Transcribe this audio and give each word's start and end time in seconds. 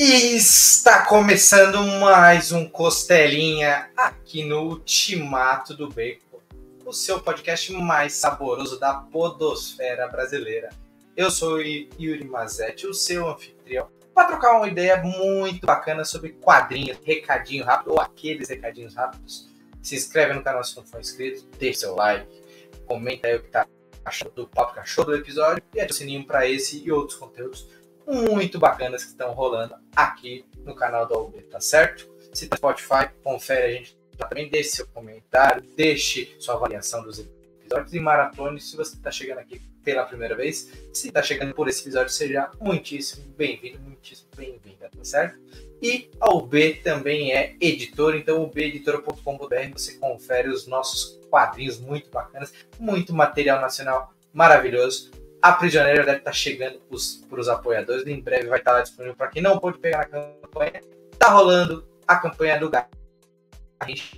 E 0.00 0.36
está 0.36 1.04
começando 1.06 1.82
mais 1.82 2.52
um 2.52 2.68
Costelinha 2.68 3.90
aqui 3.96 4.44
no 4.44 4.60
Ultimato 4.60 5.74
do 5.74 5.88
Bacon, 5.88 6.38
o 6.86 6.92
seu 6.92 7.18
podcast 7.20 7.72
mais 7.72 8.12
saboroso 8.12 8.78
da 8.78 8.94
podosfera 8.94 10.06
brasileira. 10.06 10.68
Eu 11.16 11.32
sou 11.32 11.60
Yuri 11.60 12.24
Mazetti, 12.24 12.86
o 12.86 12.94
seu 12.94 13.28
anfitrião, 13.28 13.88
para 14.14 14.28
trocar 14.28 14.58
uma 14.58 14.68
ideia 14.68 15.02
muito 15.02 15.66
bacana 15.66 16.04
sobre 16.04 16.28
quadrinhos, 16.30 17.00
recadinho 17.02 17.64
rápido 17.64 17.90
ou 17.90 18.00
aqueles 18.00 18.48
recadinhos 18.48 18.94
rápidos. 18.94 19.48
Se 19.82 19.96
inscreve 19.96 20.32
no 20.32 20.44
canal 20.44 20.62
se 20.62 20.76
não 20.76 20.86
for 20.86 21.00
inscrito, 21.00 21.44
deixe 21.58 21.80
seu 21.80 21.96
like, 21.96 22.40
comenta 22.86 23.26
aí 23.26 23.34
o 23.34 23.42
que 23.42 23.50
tá 23.50 23.66
achando 24.04 24.30
do 24.30 24.46
papo 24.46 24.76
cachorro 24.76 25.08
do 25.08 25.16
episódio 25.16 25.60
e 25.74 25.80
ative 25.80 25.92
o 25.92 25.96
sininho 25.96 26.24
para 26.24 26.48
esse 26.48 26.84
e 26.84 26.92
outros 26.92 27.18
conteúdos 27.18 27.66
muito 28.08 28.58
bacanas 28.58 29.04
que 29.04 29.10
estão 29.10 29.32
rolando 29.32 29.74
aqui 29.94 30.44
no 30.64 30.74
canal 30.74 31.06
da 31.06 31.16
UB, 31.18 31.42
tá 31.42 31.60
certo? 31.60 32.08
Se 32.32 32.48
tá 32.48 32.56
Spotify, 32.56 33.10
confere 33.22 33.64
a 33.66 33.70
gente 33.70 33.98
também, 34.16 34.48
deixe 34.48 34.70
seu 34.70 34.86
comentário, 34.88 35.62
deixe 35.76 36.34
sua 36.40 36.54
avaliação 36.54 37.02
dos 37.02 37.18
episódios 37.18 37.94
e 37.94 38.00
maratone 38.00 38.60
se 38.60 38.76
você 38.76 38.96
está 38.96 39.10
chegando 39.10 39.38
aqui 39.38 39.60
pela 39.84 40.04
primeira 40.04 40.34
vez. 40.34 40.70
Se 40.92 41.08
está 41.08 41.22
chegando 41.22 41.54
por 41.54 41.68
esse 41.68 41.82
episódio, 41.82 42.10
seja 42.10 42.50
muitíssimo 42.60 43.24
bem-vindo, 43.36 43.78
muitíssimo 43.80 44.28
bem-vinda, 44.36 44.90
tá 44.90 45.04
certo? 45.04 45.38
E 45.80 46.10
a 46.20 46.34
UB 46.34 46.74
também 46.82 47.32
é 47.32 47.54
editora, 47.60 48.16
então 48.16 48.42
ubeditora.com.br 48.42 49.72
você 49.72 49.94
confere 49.94 50.48
os 50.48 50.66
nossos 50.66 51.20
quadrinhos 51.30 51.78
muito 51.78 52.10
bacanas, 52.10 52.52
muito 52.78 53.14
material 53.14 53.60
nacional 53.60 54.12
maravilhoso 54.32 55.12
a 55.40 55.52
Prisioneira 55.52 56.04
deve 56.04 56.18
estar 56.18 56.32
chegando 56.32 56.80
para 57.28 57.40
os 57.40 57.48
apoiadores. 57.48 58.06
Em 58.06 58.20
breve 58.20 58.48
vai 58.48 58.58
estar 58.58 58.72
lá 58.72 58.82
disponível 58.82 59.16
para 59.16 59.28
quem 59.28 59.42
não 59.42 59.58
pôde 59.58 59.78
pegar 59.78 60.08
na 60.08 60.32
campanha. 60.40 60.80
Tá 61.18 61.30
rolando 61.30 61.86
a 62.06 62.16
campanha 62.16 62.58
do 62.58 62.70
Garrincha. 62.70 64.16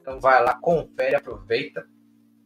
Então 0.00 0.20
vai 0.20 0.42
lá, 0.42 0.54
confere, 0.54 1.16
aproveita 1.16 1.86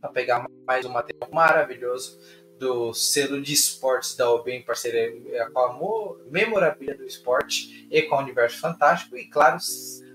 para 0.00 0.10
pegar 0.10 0.46
mais 0.66 0.86
um 0.86 0.88
material 0.88 1.30
maravilhoso 1.30 2.18
do 2.58 2.92
selo 2.92 3.40
de 3.40 3.52
esportes 3.52 4.16
da 4.16 4.30
OB 4.30 4.50
em 4.50 4.62
parceria 4.62 5.50
com 5.50 5.60
a 5.60 6.30
memorabilia 6.30 6.96
do 6.96 7.04
esporte 7.04 7.86
e 7.90 8.02
com 8.02 8.16
o 8.16 8.18
Universo 8.20 8.60
Fantástico. 8.60 9.16
E 9.16 9.26
claro, 9.26 9.58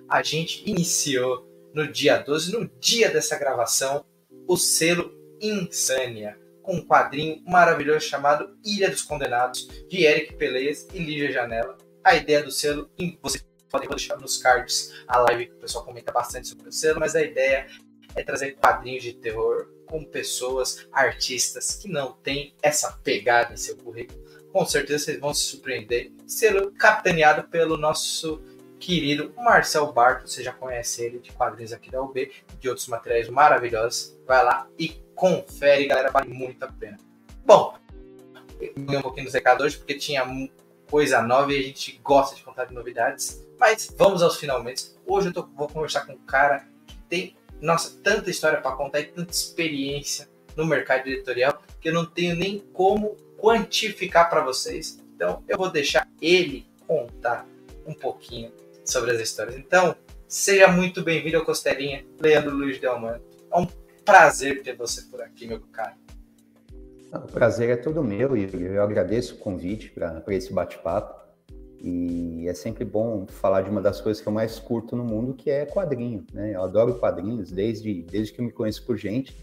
a 0.10 0.22
gente 0.22 0.68
iniciou 0.70 1.48
no 1.74 1.92
dia 1.92 2.18
12, 2.18 2.52
no 2.52 2.68
dia 2.80 3.10
dessa 3.10 3.38
gravação, 3.38 4.06
o 4.48 4.58
selo 4.58 5.12
Insânia, 5.42 6.40
com 6.62 6.76
um 6.76 6.86
quadrinho 6.86 7.42
maravilhoso 7.46 8.02
chamado 8.02 8.58
Ilha 8.66 8.90
dos 8.90 9.02
Condenados, 9.02 9.68
de 9.88 10.04
Eric 10.04 10.34
Peleias 10.36 10.88
e 10.94 11.00
Lígia 11.00 11.32
Janela. 11.32 11.78
A 12.04 12.16
ideia 12.16 12.44
do 12.44 12.52
selo, 12.52 12.90
vocês 13.22 13.46
podem 13.70 13.90
deixar 13.90 14.18
nos 14.18 14.38
cards 14.38 14.94
a 15.08 15.20
live 15.20 15.48
que 15.48 15.54
o 15.54 15.60
pessoal 15.60 15.86
comenta 15.86 16.12
bastante 16.12 16.48
sobre 16.48 16.70
o 16.70 16.72
selo, 16.72 17.00
mas 17.00 17.16
a 17.16 17.22
ideia 17.22 17.68
é 18.16 18.24
trazer 18.24 18.54
quadrinhos 18.54 19.04
de 19.04 19.14
terror 19.14 19.68
com 19.86 20.04
pessoas, 20.04 20.88
artistas 20.92 21.76
que 21.76 21.88
não 21.88 22.14
têm 22.14 22.56
essa 22.62 22.92
pegada 23.04 23.54
em 23.54 23.58
seu 23.58 23.78
currículo. 23.78 24.24
Com 24.52 24.66
certeza 24.66 25.06
vocês 25.06 25.20
vão 25.20 25.34
se 25.34 25.44
surpreender. 25.44 26.12
Selo 26.26 26.72
capitaneado 26.72 27.48
pelo 27.50 27.78
nosso 27.78 28.42
querido 28.80 29.34
Marcel 29.38 29.92
Barto, 29.92 30.28
você 30.28 30.44
já 30.44 30.52
conhece 30.52 31.04
ele 31.04 31.20
de 31.20 31.32
quadrinhos 31.32 31.74
aqui 31.74 31.90
da 31.90 32.02
UB, 32.02 32.32
de 32.60 32.70
outros 32.70 32.88
materiais 32.88 33.30
maravilhosos. 33.30 34.18
Vai 34.26 34.44
lá 34.44 34.68
e 34.78 34.90
confere, 35.16 35.88
galera, 35.88 36.12
vale 36.12 36.34
muito 36.34 36.64
a 36.64 36.68
pena. 36.68 36.98
Bom, 37.46 37.76
eu 38.60 39.00
um 39.00 39.02
pouquinho 39.02 39.26
dos 39.26 39.34
recadores 39.34 39.76
porque 39.76 39.96
tinha 39.96 40.24
coisa 40.90 41.22
nova 41.22 41.52
e 41.54 41.60
a 41.60 41.62
gente 41.62 42.00
gosta 42.04 42.36
de 42.36 42.44
contar 42.44 42.66
de 42.66 42.74
novidades. 42.74 43.46
Mas 43.60 43.94
vamos 43.98 44.22
aos 44.22 44.38
finalmente. 44.38 44.92
Hoje 45.06 45.28
eu 45.28 45.34
tô, 45.34 45.44
vou 45.44 45.68
conversar 45.68 46.06
com 46.06 46.14
um 46.14 46.18
cara 46.18 46.68
que 46.86 46.98
tem, 47.10 47.36
nossa, 47.62 47.98
tanta 48.04 48.30
história 48.30 48.60
para 48.60 48.76
contar 48.76 49.00
e 49.00 49.06
tanta 49.06 49.32
experiência 49.32 50.30
no 50.56 50.66
mercado 50.66 51.08
editorial 51.08 51.62
que 51.80 51.90
eu 51.90 51.94
não 51.94 52.06
tenho 52.06 52.36
nem 52.36 52.60
como 52.74 53.16
quantificar 53.38 54.30
para 54.30 54.42
vocês. 54.42 55.00
Então 55.16 55.44
eu 55.48 55.58
vou 55.58 55.70
deixar 55.70 56.08
ele 56.22 56.68
contar 56.88 57.48
um 57.86 57.94
pouquinho 57.94 58.52
sobre 58.86 59.12
as 59.12 59.20
histórias. 59.20 59.58
Então, 59.58 59.96
seja 60.28 60.68
muito 60.68 61.04
bem-vindo 61.04 61.38
ao 61.38 61.46
Costelinha, 61.46 62.06
Leandro 62.22 62.56
Luiz 62.56 62.80
Delman. 62.80 63.20
É 63.52 63.58
um 63.58 63.68
prazer 64.06 64.62
ter 64.62 64.76
você 64.76 65.02
por 65.10 65.22
aqui, 65.22 65.48
meu 65.48 65.60
cara. 65.72 65.96
O 67.12 67.32
prazer 67.32 67.70
é 67.70 67.76
todo 67.76 68.04
meu 68.04 68.38
e 68.38 68.50
eu 68.54 68.84
agradeço 68.84 69.36
o 69.36 69.38
convite 69.38 69.90
para 69.92 70.24
esse 70.30 70.54
bate-papo. 70.54 71.26
E 71.82 72.48
é 72.48 72.54
sempre 72.54 72.84
bom 72.84 73.26
falar 73.28 73.62
de 73.62 73.70
uma 73.70 73.82
das 73.82 74.02
coisas 74.02 74.22
que 74.22 74.28
eu 74.28 74.34
mais 74.34 74.60
curto 74.60 74.96
no 74.96 75.04
mundo, 75.04 75.34
que 75.34 75.50
é 75.50 75.66
quadrinho. 75.66 76.26
Né? 76.34 76.56
Eu 76.56 76.64
adoro 76.64 76.96
quadrinhos 76.96 77.52
desde, 77.52 78.04
desde 78.04 78.34
que 78.34 78.42
eu 78.42 78.46
me 78.46 78.52
conheço 78.52 78.86
por 78.86 78.98
gente. 78.98 79.36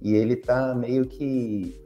E 0.00 0.14
ele 0.14 0.34
está 0.34 0.74
meio 0.74 1.06
que 1.06 1.78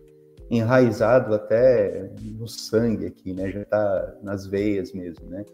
enraizado 0.50 1.34
até 1.34 2.10
no 2.22 2.46
sangue 2.46 3.06
aqui, 3.06 3.32
né? 3.32 3.50
Já 3.50 3.62
está 3.62 4.14
nas 4.22 4.46
veias 4.46 4.92
mesmo, 4.92 5.28
né? 5.28 5.44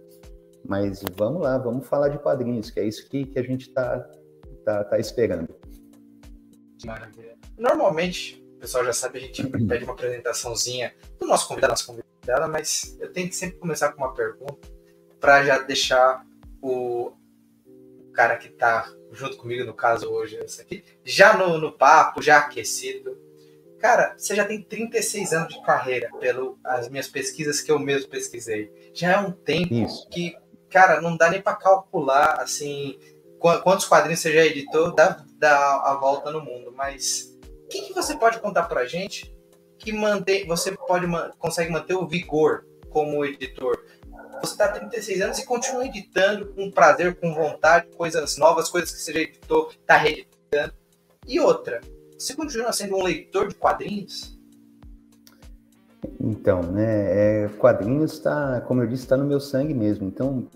Mas 0.66 1.02
vamos 1.16 1.42
lá, 1.42 1.58
vamos 1.58 1.86
falar 1.86 2.08
de 2.08 2.18
quadrinhos, 2.18 2.70
que 2.70 2.80
é 2.80 2.84
isso 2.84 3.08
que, 3.08 3.26
que 3.26 3.38
a 3.38 3.42
gente 3.42 3.68
está 3.68 3.98
tá, 4.64 4.84
tá 4.84 4.98
esperando. 4.98 5.48
Maravilha. 6.84 7.36
Normalmente, 7.58 8.42
o 8.56 8.60
pessoal 8.60 8.84
já 8.84 8.92
sabe, 8.92 9.18
a 9.18 9.22
gente 9.22 9.46
pede 9.66 9.84
uma 9.84 9.92
apresentaçãozinha 9.92 10.94
do 11.18 11.26
nosso 11.26 11.48
convidado, 11.48 11.72
nossa 11.72 11.86
convidada, 11.86 12.48
mas 12.48 12.96
eu 13.00 13.12
tenho 13.12 13.28
que 13.28 13.36
sempre 13.36 13.58
começar 13.58 13.92
com 13.92 14.02
uma 14.02 14.14
pergunta 14.14 14.68
para 15.18 15.44
já 15.44 15.58
deixar 15.58 16.24
o 16.62 17.12
cara 18.12 18.36
que 18.36 18.48
está 18.48 18.90
junto 19.12 19.36
comigo, 19.36 19.64
no 19.64 19.74
caso 19.74 20.08
hoje, 20.10 20.36
esse 20.36 20.60
aqui, 20.60 20.84
já 21.04 21.36
no, 21.36 21.58
no 21.58 21.72
papo, 21.72 22.22
já 22.22 22.38
aquecido. 22.38 23.18
Cara, 23.78 24.14
você 24.16 24.34
já 24.34 24.44
tem 24.44 24.62
36 24.62 25.32
anos 25.32 25.54
de 25.54 25.62
carreira, 25.62 26.10
pelas 26.18 26.88
minhas 26.88 27.08
pesquisas 27.08 27.60
que 27.60 27.72
eu 27.72 27.78
mesmo 27.78 28.10
pesquisei. 28.10 28.70
Já 28.92 29.12
é 29.12 29.18
um 29.18 29.32
tempo 29.32 29.72
Isso. 29.72 30.08
que, 30.10 30.36
cara, 30.70 31.00
não 31.00 31.16
dá 31.16 31.28
nem 31.28 31.42
para 31.42 31.56
calcular, 31.56 32.40
assim, 32.40 32.98
quantos 33.38 33.86
quadrinhos 33.86 34.20
você 34.20 34.32
já 34.32 34.44
editou, 34.44 34.94
dá, 34.94 35.24
dá 35.38 35.82
a 35.84 35.94
volta 35.94 36.30
no 36.30 36.40
mundo. 36.40 36.72
Mas 36.76 37.36
o 37.64 37.68
que, 37.68 37.82
que 37.82 37.94
você 37.94 38.16
pode 38.16 38.38
contar 38.38 38.64
pra 38.64 38.86
gente 38.86 39.34
que 39.78 39.92
mantém, 39.92 40.46
você 40.46 40.72
pode 40.72 41.06
consegue 41.38 41.72
manter 41.72 41.94
o 41.94 42.06
vigor 42.06 42.66
como 42.90 43.24
editor? 43.24 43.84
Você 44.40 44.52
está 44.52 44.66
há 44.66 44.72
36 44.72 45.20
anos 45.20 45.38
e 45.38 45.44
continua 45.44 45.84
editando 45.84 46.54
com 46.54 46.70
prazer, 46.70 47.18
com 47.18 47.34
vontade, 47.34 47.88
coisas 47.96 48.38
novas, 48.38 48.70
coisas 48.70 48.90
que 48.90 49.00
você 49.00 49.12
já 49.12 49.20
editou, 49.20 49.70
está 49.70 49.96
reeditando. 49.96 50.72
E 51.26 51.38
outra, 51.40 51.80
você 52.18 52.34
continua 52.34 52.72
sendo 52.72 52.96
um 52.96 53.02
leitor 53.02 53.48
de 53.48 53.54
quadrinhos? 53.54 54.38
Então, 56.18 56.62
né, 56.62 57.44
é, 57.44 57.48
quadrinhos 57.58 58.12
está, 58.12 58.62
como 58.62 58.82
eu 58.82 58.86
disse, 58.86 59.04
está 59.04 59.16
no 59.16 59.24
meu 59.24 59.40
sangue 59.40 59.74
mesmo. 59.74 60.06
Então, 60.06 60.46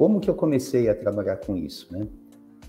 como 0.00 0.18
que 0.18 0.30
eu 0.30 0.34
comecei 0.34 0.88
a 0.88 0.94
trabalhar 0.94 1.36
com 1.36 1.54
isso, 1.54 1.86
né? 1.92 2.08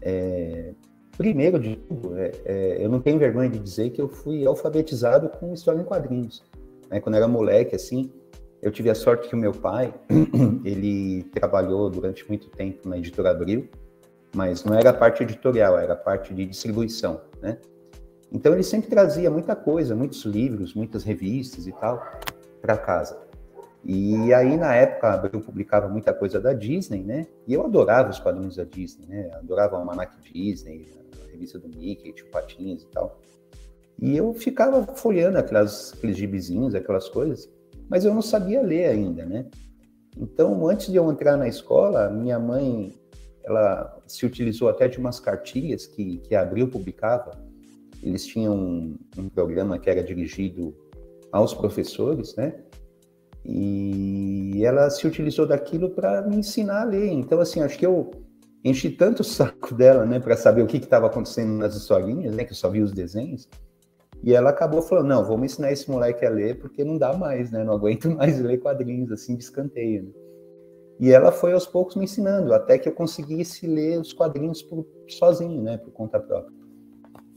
É, 0.01 0.73
primeiro 1.17 1.57
de 1.57 1.77
tudo, 1.77 2.17
é, 2.17 2.31
é, 2.43 2.83
eu 2.83 2.89
não 2.89 2.99
tenho 2.99 3.17
vergonha 3.17 3.47
de 3.47 3.57
dizer 3.57 3.91
que 3.91 4.01
eu 4.01 4.09
fui 4.09 4.45
alfabetizado 4.45 5.29
com 5.29 5.53
história 5.53 5.79
em 5.79 5.85
quadrinhos. 5.85 6.43
Né? 6.89 6.99
Quando 6.99 7.15
eu 7.15 7.19
era 7.19 7.29
moleque, 7.29 7.73
assim, 7.73 8.11
eu 8.61 8.69
tive 8.69 8.89
a 8.89 8.95
sorte 8.95 9.29
que 9.29 9.35
o 9.35 9.37
meu 9.37 9.53
pai, 9.53 9.93
ele 10.65 11.23
trabalhou 11.33 11.89
durante 11.89 12.27
muito 12.27 12.49
tempo 12.49 12.89
na 12.89 12.97
editora 12.97 13.31
Abril, 13.31 13.69
mas 14.35 14.65
não 14.65 14.75
era 14.75 14.89
a 14.89 14.93
parte 14.93 15.23
editorial, 15.23 15.79
era 15.79 15.93
a 15.93 15.95
parte 15.95 16.33
de 16.33 16.45
distribuição, 16.45 17.21
né? 17.41 17.59
Então 18.29 18.51
ele 18.51 18.63
sempre 18.63 18.89
trazia 18.89 19.31
muita 19.31 19.55
coisa, 19.55 19.95
muitos 19.95 20.25
livros, 20.25 20.73
muitas 20.73 21.05
revistas 21.05 21.65
e 21.65 21.71
tal, 21.71 22.05
para 22.61 22.75
casa. 22.75 23.30
E 23.83 24.31
aí, 24.33 24.57
na 24.57 24.75
época, 24.75 25.13
Abril 25.13 25.41
publicava 25.41 25.89
muita 25.89 26.13
coisa 26.13 26.39
da 26.39 26.53
Disney, 26.53 27.03
né? 27.03 27.27
E 27.47 27.53
eu 27.53 27.65
adorava 27.65 28.11
os 28.11 28.19
quadrinhos 28.19 28.55
da 28.55 28.63
Disney, 28.63 29.07
né? 29.07 29.31
Adorava 29.33 29.75
o 29.75 29.79
Almanac 29.79 30.15
Disney, 30.21 30.93
a 31.23 31.31
revista 31.31 31.57
do 31.57 31.67
Mickey, 31.67 32.13
Tio 32.13 32.27
Patinhas 32.29 32.83
e 32.83 32.87
tal. 32.87 33.19
E 33.99 34.15
eu 34.15 34.33
ficava 34.33 34.85
folheando 34.95 35.37
aquelas, 35.37 35.93
aqueles 35.93 36.17
gibizinhos, 36.17 36.75
aquelas 36.75 37.09
coisas, 37.09 37.49
mas 37.89 38.05
eu 38.05 38.13
não 38.13 38.21
sabia 38.21 38.61
ler 38.61 38.85
ainda, 38.85 39.25
né? 39.25 39.47
Então, 40.17 40.67
antes 40.67 40.87
de 40.91 40.95
eu 40.95 41.09
entrar 41.11 41.37
na 41.37 41.47
escola, 41.47 42.09
minha 42.09 42.37
mãe, 42.37 42.93
ela 43.43 43.99
se 44.05 44.25
utilizou 44.25 44.69
até 44.69 44.87
de 44.87 44.97
umas 44.97 45.19
cartilhas 45.19 45.87
que, 45.87 46.17
que 46.17 46.35
a 46.35 46.41
Abril 46.41 46.67
publicava. 46.67 47.31
Eles 48.03 48.25
tinham 48.25 48.55
um, 48.55 48.97
um 49.17 49.29
programa 49.29 49.79
que 49.79 49.89
era 49.89 50.03
dirigido 50.03 50.75
aos 51.31 51.53
professores, 51.53 52.35
né? 52.35 52.55
E 53.45 54.63
ela 54.63 54.89
se 54.89 55.05
utilizou 55.07 55.47
daquilo 55.47 55.89
para 55.89 56.21
me 56.21 56.37
ensinar 56.37 56.81
a 56.81 56.85
ler. 56.85 57.11
Então, 57.11 57.39
assim, 57.39 57.61
acho 57.61 57.77
que 57.77 57.85
eu 57.85 58.11
enchi 58.63 58.89
tanto 58.89 59.21
o 59.21 59.23
saco 59.23 59.73
dela, 59.75 60.05
né, 60.05 60.19
para 60.19 60.37
saber 60.37 60.61
o 60.61 60.67
que 60.67 60.77
estava 60.77 61.07
acontecendo 61.07 61.53
nas 61.53 61.75
historinhas, 61.75 62.35
né, 62.35 62.43
que 62.43 62.51
eu 62.51 62.55
só 62.55 62.69
vi 62.69 62.81
os 62.81 62.91
desenhos, 62.91 63.49
E 64.23 64.33
ela 64.35 64.51
acabou 64.51 64.81
falando, 64.83 65.07
não, 65.07 65.25
vamos 65.25 65.51
ensinar 65.51 65.71
esse 65.71 65.89
moleque 65.89 66.25
a 66.25 66.29
ler, 66.29 66.59
porque 66.59 66.83
não 66.83 66.97
dá 66.97 67.13
mais, 67.13 67.49
né? 67.51 67.63
Não 67.63 67.73
aguento 67.73 68.09
mais 68.15 68.39
ler 68.39 68.59
quadrinhos 68.59 69.11
assim 69.11 69.35
de 69.35 69.43
escanteio. 69.43 70.03
Né? 70.03 70.11
E 70.99 71.11
ela 71.11 71.31
foi 71.31 71.53
aos 71.53 71.65
poucos 71.65 71.95
me 71.95 72.03
ensinando, 72.03 72.53
até 72.53 72.77
que 72.77 72.87
eu 72.87 72.93
conseguisse 72.93 73.65
ler 73.65 73.99
os 73.99 74.13
quadrinhos 74.13 74.61
por, 74.61 74.85
sozinho, 75.07 75.59
né? 75.63 75.77
Por 75.77 75.91
conta 75.91 76.19
própria. 76.19 76.55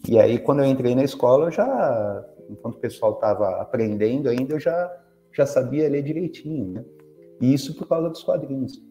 E 0.07 0.19
aí, 0.19 0.39
quando 0.39 0.61
eu 0.61 0.67
entrei 0.67 0.95
na 0.95 1.03
escola, 1.03 1.47
eu 1.47 1.51
já, 1.51 2.23
enquanto 2.51 2.75
o 2.75 2.79
pessoal 2.79 3.15
estava 3.15 3.63
aprendendo 3.63 4.29
ainda, 4.29 4.53
eu 4.53 4.61
já, 4.61 4.93
já 5.35 5.47
sabia 5.47 5.89
ler 5.89 6.03
direitinho, 6.03 6.73
né? 6.73 6.85
E 7.41 7.53
isso 7.53 7.75
por 7.75 7.89
causa 7.89 8.09
dos 8.09 8.23
quadrinhos. 8.23 8.83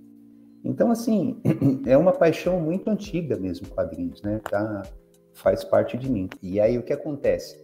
Então, 0.64 0.92
assim, 0.92 1.42
é 1.88 1.98
uma 1.98 2.12
paixão 2.12 2.60
muito 2.60 2.90
antiga 2.90 3.38
mesmo, 3.38 3.68
quadrinhos, 3.70 4.22
né? 4.22 4.40
Tá, 4.50 4.84
faz 5.34 5.64
parte 5.64 5.98
de 5.98 6.12
mim. 6.12 6.30
E 6.42 6.60
aí, 6.60 6.78
o 6.78 6.84
que 6.84 6.94
acontece? 6.94 7.62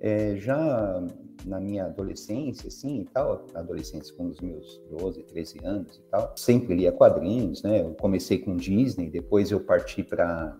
É, 0.00 0.36
já 0.36 1.02
na 1.46 1.60
minha 1.60 1.86
adolescência, 1.86 2.68
assim, 2.68 3.00
e 3.00 3.04
tal, 3.06 3.46
adolescência 3.54 4.14
com 4.14 4.26
os 4.26 4.40
meus 4.40 4.82
12, 4.90 5.22
13 5.24 5.58
anos 5.64 5.96
e 5.96 6.02
tal, 6.10 6.32
sempre 6.36 6.74
lia 6.74 6.92
quadrinhos, 6.92 7.62
né? 7.62 7.80
Eu 7.80 7.94
comecei 7.94 8.38
com 8.38 8.56
Disney, 8.56 9.08
depois 9.08 9.50
eu 9.50 9.60
parti 9.60 10.02
para 10.02 10.56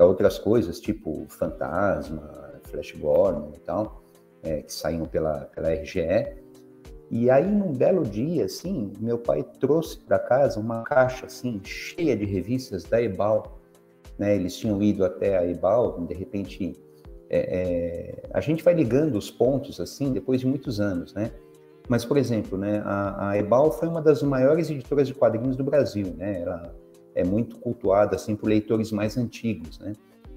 outras 0.00 0.38
coisas, 0.38 0.80
tipo 0.80 1.26
Fantasma, 1.28 2.60
Flash 2.64 2.92
Gordon 2.92 3.52
e 3.54 3.60
tal, 3.60 4.04
é, 4.42 4.62
que 4.62 4.72
saíam 4.72 5.06
pela, 5.06 5.46
pela 5.46 5.72
RGE. 5.72 6.43
E 7.14 7.30
aí, 7.30 7.48
num 7.48 7.72
belo 7.72 8.02
dia, 8.02 8.44
assim, 8.46 8.92
meu 8.98 9.16
pai 9.16 9.44
trouxe 9.60 10.00
para 10.00 10.18
casa 10.18 10.58
uma 10.58 10.82
caixa, 10.82 11.26
assim, 11.26 11.60
cheia 11.62 12.16
de 12.16 12.24
revistas 12.24 12.82
da 12.82 13.00
Ebal. 13.00 13.60
Né? 14.18 14.34
Eles 14.34 14.56
tinham 14.56 14.82
ido 14.82 15.04
até 15.04 15.38
a 15.38 15.46
Ebal, 15.46 16.00
de 16.00 16.12
repente 16.12 16.72
é, 17.30 17.38
é, 17.38 18.22
a 18.32 18.40
gente 18.40 18.64
vai 18.64 18.74
ligando 18.74 19.16
os 19.16 19.30
pontos 19.30 19.80
assim 19.80 20.12
depois 20.12 20.40
de 20.40 20.46
muitos 20.48 20.80
anos, 20.80 21.14
né? 21.14 21.30
Mas, 21.88 22.04
por 22.04 22.16
exemplo, 22.16 22.58
né, 22.58 22.82
a, 22.84 23.30
a 23.30 23.38
Ebal 23.38 23.70
foi 23.70 23.86
uma 23.86 24.02
das 24.02 24.20
maiores 24.20 24.68
editoras 24.68 25.06
de 25.06 25.14
quadrinhos 25.14 25.54
do 25.54 25.62
Brasil, 25.62 26.12
né? 26.16 26.42
Ela 26.42 26.74
é 27.14 27.22
muito 27.22 27.60
cultuada 27.60 28.16
assim 28.16 28.34
por 28.34 28.48
leitores 28.48 28.90
mais 28.90 29.16
antigos, 29.16 29.78
né? 29.78 29.92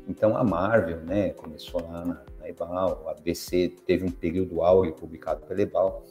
Então 0.08 0.38
a 0.38 0.44
Marvel, 0.44 1.00
né, 1.02 1.32
começou 1.32 1.82
lá 1.82 2.06
na, 2.06 2.22
na 2.40 2.48
Ebal, 2.48 3.04
a 3.10 3.20
BC 3.20 3.74
teve 3.88 4.06
um 4.06 4.12
período 4.12 4.62
áureo 4.62 4.94
publicado 4.94 5.44
pela 5.48 5.60
Ebal. 5.60 6.06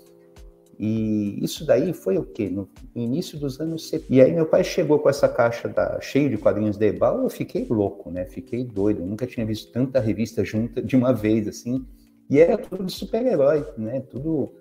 E 0.78 1.42
isso 1.42 1.64
daí 1.64 1.92
foi 1.92 2.18
o 2.18 2.24
quê? 2.24 2.50
No 2.50 2.68
início 2.94 3.38
dos 3.38 3.60
anos 3.60 3.88
70. 3.88 4.12
E 4.12 4.20
aí 4.20 4.32
meu 4.32 4.46
pai 4.46 4.62
chegou 4.62 4.98
com 4.98 5.08
essa 5.08 5.28
caixa 5.28 5.68
da, 5.68 5.98
cheia 6.00 6.28
de 6.28 6.36
quadrinhos 6.36 6.76
de 6.76 6.86
Ebal, 6.86 7.22
eu 7.22 7.30
fiquei 7.30 7.66
louco, 7.68 8.10
né? 8.10 8.26
Fiquei 8.26 8.64
doido. 8.64 9.00
Eu 9.00 9.06
nunca 9.06 9.26
tinha 9.26 9.46
visto 9.46 9.72
tanta 9.72 10.00
revista 10.00 10.44
junta 10.44 10.82
de 10.82 10.94
uma 10.94 11.12
vez, 11.12 11.48
assim. 11.48 11.86
E 12.28 12.38
era 12.38 12.58
tudo 12.58 12.84
de 12.84 12.92
super-herói, 12.92 13.66
né? 13.78 14.00
Tudo... 14.00 14.52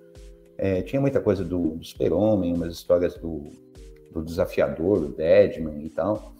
É, 0.57 0.81
tinha 0.83 1.01
muita 1.01 1.19
coisa 1.19 1.43
do, 1.43 1.75
do 1.75 1.83
super-homem, 1.83 2.53
umas 2.53 2.71
histórias 2.71 3.15
do, 3.17 3.43
do 4.13 4.23
desafiador, 4.23 5.01
do 5.01 5.09
Deadman 5.09 5.83
e 5.83 5.89
tal. 5.89 6.33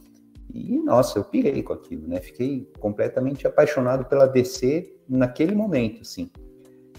E, 0.54 0.78
nossa, 0.78 1.20
eu 1.20 1.24
pirei 1.26 1.62
com 1.62 1.74
aquilo, 1.74 2.08
né? 2.08 2.22
Fiquei 2.22 2.72
completamente 2.80 3.46
apaixonado 3.46 4.06
pela 4.06 4.26
DC 4.26 4.96
naquele 5.10 5.54
momento, 5.54 6.02
assim. 6.02 6.30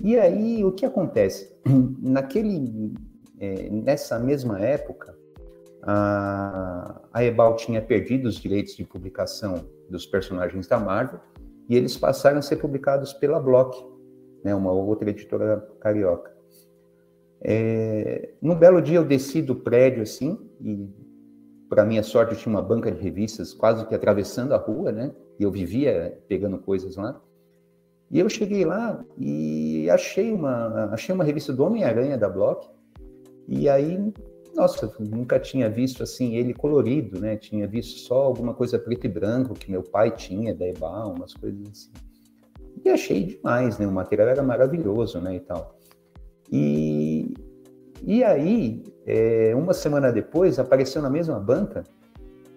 E 0.02 0.18
aí, 0.18 0.64
o 0.64 0.72
que 0.72 0.84
acontece? 0.84 1.54
Naquele, 2.00 2.94
é, 3.38 3.68
nessa 3.70 4.18
mesma 4.18 4.60
época, 4.60 5.16
a, 5.82 7.00
a 7.12 7.24
Ebal 7.24 7.56
tinha 7.56 7.80
perdido 7.80 8.28
os 8.28 8.36
direitos 8.36 8.76
de 8.76 8.84
publicação 8.84 9.64
dos 9.88 10.04
personagens 10.04 10.66
da 10.66 10.78
Marvel 10.78 11.20
e 11.68 11.76
eles 11.76 11.96
passaram 11.96 12.38
a 12.38 12.42
ser 12.42 12.56
publicados 12.56 13.12
pela 13.12 13.40
Block, 13.40 13.84
né, 14.44 14.54
uma 14.54 14.72
outra 14.72 15.10
editora 15.10 15.66
carioca. 15.80 16.34
É, 17.40 18.30
num 18.40 18.54
belo 18.54 18.80
dia 18.80 18.96
eu 18.96 19.04
desci 19.04 19.42
do 19.42 19.54
prédio 19.54 20.02
assim 20.02 20.38
e 20.60 20.88
para 21.68 21.84
minha 21.84 22.02
sorte 22.02 22.32
eu 22.32 22.38
tinha 22.38 22.54
uma 22.54 22.62
banca 22.62 22.90
de 22.90 23.00
revistas 23.00 23.52
quase 23.52 23.86
que 23.86 23.94
atravessando 23.94 24.52
a 24.52 24.56
rua, 24.56 24.90
né? 24.90 25.12
E 25.38 25.42
eu 25.42 25.50
vivia 25.50 26.18
pegando 26.28 26.58
coisas 26.58 26.96
lá. 26.96 27.20
E 28.10 28.18
eu 28.20 28.28
cheguei 28.28 28.64
lá 28.64 29.04
e 29.18 29.90
achei 29.90 30.32
uma, 30.32 30.90
achei 30.92 31.14
uma 31.14 31.24
revista 31.24 31.52
do 31.52 31.64
Homem-Aranha 31.64 32.16
da 32.16 32.28
Block. 32.28 32.68
E 33.48 33.68
aí, 33.68 34.12
nossa, 34.54 34.92
nunca 35.00 35.40
tinha 35.40 35.68
visto 35.68 36.02
assim 36.02 36.36
ele 36.36 36.54
colorido, 36.54 37.20
né? 37.20 37.36
Tinha 37.36 37.66
visto 37.66 37.98
só 37.98 38.22
alguma 38.22 38.54
coisa 38.54 38.78
preto 38.78 39.06
e 39.06 39.08
branco 39.08 39.54
que 39.54 39.70
meu 39.70 39.82
pai 39.82 40.12
tinha 40.12 40.54
da 40.54 40.66
Ebal, 40.66 41.14
umas 41.14 41.34
coisas 41.34 41.68
assim. 41.68 41.90
E 42.84 42.88
achei 42.88 43.24
demais, 43.24 43.78
né? 43.78 43.86
O 43.86 43.92
material 43.92 44.28
era 44.28 44.42
maravilhoso, 44.42 45.20
né? 45.20 45.36
E 45.36 45.40
tal. 45.40 45.76
E, 46.50 47.34
e 48.04 48.22
aí, 48.22 48.84
é, 49.04 49.52
uma 49.56 49.74
semana 49.74 50.12
depois, 50.12 50.60
apareceu 50.60 51.02
na 51.02 51.10
mesma 51.10 51.40
banca 51.40 51.82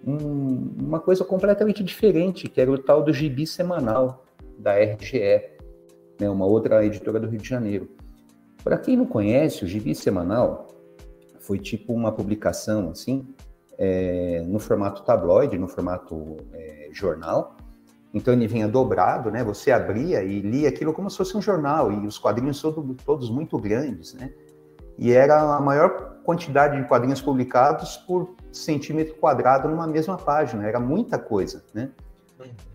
um, 0.06 0.74
uma 0.80 1.00
coisa 1.00 1.24
completamente 1.24 1.82
diferente, 1.82 2.48
que 2.48 2.60
era 2.60 2.70
o 2.70 2.78
tal 2.78 3.02
do 3.02 3.12
gibi 3.12 3.46
semanal 3.46 4.24
da 4.60 4.74
RGE, 4.74 5.42
né, 6.20 6.28
uma 6.28 6.46
outra 6.46 6.84
editora 6.84 7.18
do 7.18 7.28
Rio 7.28 7.40
de 7.40 7.48
Janeiro. 7.48 7.88
Para 8.62 8.76
quem 8.76 8.96
não 8.96 9.06
conhece, 9.06 9.64
o 9.64 9.66
Gibi 9.66 9.94
Semanal 9.94 10.68
foi 11.38 11.58
tipo 11.58 11.92
uma 11.92 12.12
publicação 12.12 12.90
assim, 12.90 13.26
é, 13.78 14.42
no 14.46 14.58
formato 14.58 15.02
tabloide, 15.02 15.58
no 15.58 15.66
formato 15.66 16.36
é, 16.52 16.88
jornal. 16.92 17.56
Então 18.12 18.34
ele 18.34 18.46
vinha 18.46 18.68
dobrado, 18.68 19.30
né? 19.30 19.42
Você 19.44 19.70
abria 19.70 20.22
e 20.22 20.40
lia 20.40 20.68
aquilo 20.68 20.92
como 20.92 21.08
se 21.08 21.16
fosse 21.16 21.36
um 21.36 21.40
jornal 21.40 21.90
e 21.90 22.06
os 22.06 22.18
quadrinhos 22.18 22.60
todos, 22.60 22.96
todos 23.04 23.30
muito 23.30 23.56
grandes, 23.58 24.14
né? 24.14 24.32
E 24.98 25.12
era 25.12 25.56
a 25.56 25.60
maior 25.60 26.18
quantidade 26.24 26.76
de 26.76 26.86
quadrinhos 26.86 27.22
publicados 27.22 27.96
por 27.96 28.34
centímetro 28.52 29.14
quadrado 29.14 29.68
numa 29.68 29.86
mesma 29.86 30.18
página. 30.18 30.68
Era 30.68 30.78
muita 30.78 31.18
coisa, 31.18 31.64
né? 31.72 31.90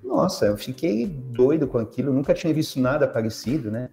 Nossa, 0.03 0.45
eu 0.45 0.57
fiquei 0.57 1.06
doido 1.06 1.67
com 1.67 1.77
aquilo, 1.77 2.13
nunca 2.13 2.33
tinha 2.33 2.53
visto 2.53 2.79
nada 2.79 3.07
parecido, 3.07 3.71
né? 3.71 3.89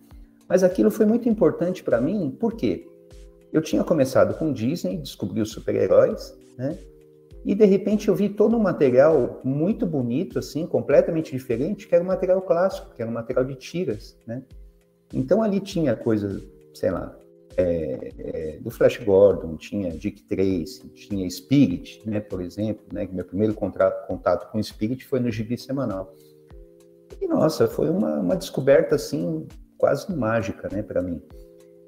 Mas 0.49 0.63
aquilo 0.63 0.91
foi 0.91 1.07
muito 1.07 1.29
importante 1.29 1.83
para 1.83 2.01
mim, 2.01 2.31
por 2.39 2.55
quê? 2.55 2.87
Eu 3.53 3.61
tinha 3.61 3.83
começado 3.85 4.35
com 4.35 4.53
Disney, 4.53 4.99
descobri 4.99 5.41
os 5.41 5.51
super-heróis, 5.51 6.37
né? 6.57 6.79
E 7.45 7.55
de 7.55 7.65
repente 7.65 8.09
eu 8.09 8.15
vi 8.15 8.29
todo 8.29 8.57
um 8.57 8.61
material 8.61 9.41
muito 9.43 9.85
bonito, 9.85 10.39
assim, 10.39 10.67
completamente 10.67 11.33
diferente, 11.33 11.89
que 11.89 11.95
era 11.95 12.05
um 12.05 12.07
material 12.07 12.41
clássico, 12.43 12.95
que 12.95 13.03
era 13.03 13.11
um 13.11 13.15
material 13.15 13.45
de 13.45 13.57
tiras, 13.57 14.17
né? 14.27 14.43
Então 15.13 15.43
ali 15.43 15.59
tinha 15.61 15.97
coisas, 15.97 16.43
sei 16.73 16.91
lá, 16.91 17.15
é, 17.57 18.13
é, 18.19 18.59
do 18.61 18.71
Flash 18.71 18.99
Gordon, 18.99 19.57
tinha 19.57 19.91
Dick 19.91 20.23
Tracy, 20.25 20.89
tinha 20.95 21.29
Spirit, 21.29 22.03
né, 22.07 22.21
por 22.21 22.41
exemplo, 22.41 22.85
né, 22.93 23.09
meu 23.11 23.25
primeiro 23.25 23.55
contrato, 23.55 24.07
contato 24.07 24.51
com 24.51 24.63
Spirit 24.63 25.05
foi 25.07 25.21
no 25.21 25.31
Gibi 25.31 25.59
Semanal. 25.59 26.15
E, 27.21 27.27
nossa, 27.27 27.69
foi 27.69 27.89
uma, 27.89 28.21
uma 28.21 28.37
descoberta, 28.37 28.97
assim, 28.97 29.47
quase 29.79 30.15
mágica, 30.15 30.69
né, 30.73 30.83
para 30.83 31.03
mim. 31.03 31.21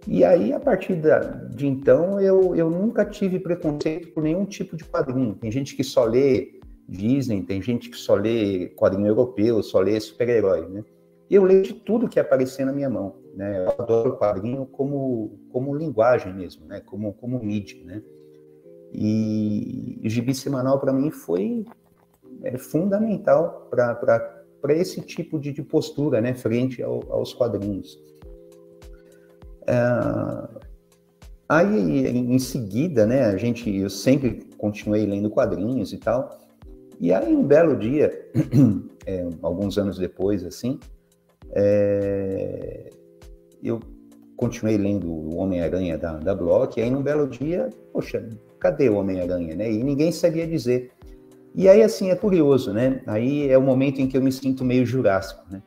E 0.07 0.23
aí, 0.23 0.53
a 0.53 0.61
partir 0.61 0.97
da, 0.97 1.19
de 1.19 1.67
então, 1.67 2.21
eu, 2.21 2.55
eu 2.55 2.69
nunca 2.69 3.05
tive 3.07 3.38
preconceito 3.38 4.12
por 4.12 4.23
nenhum 4.23 4.45
tipo 4.45 4.77
de 4.77 4.85
quadrinho. 4.85 5.35
Tem 5.35 5.50
gente 5.50 5.75
que 5.75 5.83
só 5.83 6.05
lê 6.05 6.61
Disney, 6.87 7.43
tem 7.43 7.62
gente 7.62 7.88
que 7.88 7.97
só 7.97 8.15
lê 8.15 8.69
quadrinho 8.77 9.09
europeu, 9.09 9.62
só 9.62 9.81
lê 9.81 9.99
super-herói, 9.99 10.69
né? 10.69 10.85
Eu 11.31 11.43
leio 11.43 11.62
de 11.62 11.73
tudo 11.73 12.09
que 12.09 12.21
aparecer 12.21 12.67
na 12.67 12.73
minha 12.73 12.91
mão. 12.91 13.17
Né? 13.37 13.59
Eu 13.59 13.69
adoro 13.79 14.11
o 14.11 14.17
quadrinho 14.17 14.64
como, 14.67 15.38
como 15.50 15.75
linguagem 15.75 16.33
mesmo, 16.33 16.67
né? 16.67 16.81
como, 16.81 17.12
como 17.14 17.43
mídia. 17.43 17.85
Né? 17.85 18.03
E 18.93 20.00
o 20.05 20.09
gibi 20.09 20.35
semanal, 20.35 20.79
para 20.79 20.93
mim, 20.93 21.11
foi 21.11 21.64
é, 22.43 22.57
fundamental 22.57 23.69
para 23.71 24.75
esse 24.75 25.00
tipo 25.00 25.38
de, 25.38 25.53
de, 25.53 25.62
postura 25.62 26.21
né? 26.21 26.35
frente 26.35 26.83
ao, 26.83 27.00
aos 27.11 27.35
quadrinhos. 27.35 28.00
É, 29.67 29.75
aí, 31.49 32.07
em 32.07 32.38
seguida, 32.38 33.05
né, 33.05 33.25
a 33.25 33.37
gente, 33.37 33.75
eu 33.75 33.91
sempre 33.91 34.45
continuei 34.57 35.05
lendo 35.07 35.29
quadrinhos 35.29 35.93
e 35.93 35.99
tal. 35.99 36.38
E 37.00 37.12
aí, 37.12 37.35
um 37.35 37.43
belo 37.43 37.76
dia, 37.76 38.31
é, 39.07 39.29
alguns 39.43 39.76
anos 39.76 39.99
depois, 39.99 40.45
assim, 40.45 40.79
é, 41.50 42.91
eu 43.68 43.80
continuei 44.37 44.76
lendo 44.76 45.11
o 45.11 45.37
Homem-Aranha 45.37 45.97
da, 45.97 46.18
da 46.18 46.35
Block, 46.35 46.78
e 46.78 46.83
aí 46.83 46.90
num 46.90 47.02
belo 47.02 47.26
dia, 47.26 47.71
poxa, 47.92 48.28
cadê 48.59 48.88
o 48.88 48.97
Homem-Aranha, 48.97 49.54
né? 49.54 49.71
E 49.71 49.83
ninguém 49.83 50.12
sabia 50.12 50.47
dizer. 50.47 50.90
E 51.54 51.68
aí, 51.68 51.83
assim, 51.83 52.11
é 52.11 52.16
curioso, 52.16 52.73
né? 52.73 53.00
Aí 53.06 53.49
é 53.49 53.56
o 53.56 53.62
momento 53.62 54.00
em 54.00 54.09
que 54.09 54.16
eu 54.16 54.23
me 54.23 54.33
sinto 54.33 54.64
meio 54.64 54.85
jurássico, 54.85 55.44
né? 55.50 55.62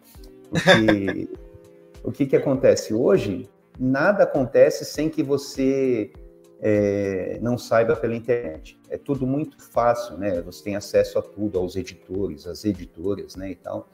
Porque 0.49 1.29
o 2.03 2.11
que 2.11 2.25
que 2.25 2.35
acontece? 2.35 2.93
Hoje, 2.93 3.49
nada 3.79 4.23
acontece 4.23 4.83
sem 4.83 5.09
que 5.09 5.23
você 5.23 6.11
é, 6.59 7.39
não 7.41 7.57
saiba 7.57 7.95
pela 7.95 8.15
internet. 8.15 8.77
É 8.89 8.97
tudo 8.97 9.25
muito 9.25 9.61
fácil, 9.71 10.17
né? 10.17 10.41
Você 10.41 10.63
tem 10.63 10.75
acesso 10.75 11.19
a 11.19 11.21
tudo, 11.21 11.57
aos 11.57 11.75
editores, 11.75 12.47
às 12.47 12.65
editoras, 12.65 13.35
né, 13.35 13.51
e 13.51 13.55
tal. 13.55 13.89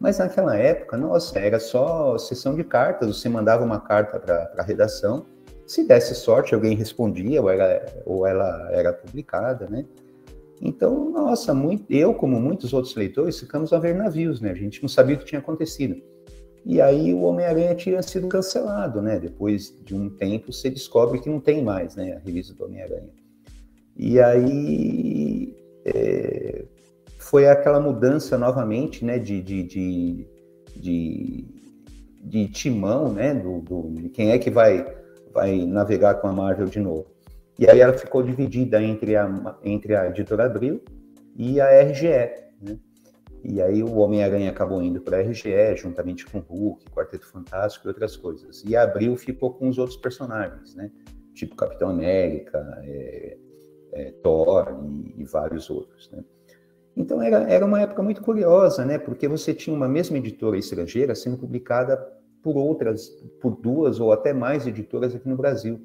Mas 0.00 0.18
naquela 0.18 0.56
época, 0.56 0.96
nossa, 0.96 1.38
era 1.38 1.60
só 1.60 2.16
sessão 2.16 2.56
de 2.56 2.64
cartas, 2.64 3.18
você 3.18 3.28
mandava 3.28 3.62
uma 3.62 3.78
carta 3.78 4.18
para 4.18 4.50
a 4.56 4.62
redação, 4.62 5.26
se 5.66 5.86
desse 5.86 6.14
sorte, 6.14 6.54
alguém 6.54 6.74
respondia, 6.74 7.40
ou, 7.40 7.50
era, 7.50 8.02
ou 8.06 8.26
ela 8.26 8.68
era 8.72 8.92
publicada, 8.94 9.68
né? 9.68 9.84
Então, 10.60 11.10
nossa, 11.10 11.54
muito, 11.54 11.84
eu, 11.90 12.12
como 12.14 12.40
muitos 12.40 12.72
outros 12.72 12.96
leitores, 12.96 13.38
ficamos 13.38 13.72
a 13.72 13.78
ver 13.78 13.94
navios, 13.94 14.40
né? 14.40 14.50
A 14.50 14.54
gente 14.54 14.82
não 14.82 14.88
sabia 14.88 15.16
o 15.16 15.18
que 15.18 15.26
tinha 15.26 15.38
acontecido. 15.38 16.02
E 16.64 16.80
aí 16.80 17.14
o 17.14 17.20
Homem-Aranha 17.22 17.74
tinha 17.74 18.02
sido 18.02 18.26
cancelado, 18.26 19.00
né? 19.00 19.18
Depois 19.18 19.72
de 19.84 19.94
um 19.94 20.10
tempo, 20.10 20.52
você 20.52 20.68
descobre 20.68 21.20
que 21.20 21.28
não 21.28 21.40
tem 21.40 21.62
mais, 21.62 21.94
né? 21.94 22.14
A 22.14 22.18
revista 22.18 22.52
do 22.52 22.64
Homem-Aranha. 22.64 23.10
E 23.96 24.20
aí 24.20 25.54
é, 25.84 26.64
foi 27.30 27.46
aquela 27.46 27.78
mudança 27.78 28.36
novamente, 28.36 29.04
né, 29.04 29.16
de, 29.16 29.40
de, 29.40 29.62
de, 29.62 30.26
de, 30.74 31.44
de 32.24 32.48
timão, 32.48 33.12
né, 33.12 33.32
do, 33.32 33.60
do, 33.60 33.88
de 33.88 34.08
quem 34.08 34.32
é 34.32 34.38
que 34.38 34.50
vai, 34.50 34.84
vai 35.32 35.64
navegar 35.64 36.14
com 36.14 36.26
a 36.26 36.32
Marvel 36.32 36.66
de 36.66 36.80
novo. 36.80 37.06
E 37.56 37.70
aí 37.70 37.78
ela 37.78 37.92
ficou 37.92 38.20
dividida 38.20 38.82
entre 38.82 39.14
a, 39.14 39.56
entre 39.62 39.94
a 39.94 40.08
editora 40.08 40.46
Abril 40.46 40.82
e 41.36 41.60
a 41.60 41.68
RGE, 41.82 42.08
né? 42.60 42.76
E 43.44 43.62
aí 43.62 43.82
o 43.82 43.96
Homem-Aranha 43.98 44.50
acabou 44.50 44.82
indo 44.82 45.00
para 45.00 45.18
a 45.18 45.20
RGE, 45.20 45.76
juntamente 45.76 46.26
com 46.26 46.38
o 46.38 46.40
Hulk, 46.42 46.90
Quarteto 46.90 47.26
Fantástico 47.26 47.86
e 47.86 47.90
outras 47.90 48.16
coisas. 48.16 48.64
E 48.64 48.74
a 48.74 48.82
Abril 48.82 49.16
ficou 49.16 49.54
com 49.54 49.68
os 49.68 49.78
outros 49.78 49.96
personagens, 49.96 50.74
né? 50.74 50.90
Tipo 51.34 51.54
Capitão 51.54 51.90
América, 51.90 52.58
é, 52.82 53.38
é, 53.92 54.10
Thor 54.22 54.80
e, 54.84 55.22
e, 55.22 55.24
vários 55.24 55.70
outros, 55.70 56.10
né? 56.10 56.24
Então 57.00 57.22
era, 57.22 57.38
era 57.50 57.64
uma 57.64 57.80
época 57.80 58.02
muito 58.02 58.20
curiosa, 58.20 58.84
né? 58.84 58.98
Porque 58.98 59.26
você 59.26 59.54
tinha 59.54 59.74
uma 59.74 59.88
mesma 59.88 60.18
editora 60.18 60.58
estrangeira 60.58 61.14
sendo 61.14 61.38
publicada 61.38 61.96
por 62.42 62.56
outras, 62.58 63.08
por 63.40 63.56
duas 63.56 63.98
ou 63.98 64.12
até 64.12 64.34
mais 64.34 64.66
editoras 64.66 65.14
aqui 65.14 65.26
no 65.26 65.36
Brasil. 65.36 65.80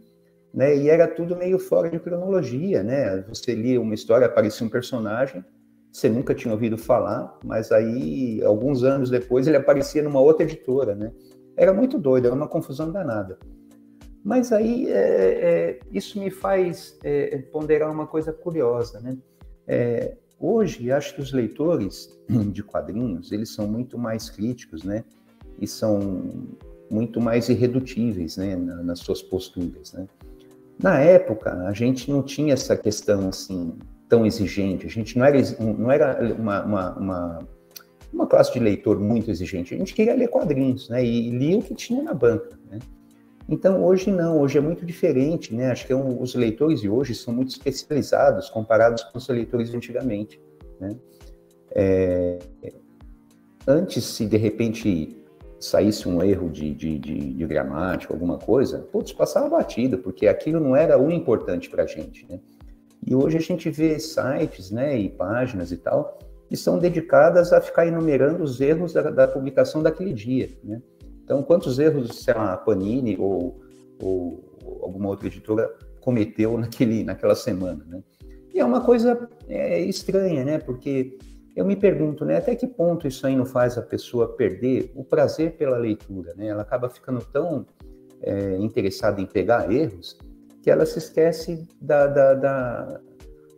Né? 0.53 0.75
E 0.75 0.89
era 0.89 1.07
tudo 1.07 1.35
meio 1.37 1.57
fora 1.57 1.89
de 1.89 1.99
cronologia, 1.99 2.83
né? 2.83 3.21
Você 3.29 3.55
lia 3.55 3.79
uma 3.79 3.93
história, 3.93 4.27
aparecia 4.27 4.67
um 4.67 4.69
personagem, 4.69 5.43
você 5.89 6.09
nunca 6.09 6.35
tinha 6.35 6.53
ouvido 6.53 6.77
falar, 6.77 7.39
mas 7.45 7.71
aí, 7.71 8.43
alguns 8.43 8.83
anos 8.83 9.09
depois, 9.09 9.47
ele 9.47 9.57
aparecia 9.57 10.03
numa 10.03 10.19
outra 10.19 10.43
editora, 10.43 10.95
né? 10.95 11.13
Era 11.55 11.73
muito 11.73 11.97
doido, 11.97 12.25
era 12.25 12.35
uma 12.35 12.47
confusão 12.47 12.91
danada. 12.91 13.37
Mas 14.21 14.51
aí, 14.51 14.89
é, 14.89 14.97
é, 14.97 15.79
isso 15.91 16.19
me 16.19 16.29
faz 16.29 16.97
é, 17.03 17.37
ponderar 17.53 17.89
uma 17.89 18.05
coisa 18.05 18.33
curiosa, 18.33 18.99
né? 18.99 19.17
Hoje, 20.39 20.91
acho 20.91 21.15
que 21.15 21.21
os 21.21 21.31
leitores 21.31 22.09
de 22.51 22.63
quadrinhos, 22.63 23.31
eles 23.31 23.49
são 23.49 23.67
muito 23.67 23.97
mais 23.97 24.29
críticos, 24.29 24.83
né? 24.83 25.03
E 25.59 25.67
são 25.67 26.23
muito 26.89 27.21
mais 27.21 27.49
irredutíveis, 27.49 28.37
né? 28.37 28.55
nas 28.55 28.99
suas 28.99 29.21
posturas, 29.21 29.93
né? 29.93 30.07
Na 30.81 30.99
época, 30.99 31.53
a 31.67 31.71
gente 31.71 32.11
não 32.11 32.21
tinha 32.21 32.53
essa 32.53 32.75
questão, 32.75 33.29
assim, 33.29 33.73
tão 34.09 34.25
exigente. 34.25 34.85
A 34.85 34.89
gente 34.89 35.17
não 35.17 35.25
era, 35.25 35.41
não 35.59 35.91
era 35.91 36.35
uma, 36.35 36.63
uma, 36.63 36.97
uma, 36.97 37.39
uma 38.11 38.27
classe 38.27 38.51
de 38.51 38.59
leitor 38.59 38.99
muito 38.99 39.31
exigente. 39.31 39.73
A 39.73 39.77
gente 39.77 39.93
queria 39.93 40.15
ler 40.15 40.27
quadrinhos, 40.27 40.89
né? 40.89 41.03
E 41.03 41.29
lia 41.29 41.57
o 41.57 41.61
que 41.61 41.73
tinha 41.73 42.03
na 42.03 42.13
banca, 42.13 42.59
né? 42.69 42.79
Então, 43.47 43.83
hoje 43.83 44.11
não, 44.11 44.39
hoje 44.39 44.57
é 44.57 44.61
muito 44.61 44.85
diferente, 44.85 45.53
né? 45.53 45.71
Acho 45.71 45.85
que 45.85 45.93
é 45.93 45.95
um, 45.95 46.19
os 46.21 46.33
leitores 46.33 46.81
de 46.81 46.89
hoje 46.89 47.13
são 47.13 47.33
muito 47.33 47.49
especializados 47.49 48.49
comparados 48.49 49.03
com 49.03 49.17
os 49.17 49.27
leitores 49.27 49.69
de 49.69 49.77
antigamente, 49.77 50.41
né? 50.79 50.95
É, 51.71 52.39
antes, 53.67 54.03
se 54.03 54.25
de 54.25 54.37
repente 54.37 55.15
saísse 55.59 56.07
um 56.07 56.23
erro 56.23 56.49
de, 56.49 56.73
de, 56.73 56.97
de, 56.97 57.33
de 57.33 57.47
gramática, 57.47 58.13
alguma 58.13 58.37
coisa, 58.37 58.79
putz, 58.91 59.11
passava 59.13 59.49
batido, 59.49 59.99
porque 59.99 60.27
aquilo 60.27 60.59
não 60.59 60.75
era 60.75 60.99
o 60.99 61.11
importante 61.11 61.69
para 61.69 61.83
a 61.83 61.87
gente, 61.87 62.25
né? 62.27 62.39
E 63.05 63.13
hoje 63.13 63.37
a 63.37 63.41
gente 63.41 63.69
vê 63.69 63.99
sites, 63.99 64.71
né, 64.71 64.97
e 64.97 65.09
páginas 65.09 65.71
e 65.71 65.77
tal, 65.77 66.17
que 66.49 66.57
são 66.57 66.79
dedicadas 66.79 67.53
a 67.53 67.61
ficar 67.61 67.85
enumerando 67.85 68.43
os 68.43 68.59
erros 68.59 68.93
da, 68.93 69.11
da 69.11 69.27
publicação 69.27 69.83
daquele 69.83 70.13
dia, 70.13 70.49
né? 70.63 70.81
Então, 71.25 71.41
quantos 71.41 71.79
erros, 71.79 72.23
sei 72.23 72.35
lá, 72.35 72.53
a 72.53 72.57
Panini 72.57 73.17
ou, 73.17 73.59
ou 73.99 74.79
alguma 74.83 75.09
outra 75.09 75.25
editora 75.25 75.75
cometeu 75.99 76.55
naquele, 76.55 77.03
naquela 77.03 77.35
semana, 77.35 77.83
né? 77.87 78.03
E 78.53 78.59
é 78.59 78.63
uma 78.63 78.79
coisa 78.79 79.27
é, 79.49 79.79
estranha, 79.79 80.45
né? 80.45 80.59
Porque 80.59 81.17
eu 81.55 81.65
me 81.65 81.75
pergunto, 81.75 82.23
né? 82.23 82.37
Até 82.37 82.55
que 82.55 82.67
ponto 82.67 83.07
isso 83.07 83.25
aí 83.25 83.35
não 83.35 83.45
faz 83.45 83.75
a 83.75 83.81
pessoa 83.81 84.35
perder 84.35 84.91
o 84.95 85.03
prazer 85.03 85.57
pela 85.57 85.77
leitura, 85.77 86.35
né? 86.35 86.47
Ela 86.47 86.61
acaba 86.61 86.87
ficando 86.89 87.25
tão 87.33 87.65
é, 88.21 88.55
interessada 88.57 89.19
em 89.19 89.25
pegar 89.25 89.71
erros 89.73 90.17
que 90.61 90.69
ela 90.69 90.85
se 90.85 90.99
esquece 90.99 91.67
da, 91.81 92.05
da, 92.05 92.33
da, 92.35 93.01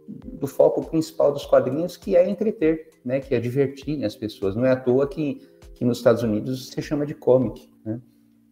do 0.08 0.48
foco 0.48 0.84
principal 0.90 1.34
dos 1.34 1.46
quadrinhos, 1.46 1.98
que 1.98 2.16
é 2.16 2.30
entreter, 2.30 2.88
né? 3.04 3.20
Que 3.20 3.36
é 3.36 3.40
divertir 3.42 4.06
as 4.06 4.16
pessoas. 4.16 4.56
Não 4.56 4.66
é 4.66 4.72
à 4.72 4.76
toa 4.78 5.06
que 5.06 5.42
que 5.78 5.86
nos 5.86 6.00
Estados 6.00 6.24
Unidos 6.24 6.70
se 6.70 6.82
chama 6.82 7.06
de 7.06 7.14
comic. 7.14 7.70
Né? 7.86 8.02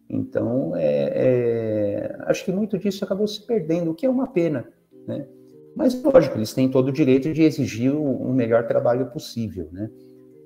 Então, 0.08 0.76
é, 0.76 1.12
é, 1.14 2.16
acho 2.26 2.44
que 2.44 2.52
muito 2.52 2.78
disso 2.78 3.04
acabou 3.04 3.26
se 3.26 3.44
perdendo, 3.44 3.90
o 3.90 3.94
que 3.94 4.06
é 4.06 4.08
uma 4.08 4.28
pena. 4.28 4.64
Né? 5.06 5.26
Mas, 5.74 6.00
lógico, 6.00 6.38
eles 6.38 6.54
têm 6.54 6.70
todo 6.70 6.88
o 6.88 6.92
direito 6.92 7.32
de 7.32 7.42
exigir 7.42 7.92
o, 7.92 8.00
o 8.00 8.32
melhor 8.32 8.68
trabalho 8.68 9.06
possível. 9.10 9.68
Né? 9.72 9.90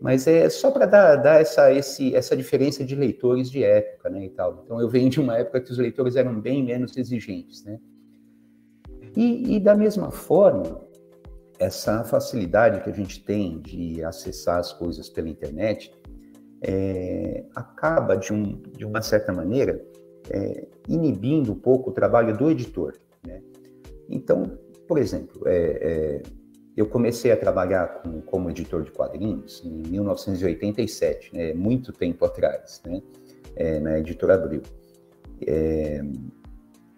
Mas 0.01 0.27
é 0.27 0.49
só 0.49 0.71
para 0.71 0.87
dar, 0.87 1.17
dar 1.17 1.43
essa, 1.43 1.71
esse, 1.71 2.15
essa 2.15 2.35
diferença 2.35 2.83
de 2.83 2.97
leitores 2.97 3.51
de 3.51 3.63
época 3.63 4.09
né, 4.09 4.25
e 4.25 4.31
tal. 4.31 4.63
Então, 4.65 4.81
eu 4.81 4.89
venho 4.89 5.11
de 5.11 5.21
uma 5.21 5.37
época 5.37 5.61
que 5.61 5.71
os 5.71 5.77
leitores 5.77 6.17
eram 6.17 6.41
bem 6.41 6.65
menos 6.65 6.97
exigentes. 6.97 7.63
Né? 7.63 7.79
E, 9.15 9.57
e 9.57 9.61
da 9.61 9.77
mesma 9.77 10.11
forma, 10.11 10.81
essa 11.59 12.03
facilidade 12.05 12.83
que 12.83 12.89
a 12.89 12.95
gente 12.95 13.23
tem 13.23 13.61
de 13.61 14.03
acessar 14.03 14.59
as 14.59 14.73
coisas 14.73 15.11
pela 15.11 15.29
internet 15.29 15.93
é, 16.63 17.45
acaba, 17.55 18.17
de, 18.17 18.33
um, 18.33 18.61
de, 18.77 18.85
uma 18.85 19.03
certa 19.03 19.33
maneira, 19.33 19.83
é, 20.31 20.67
inibindo 20.89 21.53
um 21.53 21.59
pouco 21.59 21.91
o 21.91 21.93
trabalho 21.93 22.37
do 22.37 22.51
editor. 22.51 22.95
Né? 23.27 23.43
Então, 24.09 24.59
por 24.87 24.99
exemplo, 24.99 25.43
é, 25.47 26.23
é 26.27 26.41
eu 26.77 26.87
comecei 26.87 27.31
a 27.31 27.37
trabalhar 27.37 28.01
com, 28.01 28.23
como 28.23 28.49
editor 28.49 28.83
de 28.83 28.91
quadrinhos 28.91 29.63
em 29.65 29.83
1987, 29.91 31.35
né, 31.35 31.53
muito 31.53 31.93
tempo 31.93 32.25
atrás, 32.25 32.81
né, 32.87 33.03
é, 33.55 33.79
na 33.81 33.99
editora 33.99 34.35
Abril. 34.35 34.63
É, 35.47 36.03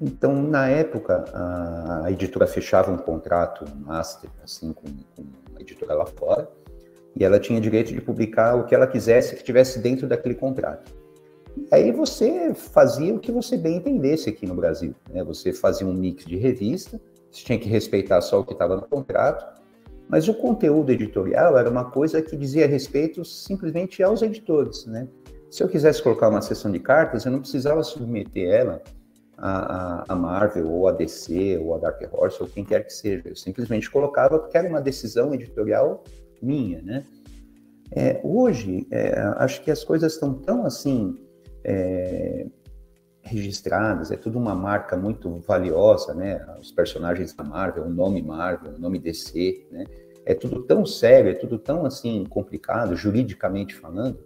então, 0.00 0.42
na 0.42 0.68
época, 0.68 1.24
a, 1.32 2.06
a, 2.06 2.12
editora 2.12 2.46
fechava 2.46 2.92
um 2.92 2.98
contrato 2.98 3.64
um 3.64 3.86
master 3.86 4.30
assim, 4.42 4.72
com, 4.72 4.86
com 5.16 5.22
uma 5.50 5.60
editora 5.60 5.94
lá 5.94 6.06
fora, 6.06 6.48
e 7.14 7.24
ela 7.24 7.38
tinha 7.38 7.60
direito 7.60 7.92
de 7.92 8.00
publicar 8.00 8.54
o 8.54 8.64
que 8.64 8.74
ela 8.74 8.86
quisesse 8.86 9.30
que 9.30 9.40
estivesse 9.40 9.78
dentro 9.78 10.06
daquele 10.06 10.34
contrato. 10.34 10.92
E 11.56 11.74
aí 11.74 11.92
você 11.92 12.54
fazia 12.54 13.14
o 13.14 13.18
que 13.18 13.30
você 13.30 13.56
bem 13.56 13.76
entendesse 13.76 14.28
aqui 14.28 14.46
no 14.46 14.54
Brasil. 14.54 14.94
Né? 15.10 15.22
Você 15.24 15.52
fazia 15.52 15.86
um 15.86 15.92
mix 15.92 16.24
de 16.24 16.36
revista, 16.36 17.00
você 17.30 17.44
tinha 17.44 17.58
que 17.58 17.68
respeitar 17.68 18.20
só 18.20 18.40
o 18.40 18.44
que 18.44 18.52
estava 18.52 18.76
no 18.76 18.82
contrato, 18.82 19.60
mas 20.08 20.28
o 20.28 20.34
conteúdo 20.34 20.90
editorial 20.90 21.56
era 21.58 21.68
uma 21.68 21.90
coisa 21.90 22.20
que 22.20 22.36
dizia 22.36 22.66
respeito 22.66 23.24
simplesmente 23.24 24.02
aos 24.02 24.22
editores. 24.22 24.86
Né? 24.86 25.08
Se 25.50 25.62
eu 25.62 25.68
quisesse 25.68 26.02
colocar 26.02 26.28
uma 26.28 26.42
sessão 26.42 26.70
de 26.70 26.78
cartas, 26.78 27.24
eu 27.24 27.32
não 27.32 27.40
precisava 27.40 27.82
submeter 27.82 28.50
ela 28.50 28.82
a, 29.36 30.04
a, 30.08 30.14
Marvel, 30.14 30.70
ou 30.70 30.88
a 30.88 30.92
DC, 30.92 31.58
ou 31.58 31.74
a 31.74 31.78
Dark 31.78 32.00
Horse, 32.12 32.42
ou 32.42 32.48
quem 32.48 32.64
quer 32.64 32.84
que 32.84 32.92
seja. 32.92 33.28
Eu 33.28 33.36
simplesmente 33.36 33.90
colocava 33.90 34.38
porque 34.38 34.56
era 34.56 34.68
uma 34.68 34.80
decisão 34.80 35.34
editorial 35.34 36.04
minha, 36.42 36.82
né? 36.82 37.04
É, 37.94 38.20
hoje, 38.24 38.86
é, 38.90 39.20
acho 39.36 39.62
que 39.62 39.70
as 39.70 39.84
coisas 39.84 40.14
estão 40.14 40.32
tão 40.34 40.64
assim 40.64 41.18
é, 41.62 42.46
registradas, 43.22 44.10
é 44.10 44.16
tudo 44.16 44.38
uma 44.38 44.54
marca 44.54 44.96
muito 44.96 45.38
valiosa, 45.46 46.14
né? 46.14 46.44
Os 46.60 46.72
personagens 46.72 47.32
da 47.34 47.44
Marvel, 47.44 47.84
o 47.84 47.90
nome 47.90 48.22
Marvel, 48.22 48.74
o 48.74 48.78
nome 48.78 48.98
DC, 48.98 49.66
né? 49.70 49.84
É 50.24 50.34
tudo 50.34 50.62
tão 50.62 50.86
sério, 50.86 51.30
é 51.30 51.34
tudo 51.34 51.58
tão 51.58 51.84
assim 51.84 52.24
complicado, 52.24 52.96
juridicamente 52.96 53.74
falando, 53.74 54.18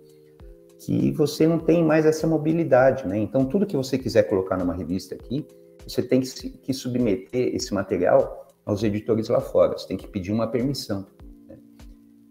que 0.79 1.11
você 1.13 1.47
não 1.47 1.59
tem 1.59 1.83
mais 1.83 2.05
essa 2.05 2.27
mobilidade, 2.27 3.07
né? 3.07 3.19
Então, 3.19 3.47
tudo 3.47 3.67
que 3.67 3.77
você 3.77 3.99
quiser 3.99 4.25
colocar 4.25 4.57
numa 4.57 4.75
revista 4.75 5.15
aqui, 5.15 5.47
você 5.87 6.03
tem 6.03 6.21
que, 6.21 6.51
que 6.51 6.73
submeter 6.73 7.55
esse 7.55 7.73
material 7.73 8.47
aos 8.65 8.83
editores 8.83 9.29
lá 9.29 9.41
fora, 9.41 9.79
você 9.79 9.87
tem 9.89 9.97
que 9.97 10.09
pedir 10.09 10.33
uma 10.33 10.49
permissão. 10.49 11.07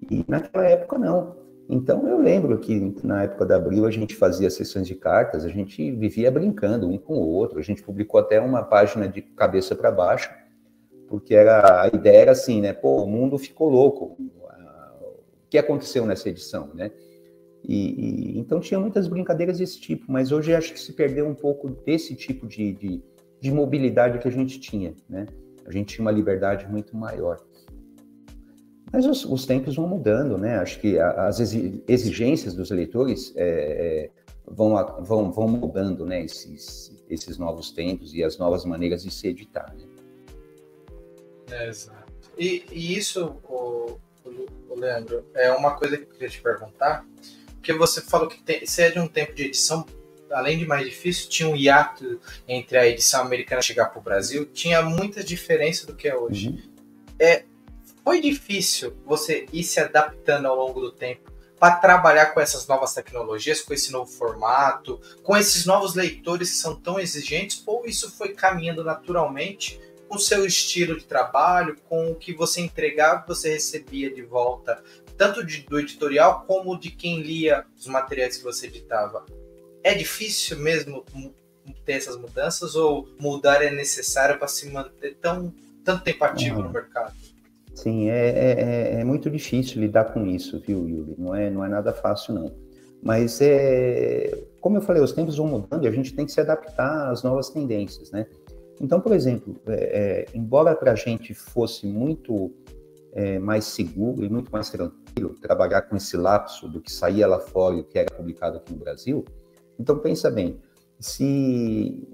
E 0.10 0.24
naquela 0.28 0.66
época 0.66 0.98
não. 0.98 1.36
Então 1.68 2.08
eu 2.08 2.20
lembro 2.20 2.58
que 2.60 2.96
na 3.04 3.24
época 3.24 3.46
da 3.46 3.56
Abril 3.56 3.86
a 3.86 3.92
gente 3.92 4.16
fazia 4.16 4.50
sessões 4.50 4.88
de 4.88 4.96
cartas, 4.96 5.44
a 5.44 5.50
gente 5.50 5.92
vivia 5.92 6.30
brincando 6.30 6.88
um 6.88 6.98
com 6.98 7.16
o 7.16 7.28
outro, 7.28 7.58
a 7.58 7.64
gente 7.64 7.82
publicou 7.82 8.20
até 8.20 8.40
uma 8.40 8.64
página 8.64 9.08
de 9.08 9.22
cabeça 9.22 9.76
para 9.76 9.92
baixo, 9.92 10.30
porque 11.08 11.34
era 11.34 11.84
a 11.84 11.88
ideia 11.88 12.22
era 12.22 12.32
assim, 12.32 12.62
né? 12.62 12.72
Pô, 12.72 13.04
o 13.04 13.08
mundo 13.08 13.38
ficou 13.38 13.70
louco. 13.70 14.16
O 14.20 15.50
que 15.50 15.58
aconteceu 15.58 16.06
nessa 16.06 16.30
edição, 16.30 16.70
né? 16.74 16.92
E, 17.68 18.36
e, 18.36 18.40
então 18.40 18.60
tinha 18.60 18.80
muitas 18.80 19.08
brincadeiras 19.08 19.58
desse 19.58 19.80
tipo, 19.80 20.06
mas 20.08 20.32
hoje 20.32 20.54
acho 20.54 20.72
que 20.72 20.80
se 20.80 20.94
perdeu 20.94 21.28
um 21.28 21.34
pouco 21.34 21.70
desse 21.70 22.16
tipo 22.16 22.46
de, 22.48 22.74
de, 22.74 23.02
de 23.40 23.52
mobilidade 23.52 24.20
que 24.20 24.28
a 24.28 24.32
gente 24.32 24.60
tinha, 24.60 24.94
né? 25.10 25.26
A 25.66 25.72
gente 25.72 25.96
tinha 25.96 26.06
uma 26.06 26.12
liberdade 26.12 26.68
muito 26.70 26.96
maior. 26.96 27.40
Mas 28.92 29.06
os, 29.06 29.26
os 29.26 29.46
tempos 29.46 29.76
vão 29.76 29.88
mudando, 29.88 30.38
né? 30.38 30.58
Acho 30.58 30.80
que 30.80 31.00
as 31.00 31.40
exigências 31.40 32.54
dos 32.54 32.70
leitores 32.70 33.34
é, 33.36 33.44
é, 33.44 34.10
vão, 34.48 34.76
vão, 35.04 35.32
vão 35.32 35.48
mudando, 35.48 36.06
né? 36.06 36.24
Esses, 36.24 36.96
esses 37.10 37.38
novos 37.38 37.72
tempos 37.72 38.14
e 38.14 38.24
as 38.24 38.38
novas 38.38 38.64
maneiras 38.66 39.04
de 39.04 39.12
se 39.12 39.28
editar, 39.28 39.74
né? 39.78 39.86
É, 41.52 41.68
exato. 41.68 42.06
E, 42.38 42.66
e 42.72 42.98
isso, 42.98 43.38
o, 43.44 43.98
o, 44.70 44.80
Leandro, 44.80 45.26
é 45.34 45.52
uma 45.52 45.76
coisa 45.76 45.98
que 45.98 46.04
eu 46.04 46.08
queria 46.08 46.30
te 46.30 46.42
perguntar, 46.42 47.06
porque 47.56 47.74
você 47.74 48.02
falou 48.02 48.28
que 48.28 48.42
tem, 48.44 48.66
você 48.66 48.84
é 48.84 48.92
de 48.92 49.00
um 49.00 49.08
tempo 49.08 49.34
de 49.34 49.44
edição, 49.46 49.86
além 50.32 50.58
de 50.58 50.66
mais 50.66 50.86
difícil, 50.86 51.30
tinha 51.30 51.48
um 51.48 51.56
hiato 51.56 52.20
entre 52.48 52.78
a 52.78 52.88
edição 52.88 53.22
americana 53.22 53.62
chegar 53.62 53.86
para 53.86 54.00
o 54.00 54.04
Brasil, 54.04 54.46
tinha 54.46 54.82
muita 54.82 55.24
diferença 55.24 55.88
do 55.88 55.96
que 55.96 56.08
é 56.08 56.16
hoje. 56.16 56.50
Uhum. 56.50 56.62
É, 57.18 57.46
foi 58.06 58.22
difícil 58.22 58.96
você 59.04 59.48
ir 59.52 59.64
se 59.64 59.80
adaptando 59.80 60.46
ao 60.46 60.56
longo 60.56 60.80
do 60.80 60.92
tempo 60.92 61.34
para 61.60 61.78
trabalhar 61.78 62.28
com 62.28 62.40
essas 62.40 62.68
novas 62.68 62.94
tecnologias, 62.94 63.62
com 63.62 63.74
esse 63.74 63.92
novo 63.92 64.12
formato, 64.12 65.02
com 65.24 65.36
esses 65.36 65.66
novos 65.66 65.96
leitores 65.96 66.52
que 66.52 66.58
são 66.58 66.76
tão 66.76 67.00
exigentes, 67.00 67.64
ou 67.66 67.84
isso 67.88 68.16
foi 68.16 68.34
caminhando 68.34 68.84
naturalmente 68.84 69.82
com 70.08 70.18
o 70.18 70.20
seu 70.20 70.46
estilo 70.46 70.96
de 71.00 71.06
trabalho, 71.06 71.78
com 71.90 72.12
o 72.12 72.16
que 72.16 72.32
você 72.32 72.62
entregava, 72.62 73.26
você 73.28 73.54
recebia 73.54 74.14
de 74.14 74.22
volta, 74.22 74.84
tanto 75.18 75.44
de, 75.44 75.62
do 75.62 75.80
editorial 75.80 76.44
como 76.46 76.78
de 76.78 76.92
quem 76.92 77.24
lia 77.24 77.66
os 77.76 77.88
materiais 77.88 78.38
que 78.38 78.44
você 78.44 78.68
editava. 78.68 79.26
É 79.82 79.96
difícil 79.96 80.60
mesmo 80.60 81.04
ter 81.84 81.94
essas 81.94 82.18
mudanças 82.18 82.76
ou 82.76 83.10
mudar 83.20 83.64
é 83.64 83.72
necessário 83.72 84.38
para 84.38 84.48
se 84.48 84.70
manter 84.70 85.16
tão 85.16 85.52
tanto 85.84 86.04
tempo 86.04 86.24
ativo 86.24 86.62
no 86.62 86.70
mercado? 86.70 87.16
Sim, 87.76 88.10
é, 88.10 88.30
é, 88.30 88.52
é, 88.52 89.02
é, 89.02 89.04
muito 89.04 89.30
difícil 89.30 89.82
lidar 89.82 90.06
com 90.06 90.26
isso, 90.26 90.62
viu, 90.66 90.88
Yuri? 90.88 91.16
Não 91.18 91.36
é, 91.36 91.50
não 91.50 91.64
é 91.64 91.68
nada 91.68 91.92
fácil, 91.92 92.34
não. 92.34 92.56
Mas, 93.04 93.42
é, 93.42 94.46
como 94.62 94.78
eu 94.78 94.82
falei, 94.82 95.04
os 95.04 95.12
tempos 95.12 95.36
vão 95.36 95.48
mudando 95.48 95.84
e 95.84 95.88
a 95.88 95.92
gente 95.92 96.16
tem 96.16 96.26
que 96.26 96.32
se 96.32 96.40
adaptar 96.40 97.12
às 97.12 97.22
novas 97.22 97.50
tendências, 97.50 98.12
né? 98.12 98.28
Então, 98.80 99.02
por 99.02 99.12
exemplo, 99.12 99.58
é, 99.68 99.74
é, 99.74 100.26
embora 100.34 100.74
para 100.74 100.94
a 100.94 100.96
gente 100.96 101.34
fosse 101.34 101.86
muito 101.86 102.50
é, 103.12 103.38
mais 103.40 103.66
seguro 103.66 104.24
e 104.24 104.30
muito 104.30 104.50
mais 104.52 104.70
tranquilo 104.70 105.36
trabalhar 105.42 105.82
com 105.84 105.98
esse 105.98 106.16
lapso 106.16 106.70
do 106.70 106.82
que 106.82 106.92
saía 106.92 107.28
lá 107.28 107.40
fora 107.40 107.76
e 107.76 107.82
o 107.82 107.84
que 107.84 108.00
era 108.00 108.10
publicado 108.10 108.58
aqui 108.58 108.74
no 108.74 108.80
Brasil, 108.80 109.26
então 109.78 110.00
pensa 110.00 110.32
bem, 110.32 110.60
se 111.00 112.08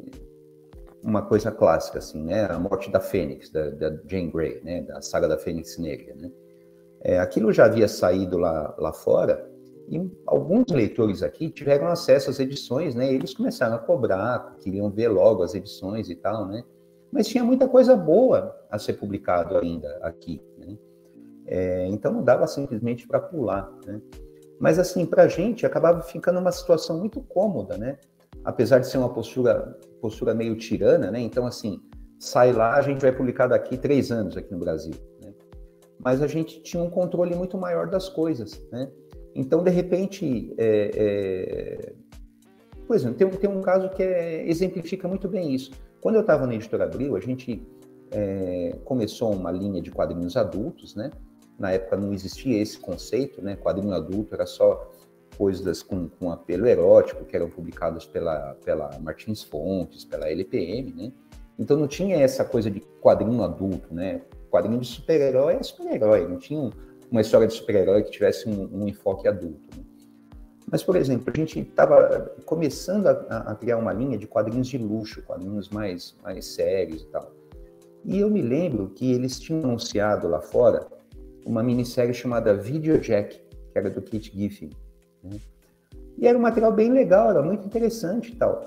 uma 1.04 1.22
coisa 1.22 1.52
clássica 1.52 2.00
assim, 2.00 2.24
né, 2.24 2.46
a 2.46 2.60
morte 2.60 2.92
da 2.92 3.00
Fênix, 3.00 3.50
da, 3.50 3.70
da 3.70 3.90
Jane 4.06 4.32
Grey, 4.32 4.62
né, 4.64 4.82
da 4.84 5.02
saga 5.02 5.28
da 5.28 5.38
Fênix 5.38 5.78
Negra, 5.78 6.14
né, 6.16 6.32
é, 7.02 7.20
aquilo 7.20 7.52
já 7.52 7.66
havia 7.66 7.88
saído 7.88 8.38
lá, 8.38 8.76
lá 8.78 8.94
fora 8.94 9.52
e 9.92 10.10
alguns 10.26 10.68
leitores 10.72 11.22
aqui 11.22 11.50
tiveram 11.50 11.88
acesso 11.88 12.30
às 12.30 12.40
edições, 12.40 12.96
né? 12.96 13.12
Eles 13.14 13.34
começaram 13.34 13.76
a 13.76 13.80
cobrar, 13.80 14.56
queriam 14.62 14.90
ver 14.90 15.10
logo 15.10 15.44
as 15.44 15.54
edições 15.54 16.10
e 16.10 16.16
tal, 16.16 16.48
né? 16.48 16.64
Mas 17.12 17.28
tinha 17.28 17.44
muita 17.44 17.68
coisa 17.68 17.94
boa 17.94 18.56
a 18.70 18.80
ser 18.80 18.94
publicado 18.94 19.58
ainda 19.58 20.00
aqui, 20.02 20.42
né? 20.58 20.78
É, 21.46 21.88
então 21.88 22.14
não 22.14 22.24
dava 22.24 22.48
simplesmente 22.48 23.06
para 23.06 23.20
pular, 23.20 23.70
né? 23.86 24.00
Mas 24.58 24.80
assim, 24.80 25.06
para 25.06 25.24
a 25.24 25.28
gente 25.28 25.66
acabava 25.66 26.02
ficando 26.02 26.40
uma 26.40 26.54
situação 26.54 26.98
muito 26.98 27.20
cômoda, 27.22 27.78
né? 27.78 27.98
Apesar 28.44 28.80
de 28.80 28.88
ser 28.88 28.98
uma 28.98 29.14
postura, 29.14 29.78
postura 30.02 30.34
meio 30.34 30.56
tirana, 30.56 31.12
né? 31.12 31.20
Então 31.20 31.46
assim, 31.46 31.80
sai 32.20 32.52
lá, 32.52 32.76
a 32.76 32.82
gente 32.82 33.02
vai 33.02 33.12
publicar 33.12 33.48
daqui 33.48 33.78
três 33.78 34.12
anos 34.12 34.38
aqui 34.38 34.52
no 34.52 34.60
Brasil, 34.60 34.94
né? 35.24 35.34
Mas 36.04 36.22
a 36.22 36.28
gente 36.28 36.62
tinha 36.62 36.82
um 36.82 36.90
controle 36.90 37.36
muito 37.36 37.58
maior 37.58 37.90
das 37.90 38.10
coisas, 38.10 38.62
né? 38.72 38.90
Então, 39.34 39.64
de 39.64 39.72
repente, 39.72 40.54
é, 40.58 40.92
é... 40.94 41.94
por 42.86 42.96
exemplo, 42.96 43.18
tem, 43.18 43.30
tem 43.30 43.50
um 43.50 43.62
caso 43.62 43.90
que 43.90 44.04
é, 44.04 44.48
exemplifica 44.48 45.08
muito 45.08 45.28
bem 45.28 45.54
isso. 45.54 45.72
Quando 46.02 46.16
eu 46.16 46.22
estava 46.22 46.46
na 46.46 46.56
Editora 46.56 46.84
Abril, 46.84 47.16
a 47.16 47.20
gente 47.20 47.66
é, 48.12 48.76
começou 48.84 49.32
uma 49.32 49.52
linha 49.52 49.82
de 49.82 49.92
quadrinhos 49.92 50.36
adultos, 50.36 50.96
né? 50.96 51.12
Na 51.58 51.72
época 51.72 51.96
não 51.96 52.12
existia 52.12 52.62
esse 52.62 52.78
conceito, 52.78 53.42
né? 53.42 53.56
Quadrinho 53.56 53.94
adulto 53.94 54.34
era 54.34 54.46
só 54.46 54.92
coisas 55.42 55.82
com, 55.82 56.08
com 56.08 56.32
apelo 56.32 56.68
erótico 56.68 57.26
que 57.26 57.36
eram 57.36 57.50
publicadas 57.50 58.06
pela, 58.06 58.54
pela 58.64 58.92
Martins 59.00 59.42
Fontes, 59.42 60.06
pela 60.06 60.30
LPM, 60.30 60.94
né? 60.94 61.12
Então 61.58 61.76
não 61.76 61.88
tinha 61.88 62.16
essa 62.18 62.46
coisa 62.46 62.70
de 62.70 62.80
quadrinho 63.02 63.42
adulto, 63.42 63.92
né? 63.92 64.22
Quadrinho 64.52 64.80
de 64.80 64.86
super-herói 64.86 65.56
é 65.56 65.64
super-herói, 65.64 66.28
não 66.28 66.38
tinha 66.38 66.60
um, 66.60 66.70
uma 67.10 67.22
história 67.22 67.48
de 67.48 67.56
super-herói 67.56 68.04
que 68.04 68.12
tivesse 68.12 68.48
um, 68.48 68.70
um 68.72 68.88
enfoque 68.88 69.28
adulto. 69.28 69.76
Né? 69.76 69.84
Mas, 70.72 70.84
por 70.84 70.96
exemplo, 70.96 71.34
a 71.34 71.36
gente 71.36 71.60
estava 71.60 72.36
começando 72.46 73.08
a, 73.08 73.12
a, 73.12 73.56
criar 73.56 73.78
uma 73.78 73.94
linha 73.94 74.20
de 74.20 74.28
quadrinhos 74.28 74.68
de 74.68 74.78
luxo, 74.78 75.24
quadrinhos 75.24 75.70
mais, 75.70 76.16
mais 76.22 76.46
sérios 76.46 77.02
e 77.02 77.08
tal. 77.08 77.32
E 78.06 78.20
eu 78.20 78.30
me 78.30 78.44
lembro 78.44 78.92
que 78.92 79.12
eles 79.12 79.40
tinham 79.40 79.64
anunciado 79.64 80.28
lá 80.28 80.40
fora 80.40 80.86
uma 81.44 81.64
minissérie 81.64 82.14
chamada 82.14 82.54
Video 82.54 83.00
Jack, 83.00 83.42
que 83.72 83.78
era 83.80 83.90
do 83.90 84.04
Kit 84.04 84.32
Giffen. 84.32 84.70
Né? 85.24 85.38
E 86.18 86.28
era 86.28 86.38
um 86.38 86.42
material 86.42 86.72
bem 86.72 86.92
legal, 86.92 87.30
era 87.30 87.42
muito 87.42 87.66
interessante 87.66 88.32
e 88.32 88.36
tal. 88.36 88.66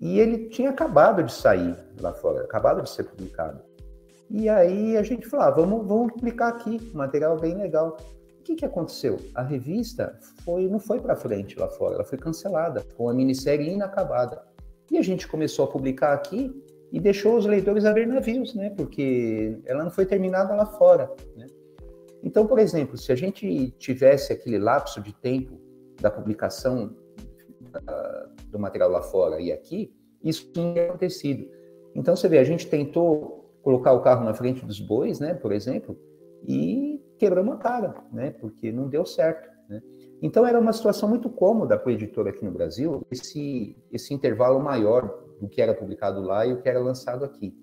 E 0.00 0.18
ele 0.18 0.48
tinha 0.48 0.70
acabado 0.70 1.22
de 1.22 1.32
sair 1.32 1.76
lá 2.00 2.12
fora, 2.12 2.42
acabado 2.42 2.82
de 2.82 2.90
ser 2.90 3.04
publicado. 3.04 3.60
E 4.30 4.48
aí 4.48 4.96
a 4.96 5.02
gente 5.02 5.26
falou, 5.26 5.46
ah, 5.46 5.50
vamos, 5.50 5.86
vamos 5.86 6.12
publicar 6.12 6.48
aqui, 6.48 6.80
um 6.94 6.98
material 6.98 7.38
bem 7.38 7.56
legal. 7.56 7.96
O 8.40 8.42
que, 8.42 8.54
que 8.54 8.64
aconteceu? 8.64 9.18
A 9.34 9.42
revista 9.42 10.18
foi, 10.44 10.68
não 10.68 10.78
foi 10.78 11.00
para 11.00 11.16
frente 11.16 11.58
lá 11.58 11.68
fora, 11.68 11.96
ela 11.96 12.04
foi 12.04 12.18
cancelada, 12.18 12.84
com 12.96 13.04
uma 13.04 13.14
minissérie 13.14 13.70
inacabada. 13.70 14.42
E 14.90 14.96
a 14.96 15.02
gente 15.02 15.26
começou 15.28 15.64
a 15.64 15.68
publicar 15.68 16.12
aqui 16.12 16.54
e 16.90 16.98
deixou 16.98 17.36
os 17.36 17.44
leitores 17.44 17.84
a 17.84 17.92
ver 17.92 18.06
navios, 18.06 18.54
né? 18.54 18.70
Porque 18.70 19.58
ela 19.66 19.84
não 19.84 19.90
foi 19.90 20.06
terminada 20.06 20.54
lá 20.54 20.64
fora, 20.64 21.10
né? 21.36 21.46
Então, 22.22 22.46
por 22.46 22.58
exemplo, 22.58 22.96
se 22.96 23.12
a 23.12 23.14
gente 23.14 23.70
tivesse 23.78 24.32
aquele 24.32 24.58
lapso 24.58 25.00
de 25.00 25.12
tempo 25.12 25.67
da 26.00 26.10
publicação 26.10 26.96
uh, 27.74 28.50
do 28.50 28.58
material 28.58 28.90
lá 28.90 29.02
fora 29.02 29.40
e 29.40 29.52
aqui, 29.52 29.92
isso 30.22 30.50
teria 30.52 30.88
acontecido. 30.88 31.48
Então, 31.94 32.14
você 32.14 32.28
vê, 32.28 32.38
a 32.38 32.44
gente 32.44 32.68
tentou 32.68 33.38
colocar 33.62 33.92
o 33.92 34.00
carro 34.00 34.24
na 34.24 34.34
frente 34.34 34.64
dos 34.64 34.80
bois, 34.80 35.20
né, 35.20 35.34
por 35.34 35.52
exemplo, 35.52 35.98
e 36.46 37.02
quebramos 37.18 37.54
a 37.54 37.58
cara, 37.58 37.94
né, 38.12 38.30
porque 38.30 38.72
não 38.72 38.88
deu 38.88 39.04
certo. 39.04 39.48
Né? 39.68 39.82
Então 40.22 40.46
era 40.46 40.58
uma 40.58 40.72
situação 40.72 41.08
muito 41.08 41.28
cômoda 41.28 41.78
para 41.78 41.88
o 41.88 41.92
editor 41.92 42.26
aqui 42.26 42.44
no 42.44 42.50
Brasil, 42.50 43.06
esse, 43.10 43.76
esse 43.92 44.14
intervalo 44.14 44.60
maior 44.60 45.22
do 45.40 45.48
que 45.48 45.60
era 45.60 45.74
publicado 45.74 46.20
lá 46.22 46.46
e 46.46 46.52
o 46.52 46.62
que 46.62 46.68
era 46.68 46.80
lançado 46.80 47.24
aqui. 47.24 47.54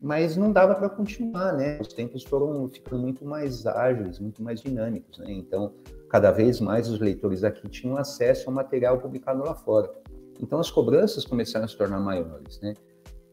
Mas 0.00 0.36
não 0.36 0.52
dava 0.52 0.74
para 0.74 0.90
continuar, 0.90 1.54
né? 1.54 1.78
Os 1.80 1.88
tempos 1.88 2.22
foram 2.22 2.68
ficando 2.68 3.00
muito 3.00 3.24
mais 3.24 3.66
ágeis, 3.66 4.20
muito 4.20 4.42
mais 4.42 4.60
dinâmicos, 4.60 5.18
né? 5.18 5.32
Então, 5.32 5.74
cada 6.08 6.30
vez 6.30 6.60
mais 6.60 6.88
os 6.88 7.00
leitores 7.00 7.44
aqui 7.44 7.68
tinham 7.68 7.96
acesso 7.96 8.48
ao 8.48 8.54
material 8.54 8.98
publicado 8.98 9.42
lá 9.42 9.54
fora. 9.54 9.90
Então, 10.40 10.58
as 10.58 10.70
cobranças 10.70 11.24
começaram 11.24 11.64
a 11.64 11.68
se 11.68 11.76
tornar 11.76 11.98
maiores, 11.98 12.60
né? 12.60 12.74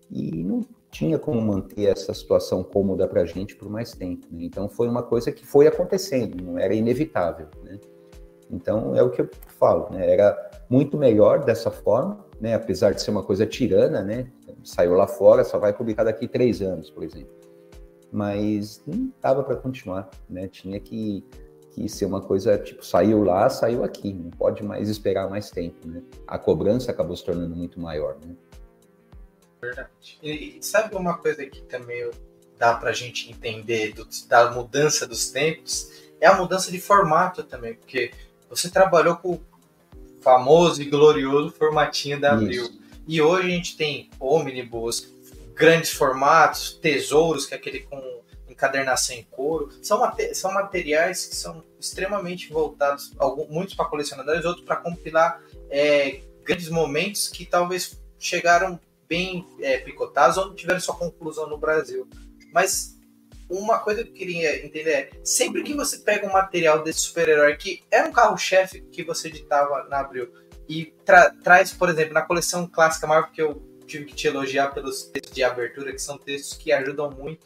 E 0.10 0.44
não 0.44 0.62
tinha 0.94 1.18
como 1.18 1.42
manter 1.42 1.86
essa 1.86 2.14
situação 2.14 2.64
cômoda 2.64 3.08
para 3.08 3.22
a 3.22 3.26
gente 3.26 3.56
por 3.56 3.68
mais 3.68 3.94
tempo. 3.94 4.28
Né? 4.32 4.44
Então 4.44 4.70
foi 4.70 4.88
uma 4.88 5.02
coisa 5.02 5.32
que 5.32 5.44
foi 5.44 5.66
acontecendo, 5.66 6.42
não 6.42 6.58
era 6.60 6.74
inevitável. 6.74 7.48
Né? 7.64 7.80
Então 8.52 8.96
é 8.96 9.02
o 9.02 9.10
que 9.10 9.22
eu 9.22 9.30
falo, 9.48 9.90
né? 9.90 10.08
era 10.10 10.38
muito 10.70 10.96
melhor 10.96 11.44
dessa 11.44 11.72
forma, 11.72 12.24
né? 12.40 12.54
apesar 12.54 12.94
de 12.94 13.02
ser 13.02 13.10
uma 13.10 13.24
coisa 13.24 13.46
tirana, 13.46 14.04
né? 14.04 14.32
saiu 14.64 14.94
lá 14.94 15.08
fora, 15.08 15.44
só 15.44 15.58
vai 15.58 15.74
publicar 15.74 16.04
daqui 16.04 16.28
três 16.28 16.62
anos, 16.62 16.92
por 16.92 17.04
exemplo. 17.04 17.34
Mas 18.12 18.84
não 18.86 19.12
dava 19.20 19.44
para 19.44 19.56
continuar, 19.56 20.12
né? 20.30 20.48
tinha 20.48 20.80
que, 20.80 21.26
que 21.74 21.90
ser 21.90 22.06
uma 22.06 22.22
coisa 22.22 22.58
tipo, 22.58 22.86
saiu 22.86 23.24
lá, 23.24 23.50
saiu 23.50 23.84
aqui, 23.84 24.14
não 24.14 24.30
pode 24.32 24.64
mais 24.64 24.90
esperar 24.90 25.30
mais 25.30 25.50
tempo. 25.50 25.88
Né? 25.88 26.02
A 26.28 26.38
cobrança 26.38 26.92
acabou 26.92 27.16
se 27.16 27.26
tornando 27.26 27.56
muito 27.56 27.80
maior. 27.80 28.18
Né? 28.24 28.36
Verdade. 29.62 30.20
E, 30.22 30.58
sabe 30.62 30.96
uma 30.96 31.18
coisa 31.18 31.46
que 31.46 31.62
também 31.64 32.10
dá 32.58 32.76
para 32.76 32.90
a 32.90 32.94
gente 32.94 33.32
entender 33.32 33.94
do, 33.94 34.08
da 34.28 34.52
mudança 34.52 35.08
dos 35.08 35.32
tempos? 35.32 35.92
É 36.22 36.28
a 36.28 36.36
mudança 36.36 36.72
de 36.72 36.80
formato 36.80 37.44
também, 37.44 37.74
porque 37.74 38.12
você 38.50 38.70
trabalhou 38.70 39.16
com 39.18 39.34
o 39.34 39.42
famoso 40.22 40.82
e 40.82 40.86
glorioso 40.86 41.52
formatinho 41.52 42.20
da 42.20 42.34
Abril. 42.34 42.64
Isso. 42.64 42.80
E 43.08 43.22
hoje 43.22 43.48
a 43.48 43.52
gente 43.52 43.76
tem 43.76 44.10
ônibus, 44.20 45.12
grandes 45.54 45.92
formatos, 45.92 46.74
tesouros, 46.74 47.46
que 47.46 47.54
é 47.54 47.58
aquele 47.58 47.82
com 47.82 48.23
encadernação 48.54 49.16
em 49.16 49.24
couro. 49.24 49.70
São, 49.82 50.00
são 50.34 50.54
materiais 50.54 51.26
que 51.26 51.36
são 51.36 51.64
extremamente 51.80 52.52
voltados, 52.52 53.14
alguns, 53.18 53.50
muitos 53.50 53.76
para 53.76 53.86
colecionadores, 53.86 54.46
outros 54.46 54.66
para 54.66 54.78
compilar 54.78 55.42
é, 55.70 56.22
grandes 56.44 56.70
momentos 56.70 57.28
que 57.30 57.46
talvez 57.46 58.00
chegaram 58.18 58.80
bem 59.08 59.46
é, 59.60 59.78
picotados 59.78 60.38
ou 60.38 60.48
não 60.48 60.56
tiveram 60.56 60.80
sua 60.80 60.96
conclusão 60.96 61.48
no 61.48 61.58
Brasil. 61.58 62.08
Mas 62.54 62.98
uma 63.50 63.80
coisa 63.80 64.04
que 64.04 64.10
eu 64.10 64.14
queria 64.14 64.66
entender 64.66 64.90
é, 64.90 65.10
sempre 65.24 65.64
que 65.64 65.74
você 65.74 65.98
pega 66.00 66.28
um 66.28 66.32
material 66.32 66.84
desse 66.84 67.02
super-herói 67.02 67.56
que 67.56 67.84
era 67.92 68.08
um 68.08 68.12
carro-chefe 68.12 68.82
que 68.92 69.04
você 69.04 69.28
editava 69.28 69.84
na 69.90 70.00
Abril 70.00 70.32
e 70.68 70.86
tra 71.06 71.30
traz, 71.44 71.74
por 71.74 71.90
exemplo, 71.90 72.14
na 72.14 72.22
coleção 72.22 72.66
clássica 72.66 73.06
Marvel, 73.06 73.32
que 73.32 73.42
eu 73.42 73.62
tive 73.86 74.06
que 74.06 74.16
te 74.16 74.28
elogiar 74.28 74.70
pelos 74.70 75.04
textos 75.04 75.36
de 75.36 75.44
abertura, 75.44 75.92
que 75.92 76.00
são 76.00 76.18
textos 76.18 76.58
que 76.58 76.72
ajudam 76.72 77.12
muito 77.12 77.46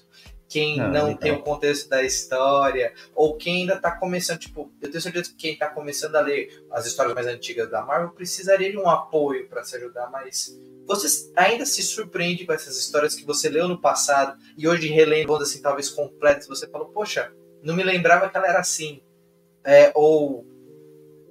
quem 0.49 0.79
ah, 0.79 0.87
não 0.87 1.15
tem 1.15 1.31
o 1.31 1.41
contexto 1.41 1.89
da 1.89 2.03
história, 2.03 2.93
ou 3.13 3.35
quem 3.35 3.61
ainda 3.61 3.73
está 3.73 3.91
começando, 3.91 4.39
tipo, 4.39 4.71
eu 4.81 4.89
tenho 4.89 5.01
certeza 5.01 5.29
que 5.29 5.35
quem 5.35 5.53
está 5.53 5.67
começando 5.69 6.15
a 6.15 6.21
ler 6.21 6.65
as 6.71 6.85
histórias 6.85 7.13
mais 7.13 7.27
antigas 7.27 7.69
da 7.69 7.81
Marvel 7.81 8.11
precisaria 8.11 8.71
de 8.71 8.77
um 8.77 8.89
apoio 8.89 9.47
para 9.49 9.63
se 9.63 9.75
ajudar, 9.75 10.09
mas 10.09 10.57
você 10.85 11.31
ainda 11.35 11.65
se 11.65 11.83
surpreende 11.83 12.45
com 12.45 12.53
essas 12.53 12.77
histórias 12.77 13.13
que 13.13 13.25
você 13.25 13.49
leu 13.49 13.67
no 13.67 13.81
passado 13.81 14.39
e 14.57 14.67
hoje 14.67 14.87
relendo, 14.87 15.35
assim, 15.35 15.61
talvez 15.61 15.89
completas, 15.89 16.47
você 16.47 16.65
fala, 16.67 16.85
poxa, 16.85 17.31
não 17.61 17.75
me 17.75 17.83
lembrava 17.83 18.29
que 18.29 18.37
ela 18.37 18.47
era 18.47 18.59
assim. 18.59 19.01
É, 19.65 19.91
ou 19.93 20.45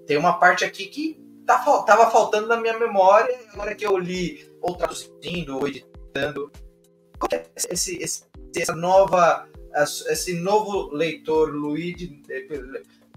tem 0.07 0.19
uma 0.19 0.39
parte 0.39 0.63
aqui 0.63 0.87
que 0.87 1.19
tá, 1.47 1.59
tava 1.87 2.11
faltando 2.11 2.49
na 2.49 2.57
minha 2.59 2.79
memória, 2.79 3.35
agora 3.53 3.75
que 3.75 3.87
eu 3.87 3.97
li, 3.97 4.47
ou 4.61 4.77
traduzindo, 4.77 5.57
ou 5.57 5.67
editando. 5.67 6.53
Qual 7.19 7.31
é 7.33 7.47
esse, 7.57 7.97
esse, 7.97 8.25
essa 8.63 8.75
nova, 8.75 9.47
esse 10.09 10.35
novo 10.41 10.95
leitor, 10.95 11.51
Luigi, 11.55 12.23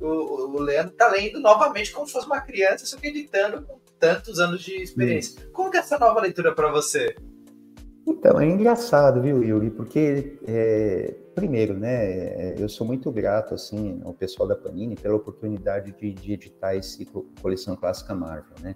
o, 0.02 0.58
o 0.58 0.60
Leandro 0.62 0.94
tá 0.94 1.10
lendo 1.10 1.40
novamente 1.40 1.92
como 1.92 2.08
se 2.08 2.14
fosse 2.14 2.26
uma 2.26 2.42
criança, 2.42 2.86
só 2.86 2.98
que 2.98 3.08
editando 3.08 3.62
com 3.64 3.80
tantos 4.00 4.40
anos 4.40 4.62
de 4.62 4.82
experiência. 4.82 5.42
Hum. 5.42 5.50
Como 5.52 5.72
que 5.72 5.78
é 5.78 5.82
essa 5.82 6.00
nova 6.00 6.22
leitura 6.22 6.54
para 6.54 6.72
você? 6.72 7.16
Então, 8.08 8.40
é 8.40 8.46
engraçado, 8.46 9.22
viu, 9.22 9.44
Yuri? 9.44 9.70
Porque, 9.70 10.40
é, 10.48 11.14
primeiro, 11.36 11.76
né, 11.76 12.56
eu 12.58 12.68
sou 12.68 12.88
muito 12.88 13.12
grato, 13.12 13.54
assim, 13.54 14.02
ao 14.04 14.14
pessoal 14.14 14.48
da 14.48 14.56
Panini 14.56 14.96
pela 14.96 15.16
oportunidade 15.16 15.92
de, 15.92 16.14
de 16.14 16.34
editar 16.34 16.76
esse 16.76 17.06
coleção 17.42 17.76
clássica 17.76 18.16
Marvel, 18.16 18.56
né? 18.62 18.76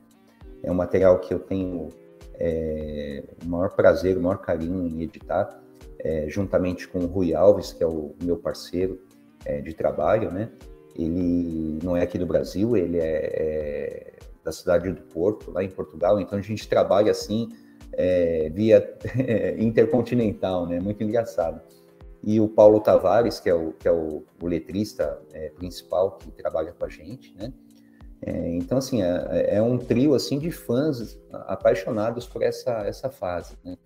É 0.61 0.71
um 0.71 0.75
material 0.75 1.19
que 1.19 1.33
eu 1.33 1.39
tenho 1.39 1.89
é, 2.35 3.23
o 3.43 3.47
maior 3.47 3.71
prazer, 3.71 4.17
o 4.17 4.21
maior 4.21 4.37
carinho 4.37 4.87
em 4.87 5.01
editar, 5.01 5.62
é, 6.03 6.27
juntamente 6.27 6.87
com 6.87 6.99
o 6.99 7.07
Rui 7.07 7.33
Alves, 7.33 7.71
que 7.71 7.83
é 7.83 7.87
o 7.87 8.13
meu 8.21 8.37
parceiro 8.37 9.01
é, 9.45 9.61
de 9.61 9.73
trabalho, 9.73 10.31
né? 10.31 10.49
Ele 10.95 11.79
não 11.81 11.97
é 11.97 12.03
aqui 12.03 12.19
do 12.19 12.25
Brasil, 12.25 12.77
ele 12.77 12.99
é, 12.99 13.03
é 13.05 14.13
da 14.43 14.51
cidade 14.51 14.91
do 14.91 15.01
Porto, 15.01 15.49
lá 15.49 15.63
em 15.63 15.69
Portugal, 15.69 16.19
então 16.19 16.37
a 16.37 16.41
gente 16.41 16.67
trabalha 16.67 17.11
assim 17.11 17.49
é, 17.93 18.51
via 18.53 18.97
intercontinental, 19.57 20.67
né? 20.67 20.79
Muito 20.79 21.01
engraçado. 21.03 21.61
E 22.21 22.39
o 22.39 22.47
Paulo 22.47 22.79
Tavares, 22.79 23.39
que 23.39 23.49
é 23.49 23.53
o, 23.53 23.73
que 23.73 23.87
é 23.87 23.91
o, 23.91 24.23
o 24.41 24.47
letrista 24.47 25.21
é, 25.33 25.49
principal 25.49 26.17
que 26.17 26.31
trabalha 26.31 26.73
com 26.73 26.85
a 26.85 26.89
gente, 26.89 27.33
né? 27.35 27.53
É, 28.25 28.55
então, 28.55 28.77
assim, 28.77 29.01
é, 29.01 29.61
um 29.61 29.77
trio, 29.77 30.15
assim, 30.15 30.39
de 30.39 30.49
fãs 30.49 31.19
apaixonados 31.31 32.25
por 32.25 32.41
essa, 32.41 32.71
essa 32.85 33.09
fase, 33.09 33.57
né? 33.63 33.77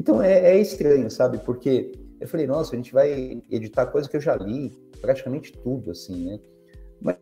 Então, 0.00 0.22
é, 0.22 0.52
é, 0.52 0.60
estranho, 0.60 1.10
sabe? 1.10 1.38
Porque 1.38 1.92
eu 2.20 2.28
falei, 2.28 2.46
nossa, 2.46 2.74
a 2.74 2.76
gente 2.76 2.92
vai 2.92 3.42
editar 3.50 3.86
coisa 3.86 4.08
que 4.08 4.16
eu 4.16 4.20
já 4.20 4.36
li, 4.36 4.70
praticamente 5.00 5.52
tudo, 5.52 5.90
assim, 5.90 6.26
né? 6.26 6.40
Mas 7.00 7.16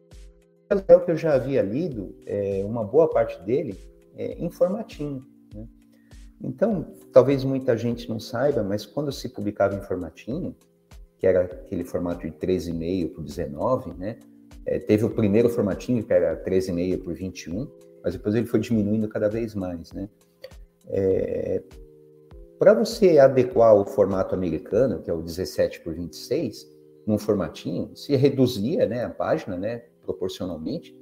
é 0.89 0.97
o 0.97 1.05
que 1.05 1.11
eu 1.11 1.17
já 1.17 1.35
havia 1.35 1.63
lido, 1.63 2.15
é, 2.27 2.63
uma 2.65 2.85
boa 2.85 3.09
parte 3.09 3.41
dele, 3.43 3.79
é, 4.17 4.35
em 4.35 4.51
formatinho, 4.51 5.25
né? 5.55 5.67
Então, 6.43 6.95
talvez 7.13 7.45
muita 7.45 7.77
gente 7.77 8.09
não 8.09 8.21
saiba, 8.21 8.63
mas 8.63 8.85
quando 8.85 9.11
se 9.11 9.29
publicava 9.29 9.75
em 9.75 9.81
formatinho, 9.81 10.55
que 11.19 11.27
era 11.27 11.45
aquele 11.45 11.85
formato 11.85 12.27
de 12.27 12.33
13,5 12.33 13.15
por 13.15 13.25
19, 13.25 13.95
né? 13.95 14.19
É, 14.67 14.79
teve 14.79 15.05
o 15.05 15.11
primeiro 15.11 15.49
formatinho, 15.49 16.03
que 16.03 16.13
era 16.13 16.37
13,5 16.45 17.03
por 17.03 17.15
21, 17.15 17.71
mas 18.03 18.15
depois 18.15 18.35
ele 18.35 18.47
foi 18.47 18.61
diminuindo 18.61 19.09
cada 19.09 19.29
vez 19.29 19.55
mais, 19.55 19.93
né? 19.93 20.09
É, 20.89 21.63
Para 22.59 22.75
você 22.75 23.19
adequar 23.19 23.75
o 23.75 23.85
formato 23.85 24.35
americano, 24.35 25.03
que 25.03 25.11
é 25.11 25.15
o 25.15 25.23
17 25.23 25.81
por 25.81 25.95
26, 25.95 26.71
num 27.07 27.19
formatinho, 27.19 27.91
se 27.95 28.15
reduzia 28.17 28.87
né, 28.87 29.05
a 29.05 29.11
página, 29.11 29.57
né, 29.57 29.83
proporcionalmente, 30.03 30.95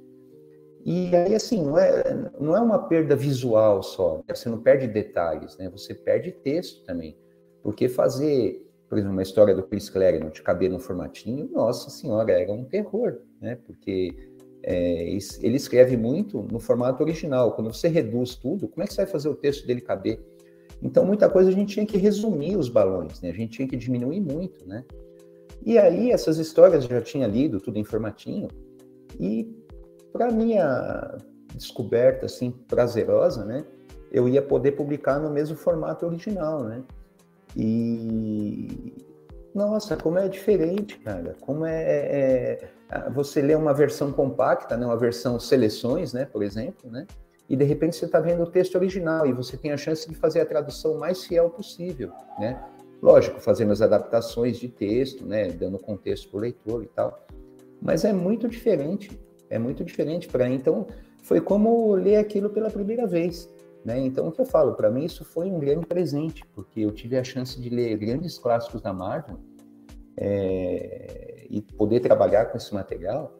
e 0.85 1.15
aí, 1.15 1.33
assim, 1.33 1.63
não 1.63 1.77
é, 1.77 2.31
não 2.39 2.57
é 2.57 2.59
uma 2.59 2.77
perda 2.77 3.15
visual 3.15 3.81
só, 3.81 4.17
né? 4.27 4.35
você 4.35 4.49
não 4.49 4.59
perde 4.59 4.85
detalhes, 4.85 5.57
né? 5.57 5.69
Você 5.69 5.93
perde 5.93 6.31
texto 6.31 6.83
também. 6.83 7.17
Porque 7.61 7.87
fazer, 7.87 8.69
por 8.89 8.97
exemplo, 8.97 9.15
uma 9.15 9.23
história 9.23 9.55
do 9.55 9.63
Chris 9.63 9.89
Claremont 9.89 10.41
caber 10.43 10.69
num 10.69 10.79
formatinho, 10.79 11.49
nossa 11.53 11.89
senhora, 11.89 12.33
era 12.33 12.51
um 12.51 12.65
terror, 12.65 13.21
né? 13.39 13.57
Porque 13.65 14.13
é, 14.61 15.03
ele 15.41 15.55
escreve 15.55 15.95
muito 15.95 16.41
no 16.51 16.59
formato 16.59 17.01
original. 17.01 17.53
Quando 17.53 17.73
você 17.73 17.87
reduz 17.87 18.35
tudo, 18.35 18.67
como 18.67 18.83
é 18.83 18.87
que 18.87 18.93
você 18.93 19.03
vai 19.03 19.11
fazer 19.11 19.29
o 19.29 19.35
texto 19.35 19.65
dele 19.65 19.79
caber? 19.79 20.19
Então, 20.83 21.05
muita 21.05 21.29
coisa 21.29 21.49
a 21.49 21.53
gente 21.53 21.73
tinha 21.73 21.85
que 21.85 21.97
resumir 21.97 22.57
os 22.57 22.67
balões, 22.67 23.21
né? 23.21 23.29
A 23.29 23.33
gente 23.33 23.53
tinha 23.53 23.67
que 23.67 23.77
diminuir 23.77 24.19
muito, 24.19 24.67
né? 24.67 24.83
E 25.65 25.77
aí, 25.77 26.11
essas 26.11 26.37
histórias 26.37 26.83
eu 26.83 26.89
já 26.89 27.01
tinha 27.01 27.25
lido, 27.25 27.61
tudo 27.61 27.79
em 27.79 27.83
formatinho, 27.85 28.49
e 29.19 29.49
para 30.11 30.29
minha 30.29 31.17
descoberta 31.55 32.25
assim 32.25 32.51
prazerosa, 32.51 33.45
né, 33.45 33.65
eu 34.11 34.27
ia 34.27 34.41
poder 34.41 34.73
publicar 34.73 35.19
no 35.19 35.29
mesmo 35.29 35.55
formato 35.55 36.05
original, 36.05 36.63
né? 36.63 36.83
E 37.55 38.93
nossa, 39.53 39.95
como 39.95 40.17
é 40.17 40.27
diferente, 40.27 40.97
cara. 40.99 41.35
Como 41.41 41.65
é, 41.65 41.83
é, 41.83 42.69
é 42.89 43.09
você 43.09 43.41
lê 43.41 43.55
uma 43.55 43.73
versão 43.73 44.11
compacta, 44.11 44.75
né, 44.77 44.85
uma 44.85 44.97
versão 44.97 45.39
seleções, 45.39 46.13
né, 46.13 46.25
por 46.25 46.43
exemplo, 46.43 46.91
né? 46.91 47.07
E 47.49 47.55
de 47.55 47.63
repente 47.63 47.95
você 47.95 48.05
está 48.05 48.19
vendo 48.19 48.43
o 48.43 48.47
texto 48.47 48.75
original 48.75 49.27
e 49.27 49.33
você 49.33 49.57
tem 49.57 49.71
a 49.71 49.77
chance 49.77 50.07
de 50.07 50.15
fazer 50.15 50.41
a 50.41 50.45
tradução 50.45 50.97
mais 50.97 51.25
fiel 51.25 51.49
possível, 51.49 52.11
né? 52.39 52.63
Lógico, 53.01 53.39
fazendo 53.41 53.71
as 53.73 53.81
adaptações 53.81 54.57
de 54.57 54.69
texto, 54.69 55.25
né, 55.25 55.49
dando 55.49 55.77
contexto 55.77 56.29
para 56.29 56.37
o 56.37 56.39
leitor 56.39 56.83
e 56.83 56.87
tal. 56.87 57.25
Mas 57.81 58.05
é 58.05 58.13
muito 58.13 58.47
diferente 58.47 59.19
é 59.53 59.59
muito 59.59 59.83
diferente 59.83 60.27
para 60.27 60.49
mim. 60.49 60.55
Então, 60.55 60.87
foi 61.21 61.39
como 61.39 61.93
ler 61.93 62.17
aquilo 62.17 62.49
pela 62.49 62.69
primeira 62.69 63.05
vez. 63.05 63.49
Né? 63.85 63.99
Então, 63.99 64.27
o 64.27 64.31
que 64.31 64.41
eu 64.41 64.45
falo, 64.45 64.73
para 64.73 64.89
mim 64.89 65.05
isso 65.05 65.23
foi 65.23 65.49
um 65.51 65.59
grande 65.59 65.85
presente, 65.85 66.43
porque 66.55 66.81
eu 66.81 66.91
tive 66.91 67.17
a 67.17 67.23
chance 67.23 67.59
de 67.61 67.69
ler 67.69 67.97
grandes 67.97 68.37
clássicos 68.37 68.81
da 68.81 68.91
Marvel 68.91 69.37
é, 70.17 71.45
e 71.49 71.61
poder 71.61 71.99
trabalhar 71.99 72.45
com 72.45 72.57
esse 72.57 72.73
material 72.73 73.31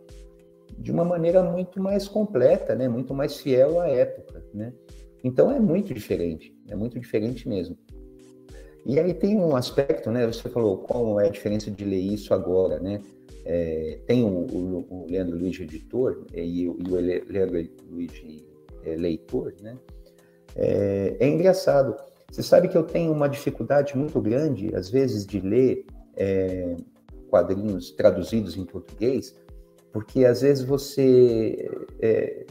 de 0.77 0.91
uma 0.91 1.05
maneira 1.05 1.43
muito 1.43 1.81
mais 1.81 2.07
completa, 2.07 2.75
né? 2.75 2.87
muito 2.87 3.13
mais 3.13 3.37
fiel 3.37 3.79
à 3.79 3.87
época. 3.87 4.43
Né? 4.53 4.73
Então, 5.23 5.51
é 5.51 5.59
muito 5.59 5.93
diferente, 5.93 6.55
é 6.67 6.75
muito 6.75 6.99
diferente 6.99 7.47
mesmo. 7.47 7.77
E 8.85 8.99
aí 8.99 9.13
tem 9.13 9.37
um 9.37 9.55
aspecto, 9.55 10.11
né? 10.11 10.27
Você 10.27 10.49
falou 10.49 10.79
qual 10.79 11.19
é 11.19 11.27
a 11.27 11.31
diferença 11.31 11.71
de 11.71 11.85
ler 11.85 12.01
isso 12.01 12.33
agora, 12.33 12.79
né? 12.79 13.01
É, 13.45 13.99
tem 14.05 14.23
o, 14.23 14.27
o, 14.27 14.85
o, 14.89 15.07
Leandro 15.09 15.37
Luiz 15.37 15.59
editor 15.59 16.25
e 16.33 16.67
o, 16.67 16.77
e 16.79 16.91
o 16.91 16.95
Leandro 16.95 17.69
Luiz 17.89 18.11
é, 18.83 18.95
leitor, 18.95 19.53
né? 19.61 19.77
É, 20.55 21.15
é, 21.19 21.27
engraçado. 21.27 21.95
Você 22.29 22.43
sabe 22.43 22.67
que 22.67 22.77
eu 22.77 22.83
tenho 22.83 23.11
uma 23.11 23.29
dificuldade 23.29 23.97
muito 23.97 24.19
grande, 24.19 24.75
às 24.75 24.89
vezes, 24.89 25.25
de 25.25 25.39
ler 25.39 25.85
é, 26.15 26.75
quadrinhos 27.29 27.91
traduzidos 27.91 28.57
em 28.57 28.65
português, 28.65 29.35
porque 29.93 30.25
às 30.25 30.41
vezes 30.41 30.65
você 30.65 31.69
é, 32.01 32.45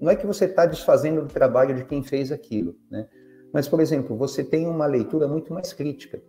não 0.00 0.10
é 0.10 0.16
que 0.16 0.26
você 0.26 0.44
está 0.44 0.66
desfazendo 0.66 1.22
do 1.22 1.28
trabalho 1.28 1.74
de 1.74 1.84
quem 1.84 2.02
fez 2.02 2.30
aquilo, 2.30 2.76
né? 2.90 3.08
Mas, 3.52 3.68
por 3.68 3.80
exemplo, 3.80 4.16
você 4.16 4.42
tem 4.42 4.66
uma 4.66 4.84
leitura 4.84 5.28
muito 5.28 5.54
mais 5.54 5.72
crítica. 5.72 6.20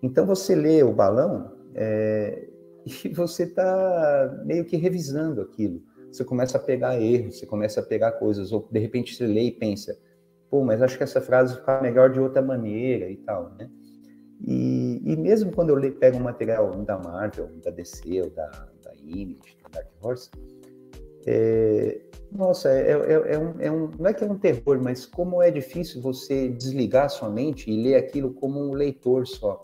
Então, 0.00 0.24
você 0.24 0.54
lê 0.54 0.82
o 0.82 0.92
balão, 0.92 1.52
é, 1.74 2.48
e 3.04 3.08
você 3.08 3.42
está 3.42 4.42
meio 4.44 4.64
que 4.64 4.76
revisando 4.76 5.40
aquilo. 5.40 5.82
Você 6.10 6.24
começa 6.24 6.56
a 6.56 6.60
pegar 6.60 7.00
erros, 7.00 7.38
você 7.38 7.46
começa 7.46 7.80
a 7.80 7.82
pegar 7.82 8.12
coisas, 8.12 8.52
ou 8.52 8.66
de 8.70 8.78
repente 8.78 9.14
você 9.14 9.26
lê 9.26 9.42
e 9.42 9.50
pensa, 9.50 9.98
pô, 10.48 10.64
mas 10.64 10.80
acho 10.80 10.96
que 10.96 11.02
essa 11.02 11.20
frase 11.20 11.56
fica 11.56 11.82
melhor 11.82 12.10
de 12.10 12.20
outra 12.20 12.40
maneira 12.40 13.10
e 13.10 13.16
tal, 13.16 13.54
né? 13.58 13.68
E, 14.46 15.02
e 15.04 15.16
mesmo 15.16 15.50
quando 15.50 15.70
eu 15.70 15.76
leio, 15.76 15.96
pego 15.96 16.16
um 16.16 16.22
material 16.22 16.70
da 16.84 16.96
Marvel, 16.96 17.50
da 17.62 17.70
DC, 17.72 18.22
ou 18.22 18.30
da, 18.30 18.68
da 19.62 19.68
Dark 19.70 19.88
Horse, 20.02 20.30
é, 21.26 22.00
nossa, 22.32 22.70
é, 22.70 22.92
é, 22.92 23.34
é, 23.34 23.38
um, 23.38 23.54
é, 23.60 23.70
um, 23.70 23.90
não 23.98 24.06
é 24.06 24.12
que 24.12 24.24
é 24.24 24.26
um 24.26 24.38
terror, 24.38 24.80
mas 24.82 25.06
como 25.06 25.42
é 25.42 25.50
difícil 25.50 26.00
você 26.00 26.48
desligar 26.48 27.10
sua 27.10 27.30
mente 27.30 27.70
e 27.70 27.82
ler 27.82 27.96
aquilo 27.96 28.32
como 28.32 28.60
um 28.60 28.72
leitor 28.72 29.26
só. 29.26 29.60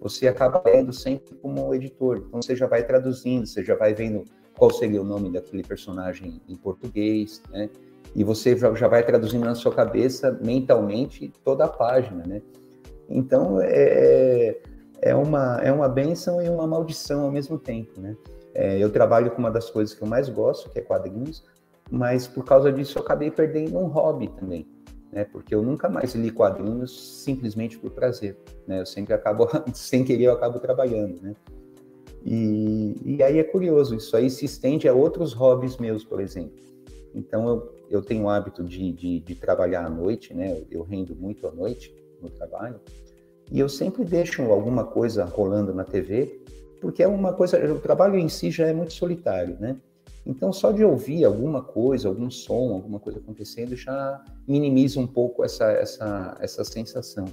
você 0.00 0.26
acaba 0.28 0.62
lendo 0.64 0.92
sempre 0.92 1.34
como 1.36 1.74
editor. 1.74 2.24
Então 2.26 2.42
você 2.42 2.56
já 2.56 2.66
vai 2.66 2.84
traduzindo, 2.84 3.46
você 3.46 3.64
já 3.64 3.74
vai 3.74 3.94
vendo 3.94 4.24
qual 4.56 4.70
seria 4.70 5.00
o 5.00 5.04
nome 5.04 5.30
daquele 5.30 5.62
personagem 5.62 6.40
em 6.48 6.56
português, 6.56 7.42
né? 7.50 7.70
E 8.14 8.22
você 8.22 8.56
já, 8.56 8.88
vai 8.88 9.04
traduzindo 9.04 9.44
na 9.44 9.54
sua 9.54 9.72
cabeça 9.72 10.38
mentalmente 10.42 11.32
toda 11.42 11.64
a 11.64 11.68
página, 11.68 12.24
né? 12.26 12.42
Então 13.08 13.58
é, 13.60 14.58
é 15.00 15.14
uma 15.14 15.60
é 15.62 15.72
uma 15.72 15.88
benção 15.88 16.42
e 16.42 16.48
uma 16.48 16.66
maldição 16.66 17.22
ao 17.22 17.30
mesmo 17.30 17.58
tempo, 17.58 18.00
né? 18.00 18.16
É, 18.54 18.78
eu 18.78 18.90
trabalho 18.90 19.30
com 19.30 19.38
uma 19.38 19.50
das 19.50 19.70
coisas 19.70 19.94
que 19.94 20.02
eu 20.02 20.08
mais 20.08 20.28
gosto, 20.28 20.68
que 20.70 20.78
é 20.78 20.82
quadrinhos, 20.82 21.44
mas 21.90 22.26
por 22.26 22.44
causa 22.44 22.72
disso 22.72 22.98
eu 22.98 23.02
acabei 23.02 23.30
perdendo 23.30 23.78
um 23.78 23.86
hobby 23.86 24.28
também, 24.28 24.66
né? 25.10 25.24
Porque 25.24 25.54
eu 25.54 25.62
nunca 25.62 25.88
mais 25.88 26.14
li 26.14 26.30
quadrinhos 26.30 27.22
simplesmente 27.22 27.78
por 27.78 27.90
prazer, 27.90 28.36
né? 28.66 28.80
Eu 28.80 28.86
sempre 28.86 29.14
acabo, 29.14 29.48
sem 29.74 30.04
querer, 30.04 30.24
eu 30.24 30.32
acabo 30.32 30.58
trabalhando, 30.58 31.20
né? 31.20 31.34
E, 32.24 32.96
e 33.04 33.22
aí 33.22 33.38
é 33.38 33.44
curioso, 33.44 33.96
isso 33.96 34.16
aí 34.16 34.30
se 34.30 34.44
estende 34.44 34.88
a 34.88 34.94
outros 34.94 35.32
hobbies 35.32 35.76
meus, 35.78 36.04
por 36.04 36.20
exemplo. 36.20 36.56
Então 37.14 37.48
eu, 37.48 37.74
eu 37.90 38.02
tenho 38.02 38.24
o 38.24 38.30
hábito 38.30 38.62
de, 38.62 38.92
de, 38.92 39.20
de 39.20 39.34
trabalhar 39.34 39.86
à 39.86 39.90
noite, 39.90 40.32
né? 40.32 40.52
Eu, 40.52 40.66
eu 40.70 40.82
rendo 40.82 41.16
muito 41.16 41.46
à 41.46 41.52
noite 41.52 41.94
no 42.20 42.30
trabalho, 42.30 42.80
e 43.50 43.60
eu 43.60 43.68
sempre 43.68 44.04
deixo 44.04 44.42
alguma 44.42 44.84
coisa 44.84 45.24
rolando 45.24 45.74
na 45.74 45.84
TV, 45.84 46.40
porque 46.82 47.02
é 47.02 47.08
uma 47.08 47.32
coisa, 47.32 47.72
o 47.72 47.78
trabalho 47.78 48.18
em 48.18 48.28
si 48.28 48.50
já 48.50 48.66
é 48.66 48.72
muito 48.72 48.92
solitário, 48.92 49.56
né? 49.60 49.76
Então, 50.26 50.52
só 50.52 50.72
de 50.72 50.84
ouvir 50.84 51.24
alguma 51.24 51.62
coisa, 51.62 52.08
algum 52.08 52.28
som, 52.28 52.74
alguma 52.74 52.98
coisa 52.98 53.20
acontecendo, 53.20 53.74
já 53.76 54.22
minimiza 54.46 54.98
um 54.98 55.06
pouco 55.06 55.44
essa, 55.44 55.70
essa, 55.70 56.36
essa 56.40 56.64
sensação. 56.64 57.24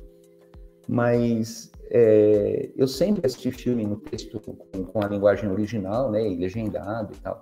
Mas 0.87 1.71
é, 1.89 2.69
eu 2.75 2.87
sempre 2.87 3.25
assisti 3.25 3.51
filme 3.51 3.85
no 3.85 3.97
texto 3.97 4.39
com, 4.39 4.83
com, 4.85 5.03
a 5.03 5.07
linguagem 5.07 5.49
original, 5.49 6.11
né, 6.11 6.27
e 6.27 6.35
legendado 6.35 7.13
e 7.13 7.17
tal. 7.17 7.41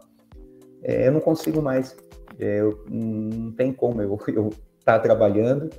É, 0.84 1.08
eu 1.08 1.12
não 1.12 1.20
consigo 1.20 1.62
mais. 1.62 1.96
É, 2.40 2.62
eu, 2.62 2.86
não 2.90 3.52
tem 3.52 3.74
como 3.74 4.02
eu 4.02 4.16
estar 4.80 4.94
tá 4.94 5.00
trabalhando 5.00 5.70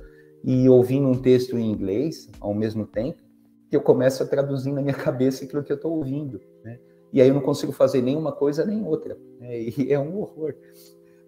e 0.43 0.69
ouvindo 0.69 1.07
um 1.07 1.15
texto 1.15 1.57
em 1.57 1.71
inglês 1.71 2.27
ao 2.39 2.53
mesmo 2.53 2.85
tempo, 2.85 3.21
que 3.69 3.75
eu 3.75 3.81
começo 3.81 4.23
a 4.23 4.25
traduzir 4.25 4.71
na 4.71 4.81
minha 4.81 4.93
cabeça 4.93 5.45
aquilo 5.45 5.63
que 5.63 5.71
eu 5.71 5.75
estou 5.75 5.93
ouvindo. 5.93 6.41
Né? 6.63 6.79
E 7.13 7.21
aí 7.21 7.27
eu 7.27 7.33
não 7.33 7.41
consigo 7.41 7.71
fazer 7.71 8.01
nenhuma 8.01 8.31
coisa 8.31 8.65
nem 8.65 8.83
outra. 8.83 9.17
Né? 9.39 9.61
E 9.77 9.93
é 9.93 9.99
um 9.99 10.17
horror. 10.17 10.55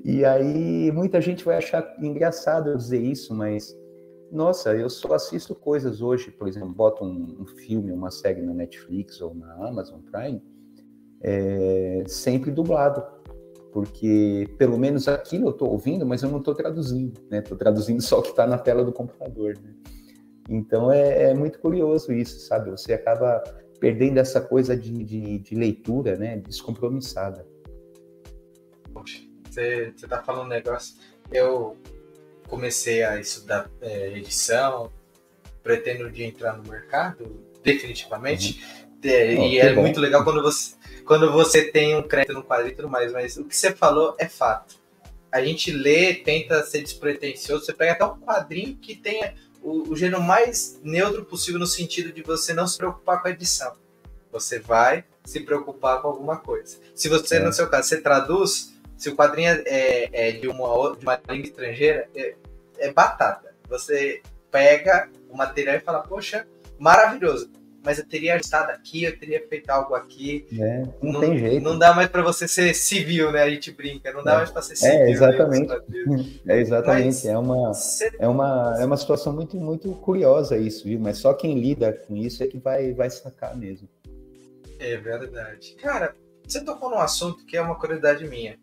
E 0.04 0.26
aí 0.26 0.92
muita 0.92 1.22
gente 1.22 1.46
vai 1.46 1.58
achar 1.58 1.96
engraçado 2.00 2.72
eu 2.72 2.78
dizer 2.78 3.00
isso, 3.00 3.36
mas 3.36 3.78
nossa, 4.32 4.74
eu 4.74 4.90
só 4.90 5.14
assisto 5.14 5.54
coisas 5.54 6.02
hoje, 6.02 6.32
por 6.32 6.48
exemplo, 6.48 6.74
boto 6.74 7.04
um, 7.04 7.42
um 7.42 7.46
filme, 7.46 7.92
uma 7.92 8.10
série 8.10 8.42
na 8.42 8.54
Netflix 8.54 9.22
ou 9.22 9.36
na 9.36 9.68
Amazon 9.68 10.00
Prime, 10.00 10.42
é, 11.22 12.04
sempre 12.08 12.50
dublado, 12.50 13.04
porque 13.74 14.50
pelo 14.58 14.78
menos 14.78 15.08
aquilo 15.08 15.48
eu 15.48 15.52
estou 15.52 15.70
ouvindo, 15.70 16.06
mas 16.06 16.24
eu 16.24 16.30
não 16.30 16.40
estou 16.40 16.56
traduzindo, 16.56 17.22
né? 17.30 17.40
Estou 17.40 17.58
traduzindo 17.58 18.02
só 18.02 18.20
o 18.20 18.22
que 18.22 18.30
está 18.30 18.48
na 18.48 18.58
tela 18.58 18.84
do 18.84 18.92
computador, 18.94 19.56
né? 19.62 19.76
Então 20.52 20.92
é, 20.92 21.32
é, 21.32 21.34
muito 21.34 21.60
curioso 21.60 22.12
isso, 22.12 22.38
sabe? 22.42 22.70
Você 22.72 22.92
acaba 22.92 23.42
perdendo 23.80 24.20
essa 24.20 24.42
coisa 24.42 24.76
de, 24.76 24.92
de, 24.92 25.40
de 25.40 25.56
leitura, 25.56 26.18
né? 26.18 26.38
Descompromissada. 26.46 27.48
Poxa, 28.94 29.22
você, 29.50 29.94
você 29.96 30.06
tá 30.06 30.22
falando 30.22 30.48
um 30.48 30.50
negócio. 30.50 30.98
Eu 31.32 31.78
comecei 32.50 33.02
a 33.02 33.18
estudar 33.18 33.72
é, 33.80 34.10
edição, 34.18 34.92
pretendo 35.64 36.12
de 36.12 36.24
entrar 36.24 36.58
no 36.58 36.70
mercado, 36.70 37.42
definitivamente. 37.64 38.62
Uhum. 38.62 39.10
É, 39.10 39.36
oh, 39.40 39.44
e 39.44 39.58
é 39.58 39.74
bom. 39.74 39.82
muito 39.82 40.02
legal 40.02 40.26
quando 40.26 40.44
você, 40.44 40.76
quando 41.06 41.32
você 41.32 41.72
tem 41.72 41.96
um 41.96 42.04
crédito 42.04 42.34
no 42.34 42.44
quadro 42.44 42.68
e 42.68 42.76
tudo 42.76 42.90
mais, 42.90 43.14
mas 43.14 43.38
o 43.38 43.46
que 43.46 43.56
você 43.56 43.72
falou 43.72 44.18
é 44.20 44.28
fato. 44.28 44.76
A 45.32 45.42
gente 45.42 45.72
lê, 45.72 46.14
tenta 46.14 46.62
ser 46.64 46.82
despretensioso, 46.82 47.66
você 47.66 47.74
pega 47.74 47.94
até 47.94 48.04
um 48.04 48.20
quadrinho 48.20 48.76
que 48.76 48.98
tenha 48.98 49.34
o, 49.62 49.90
o 49.90 49.96
gênero 49.96 50.22
mais 50.22 50.80
neutro 50.84 51.24
possível 51.26 51.60
no 51.60 51.68
sentido 51.68 52.12
de 52.12 52.22
você 52.22 52.54
não 52.54 52.68
se 52.68 52.78
preocupar 52.78 53.22
com 53.22 53.28
a 53.28 53.32
edição. 53.32 53.74
Você 54.32 54.60
vai 54.60 55.04
se 55.24 55.42
preocupar 55.42 56.02
com 56.02 56.08
alguma 56.08 56.38
coisa. 56.38 56.78
Se 56.96 57.10
você, 57.10 57.36
é. 57.36 57.40
no 57.40 57.54
seu 57.54 57.70
caso, 57.70 57.90
você 57.90 58.02
traduz, 58.02 58.74
se 58.98 59.10
o 59.10 59.16
quadrinho 59.16 59.62
é, 59.66 60.10
é 60.12 60.32
de, 60.32 60.48
uma, 60.48 60.96
de 60.96 61.06
uma 61.06 61.22
língua 61.30 61.48
estrangeira, 61.48 62.10
é, 62.16 62.36
é 62.80 62.94
batata. 62.94 63.54
Você 63.70 64.22
pega 64.50 65.10
o 65.30 65.38
material 65.38 65.76
e 65.76 65.80
fala, 65.80 66.02
poxa, 66.02 66.48
maravilhoso 66.78 67.50
mas 67.84 67.98
eu 67.98 68.08
teria 68.08 68.38
estado 68.38 68.70
aqui, 68.70 69.04
eu 69.04 69.18
teria 69.18 69.46
feito 69.48 69.70
algo 69.70 69.96
aqui. 69.96 70.46
É, 70.60 70.84
não, 71.02 71.14
não, 71.14 71.20
tem 71.20 71.38
jeito. 71.38 71.64
Não 71.64 71.78
dá 71.78 71.94
mais 71.94 72.10
para 72.10 72.22
você 72.22 72.48
ser 72.48 72.74
civil, 72.76 73.32
né? 73.32 73.42
A 73.42 73.50
gente 73.50 73.72
brinca, 73.72 74.14
não 74.14 74.24
dá 74.24 74.34
é. 74.34 74.36
mais 74.38 74.52
para 74.52 74.62
ser 74.62 74.76
civil. 74.76 75.00
É, 75.00 75.10
exatamente. 75.10 75.68
Né? 75.68 76.26
É, 76.48 76.60
exatamente. 76.60 77.06
Mas 77.06 77.26
é, 77.26 77.38
uma, 77.38 77.72
é, 78.20 78.28
uma, 78.28 78.76
é 78.80 78.86
uma 78.86 78.98
situação 78.98 79.34
muito, 79.34 79.58
muito 79.58 79.92
curiosa 79.96 80.58
isso, 80.58 80.84
viu? 80.84 81.00
Mas 81.00 81.18
só 81.18 81.34
quem 81.34 81.60
lida 81.60 81.92
com 81.92 82.16
isso 82.16 82.44
é 82.44 82.48
que 82.48 82.60
vai, 82.60 82.94
vai 82.94 83.10
sacar 83.10 83.58
mesmo. 83.58 83.90
É 84.80 84.98
verdade. 84.98 85.76
Cara, 85.82 86.16
você 86.48 86.64
tocou 86.64 86.90
num 86.90 87.00
assunto 87.00 87.46
que 87.46 87.58
é 87.58 87.62
uma 87.62 87.76
curiosidade 87.76 88.28
minha. 88.28 88.60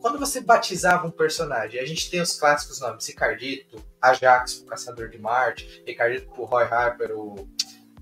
Quando 0.00 0.18
você 0.18 0.40
batizava 0.40 1.06
um 1.06 1.10
personagem, 1.10 1.80
a 1.80 1.86
gente 1.86 2.10
tem 2.10 2.20
os 2.20 2.38
clássicos 2.38 2.78
nomes, 2.78 3.06
Ricardito, 3.06 3.82
Ajax, 4.02 4.58
o 4.58 4.66
Caçador 4.66 5.08
de 5.08 5.18
Marte, 5.18 5.82
Ricardito 5.86 6.30
pro 6.30 6.44
Roy 6.44 6.64
Harper, 6.64 7.18
o 7.18 7.48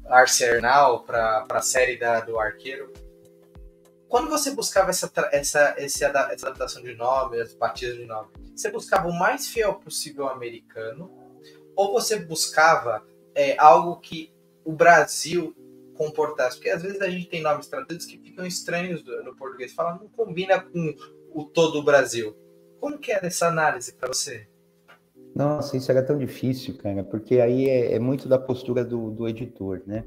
Arsenal 0.06 1.04
para 1.04 1.46
a 1.48 1.62
série 1.62 1.96
da, 1.96 2.20
do 2.20 2.38
Arqueiro. 2.38 2.92
Quando 4.08 4.28
você 4.28 4.50
buscava 4.50 4.90
essa, 4.90 5.10
essa, 5.32 5.74
essa, 5.78 6.06
essa 6.06 6.46
adaptação 6.46 6.82
de 6.82 6.94
nome, 6.94 7.40
as 7.40 7.54
batidas 7.54 7.96
de 7.96 8.04
nome, 8.04 8.28
você 8.54 8.70
buscava 8.70 9.08
o 9.08 9.18
mais 9.18 9.48
fiel 9.48 9.74
possível 9.76 10.28
americano 10.28 11.10
ou 11.74 11.92
você 11.92 12.16
buscava 12.16 13.02
é, 13.34 13.56
algo 13.58 13.96
que 14.00 14.30
o 14.64 14.72
Brasil 14.72 15.56
comportasse? 15.94 16.56
Porque 16.56 16.68
às 16.68 16.82
vezes 16.82 17.00
a 17.00 17.08
gente 17.08 17.28
tem 17.28 17.40
nomes 17.40 17.66
traduzidos 17.68 18.04
que 18.04 18.18
ficam 18.18 18.44
estranhos 18.44 19.02
no 19.24 19.34
português, 19.34 19.72
fala 19.72 19.94
não 19.94 20.08
combina 20.08 20.60
com 20.60 20.94
o 21.32 21.44
todo 21.44 21.78
o 21.78 21.82
Brasil. 21.82 22.36
Como 22.78 22.98
que 22.98 23.12
é 23.12 23.20
essa 23.24 23.48
análise 23.48 23.94
para 23.94 24.08
você? 24.08 24.46
Nossa, 25.34 25.76
isso 25.76 25.90
era 25.90 26.02
tão 26.02 26.18
difícil, 26.18 26.76
cara, 26.76 27.02
porque 27.02 27.40
aí 27.40 27.68
é, 27.68 27.94
é 27.94 27.98
muito 27.98 28.28
da 28.28 28.38
postura 28.38 28.84
do, 28.84 29.10
do, 29.10 29.26
editor, 29.26 29.82
né? 29.86 30.04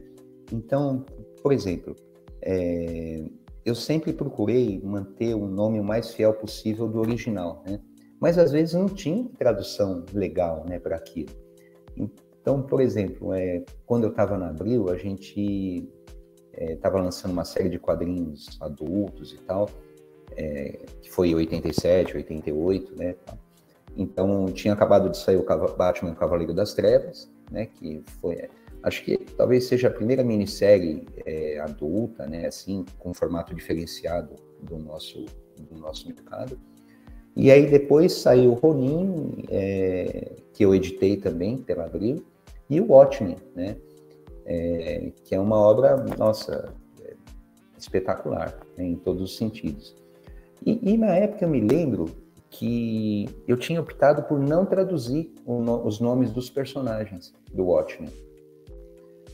Então, 0.51 1.03
por 1.41 1.51
exemplo, 1.51 1.95
é, 2.41 3.23
eu 3.65 3.73
sempre 3.73 4.13
procurei 4.13 4.79
manter 4.83 5.33
o 5.33 5.47
nome 5.47 5.79
o 5.79 5.83
mais 5.83 6.13
fiel 6.13 6.33
possível 6.33 6.87
do 6.87 6.99
original, 6.99 7.63
né? 7.65 7.79
Mas 8.19 8.37
às 8.37 8.51
vezes 8.51 8.75
não 8.75 8.87
tinha 8.87 9.27
tradução 9.37 10.05
legal, 10.13 10.63
né, 10.67 10.79
para 10.79 10.95
aquilo. 10.95 11.31
Então, 11.97 12.61
por 12.61 12.79
exemplo, 12.79 13.33
é, 13.33 13.63
quando 13.85 14.03
eu 14.03 14.11
estava 14.11 14.37
na 14.37 14.49
Abril, 14.49 14.89
a 14.89 14.97
gente 14.97 15.89
estava 16.53 16.99
é, 16.99 17.01
lançando 17.01 17.31
uma 17.31 17.43
série 17.43 17.69
de 17.69 17.79
quadrinhos 17.79 18.57
adultos 18.61 19.33
e 19.33 19.37
tal, 19.39 19.67
que 21.01 21.09
foi 21.09 21.33
87, 21.33 22.17
88, 22.17 22.95
né? 22.95 23.15
Então, 23.95 24.45
tinha 24.47 24.73
acabado 24.73 25.09
de 25.09 25.17
sair 25.17 25.37
o 25.37 25.45
Batman 25.75 26.11
o 26.11 26.15
Cavaleiro 26.15 26.53
das 26.53 26.73
Trevas, 26.73 27.31
né, 27.49 27.67
que 27.67 28.03
foi, 28.19 28.49
acho 28.83 29.03
que 29.03 29.17
talvez 29.37 29.65
seja 29.65 29.87
a 29.87 29.91
primeira 29.91 30.23
minissérie 30.23 31.07
é, 31.25 31.59
adulta, 31.59 32.27
né, 32.27 32.45
assim, 32.45 32.83
com 32.99 33.13
formato 33.13 33.55
diferenciado 33.55 34.35
do 34.61 34.77
nosso, 34.77 35.25
do 35.59 35.77
nosso 35.77 36.07
mercado. 36.07 36.59
E 37.35 37.51
aí 37.51 37.69
depois 37.69 38.13
saiu 38.13 38.51
o 38.51 38.55
Ronin, 38.55 39.45
é, 39.49 40.33
que 40.53 40.63
eu 40.63 40.73
editei 40.73 41.17
também 41.17 41.57
pela 41.57 41.85
Abril, 41.85 42.25
e 42.69 42.81
o 42.81 42.91
Watchmen, 42.91 43.37
né, 43.55 43.77
é, 44.45 45.11
que 45.23 45.33
é 45.35 45.39
uma 45.39 45.57
obra, 45.57 45.95
nossa, 46.17 46.73
espetacular, 47.77 48.59
né, 48.77 48.85
em 48.85 48.95
todos 48.95 49.21
os 49.21 49.37
sentidos. 49.37 49.95
E, 50.65 50.93
e 50.93 50.97
na 50.97 51.15
época 51.15 51.45
eu 51.45 51.49
me 51.49 51.61
lembro 51.61 52.24
que 52.57 53.27
eu 53.47 53.57
tinha 53.57 53.81
optado 53.81 54.23
por 54.23 54.39
não 54.39 54.65
traduzir 54.65 55.33
os 55.45 55.99
nomes 55.99 56.31
dos 56.31 56.49
personagens 56.49 57.33
do 57.53 57.65
Watchmen. 57.65 58.09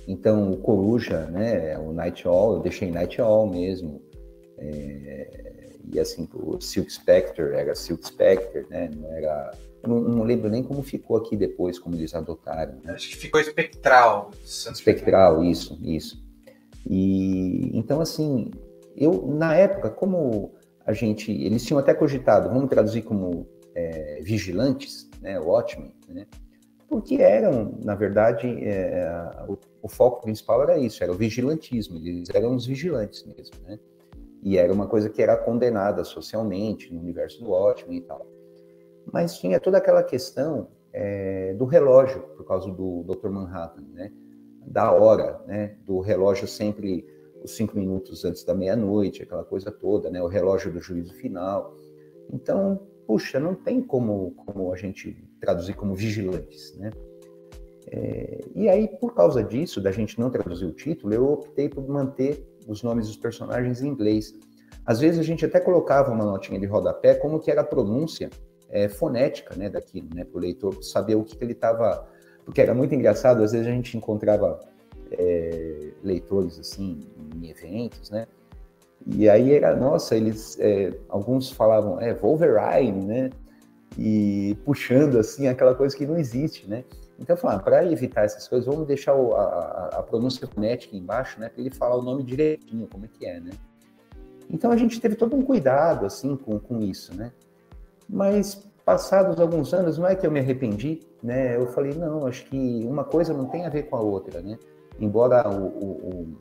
Então, 0.07 0.51
o 0.51 0.57
Coruja, 0.57 1.27
né, 1.27 1.77
o 1.77 1.93
Night 1.93 2.27
Owl, 2.27 2.55
eu 2.55 2.59
deixei 2.59 2.89
Night 2.91 3.21
Owl 3.21 3.47
mesmo. 3.47 4.01
É, 4.57 5.69
e 5.93 5.99
assim, 5.99 6.27
o 6.33 6.59
Silk 6.59 6.91
Spectre 6.91 7.53
era 7.53 7.75
Silk 7.75 8.05
Spectre, 8.05 8.65
né, 8.69 8.89
não 8.95 9.11
era... 9.11 9.51
Não, 9.83 9.99
não, 9.99 10.23
lembro 10.23 10.47
nem 10.47 10.61
como 10.61 10.83
ficou 10.83 11.17
aqui 11.17 11.35
depois, 11.35 11.79
como 11.79 11.95
eles 11.95 12.13
adotaram. 12.13 12.73
Né? 12.83 12.93
Acho 12.93 13.09
que 13.09 13.15
ficou 13.15 13.41
espectral. 13.41 14.29
Espectral, 14.43 15.43
isso, 15.43 15.79
isso. 15.81 16.23
E 16.87 17.75
então, 17.75 17.99
assim, 17.99 18.51
eu 18.95 19.25
na 19.27 19.55
época, 19.55 19.89
como 19.89 20.53
a 20.85 20.93
gente, 20.93 21.31
eles 21.31 21.65
tinham 21.65 21.79
até 21.79 21.93
cogitado, 21.93 22.49
vamos 22.49 22.69
traduzir 22.69 23.03
como 23.03 23.47
é, 23.75 24.19
vigilantes, 24.23 25.09
né, 25.21 25.39
Watchmen, 25.39 25.93
né? 26.07 26.25
porque 26.91 27.15
eram, 27.15 27.79
na 27.81 27.95
verdade, 27.95 28.47
é, 28.67 29.09
o, 29.47 29.57
o, 29.81 29.87
foco 29.87 30.21
principal 30.21 30.61
era 30.63 30.77
isso, 30.77 31.01
era 31.01 31.09
o 31.09 31.15
vigilantismo, 31.15 31.97
eles 31.97 32.29
eram 32.33 32.53
os 32.53 32.65
vigilantes 32.65 33.25
mesmo, 33.25 33.55
né? 33.65 33.79
E 34.43 34.57
era 34.57 34.73
uma 34.73 34.87
coisa 34.87 35.09
que 35.09 35.21
era 35.21 35.37
condenada 35.37 36.03
socialmente 36.03 36.93
no 36.93 36.99
universo 36.99 37.41
do 37.41 37.51
ótimo 37.51 37.93
e 37.93 38.01
tal. 38.01 38.27
Mas 39.09 39.37
tinha 39.37 39.57
toda 39.57 39.77
aquela 39.77 40.03
questão 40.03 40.67
é, 40.91 41.53
do 41.53 41.63
relógio, 41.63 42.23
por 42.35 42.45
causa 42.45 42.69
do 42.69 43.03
Dr. 43.03 43.29
Manhattan, 43.29 43.85
né? 43.93 44.11
Da 44.67 44.91
hora, 44.91 45.39
né? 45.47 45.77
Do 45.85 46.01
relógio 46.01 46.45
sempre 46.45 47.05
os 47.43 47.55
cinco 47.55 47.77
minutos 47.77 48.23
antes 48.23 48.43
da 48.43 48.53
meia-noite, 48.53 49.23
aquela 49.23 49.43
coisa 49.43 49.71
toda, 49.71 50.09
né? 50.09 50.21
O 50.21 50.27
relógio 50.27 50.71
do 50.71 50.79
juízo 50.79 51.13
final. 51.13 51.75
Então, 52.31 52.79
puxa, 53.07 53.39
não 53.39 53.55
tem 53.55 53.81
como, 53.81 54.31
como 54.31 54.71
a 54.71 54.77
gente 54.77 55.17
traduzir 55.39 55.73
como 55.73 55.95
vigilantes, 55.95 56.77
né? 56.77 56.91
É, 57.87 58.39
e 58.55 58.69
aí, 58.69 58.87
por 58.87 59.13
causa 59.13 59.43
disso, 59.43 59.81
da 59.81 59.91
gente 59.91 60.19
não 60.19 60.29
traduzir 60.29 60.65
o 60.65 60.71
título, 60.71 61.13
eu 61.13 61.25
optei 61.25 61.67
por 61.67 61.87
manter 61.87 62.47
os 62.67 62.83
nomes 62.83 63.07
dos 63.07 63.17
personagens 63.17 63.81
em 63.81 63.87
inglês. 63.87 64.33
Às 64.85 64.99
vezes 64.99 65.19
a 65.19 65.23
gente 65.23 65.45
até 65.45 65.59
colocava 65.59 66.11
uma 66.11 66.25
notinha 66.25 66.59
de 66.59 66.65
rodapé 66.65 67.15
como 67.15 67.39
que 67.39 67.51
era 67.51 67.61
a 67.61 67.63
pronúncia 67.65 68.29
é, 68.69 68.87
fonética 68.87 69.55
né, 69.55 69.69
daquilo, 69.69 70.07
né, 70.13 70.23
para 70.23 70.37
o 70.37 70.39
leitor 70.39 70.83
saber 70.83 71.15
o 71.15 71.23
que, 71.23 71.35
que 71.35 71.43
ele 71.43 71.53
estava... 71.53 72.07
Porque 72.45 72.61
era 72.61 72.73
muito 72.73 72.95
engraçado, 72.95 73.43
às 73.43 73.51
vezes 73.51 73.67
a 73.67 73.71
gente 73.71 73.95
encontrava 73.97 74.59
é, 75.11 75.91
leitores 76.03 76.59
assim 76.59 77.07
em 77.35 77.49
eventos, 77.49 78.09
né? 78.09 78.27
E 79.07 79.27
aí 79.29 79.53
era, 79.53 79.75
nossa, 79.75 80.15
eles, 80.15 80.59
é, 80.59 80.93
alguns 81.09 81.51
falavam, 81.51 81.99
é, 81.99 82.13
Wolverine, 82.13 83.05
né? 83.05 83.29
E 83.97 84.55
puxando 84.63 85.17
assim 85.17 85.47
aquela 85.47 85.73
coisa 85.75 85.95
que 85.95 86.05
não 86.05 86.17
existe, 86.17 86.69
né? 86.69 86.83
Então, 87.19 87.37
falar 87.37 87.59
para 87.59 87.85
evitar 87.85 88.23
essas 88.23 88.47
coisas, 88.47 88.65
vamos 88.65 88.87
deixar 88.87 89.13
o, 89.13 89.35
a, 89.35 89.89
a, 89.93 90.03
pronúncia 90.03 90.47
fonética 90.47 90.95
embaixo, 90.95 91.39
né? 91.39 91.49
Para 91.49 91.61
ele 91.61 91.69
falar 91.69 91.95
o 91.95 92.01
nome 92.01 92.23
direitinho, 92.23 92.87
como 92.87 93.05
é 93.05 93.07
que 93.07 93.25
é, 93.25 93.39
né? 93.39 93.51
Então 94.49 94.71
a 94.71 94.75
gente 94.75 94.99
teve 94.99 95.15
todo 95.15 95.35
um 95.35 95.43
cuidado 95.43 96.05
assim 96.05 96.35
com, 96.35 96.59
com 96.59 96.81
isso, 96.81 97.15
né? 97.15 97.31
Mas 98.09 98.67
passados 98.83 99.39
alguns 99.39 99.73
anos, 99.73 99.97
não 99.97 100.07
é 100.07 100.15
que 100.15 100.25
eu 100.25 100.31
me 100.31 100.39
arrependi, 100.39 100.99
né? 101.21 101.55
Eu 101.55 101.67
falei, 101.67 101.93
não, 101.93 102.25
acho 102.25 102.45
que 102.45 102.83
uma 102.85 103.03
coisa 103.03 103.33
não 103.33 103.45
tem 103.45 103.65
a 103.65 103.69
ver 103.69 103.83
com 103.83 103.95
a 103.95 104.01
outra, 104.01 104.41
né? 104.41 104.57
Embora 105.01 105.49
o, 105.49 105.65
o, 105.65 106.37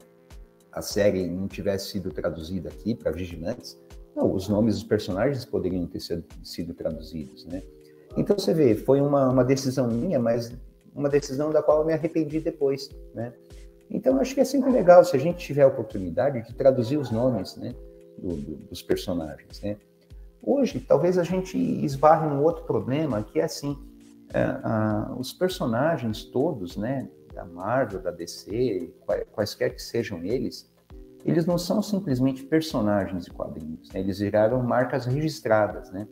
a 0.70 0.82
série 0.82 1.26
não 1.26 1.48
tivesse 1.48 1.88
sido 1.88 2.10
traduzida 2.10 2.68
aqui 2.68 2.94
para 2.94 3.10
Vigilantes, 3.10 3.80
não, 4.14 4.34
os 4.34 4.48
nomes 4.48 4.74
dos 4.74 4.84
personagens 4.84 5.46
poderiam 5.46 5.86
ter 5.86 6.00
sido, 6.00 6.24
sido 6.44 6.74
traduzidos, 6.74 7.46
né? 7.46 7.62
Então 8.16 8.38
você 8.38 8.52
vê, 8.52 8.74
foi 8.74 9.00
uma, 9.00 9.30
uma, 9.30 9.44
decisão 9.44 9.88
minha, 9.88 10.18
mas 10.18 10.52
uma 10.94 11.08
decisão 11.08 11.50
da 11.50 11.62
qual 11.62 11.80
eu 11.80 11.86
me 11.86 11.94
arrependi 11.94 12.40
depois, 12.40 12.90
né? 13.14 13.32
Então 13.88 14.20
acho 14.20 14.34
que 14.34 14.40
é 14.40 14.44
sempre 14.44 14.70
legal 14.70 15.04
se 15.04 15.16
a 15.16 15.18
gente 15.18 15.38
tiver 15.38 15.62
a 15.62 15.66
oportunidade 15.66 16.46
de 16.46 16.54
traduzir 16.54 16.98
os 16.98 17.10
nomes, 17.10 17.56
né, 17.56 17.74
do, 18.18 18.36
do, 18.36 18.56
dos 18.66 18.82
personagens, 18.82 19.62
né? 19.62 19.76
Hoje 20.42 20.80
talvez 20.80 21.16
a 21.16 21.22
gente 21.22 21.56
esbarre 21.56 22.28
num 22.28 22.42
outro 22.42 22.64
problema 22.64 23.22
que 23.22 23.40
é 23.40 23.44
assim, 23.44 23.78
é, 24.34 24.42
a, 24.42 25.14
os 25.18 25.32
personagens 25.32 26.24
todos, 26.24 26.76
né, 26.76 27.08
da 27.40 27.44
Marvel, 27.46 28.02
da 28.02 28.10
DC, 28.10 28.92
quaisquer 29.32 29.74
que 29.74 29.82
sejam 29.82 30.22
eles, 30.22 30.70
eles 31.24 31.46
não 31.46 31.56
são 31.56 31.82
simplesmente 31.82 32.44
personagens 32.44 33.24
de 33.24 33.30
quadrinhos, 33.30 33.90
né? 33.92 34.00
eles 34.00 34.18
viraram 34.18 34.62
marcas 34.62 35.06
registradas, 35.06 35.90
né? 35.90 36.06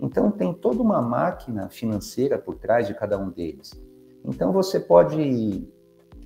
Então 0.00 0.30
tem 0.30 0.52
toda 0.52 0.82
uma 0.82 1.00
máquina 1.00 1.68
financeira 1.68 2.38
por 2.38 2.56
trás 2.56 2.86
de 2.88 2.94
cada 2.94 3.16
um 3.18 3.30
deles. 3.30 3.72
Então 4.24 4.52
você 4.52 4.80
pode, 4.80 5.68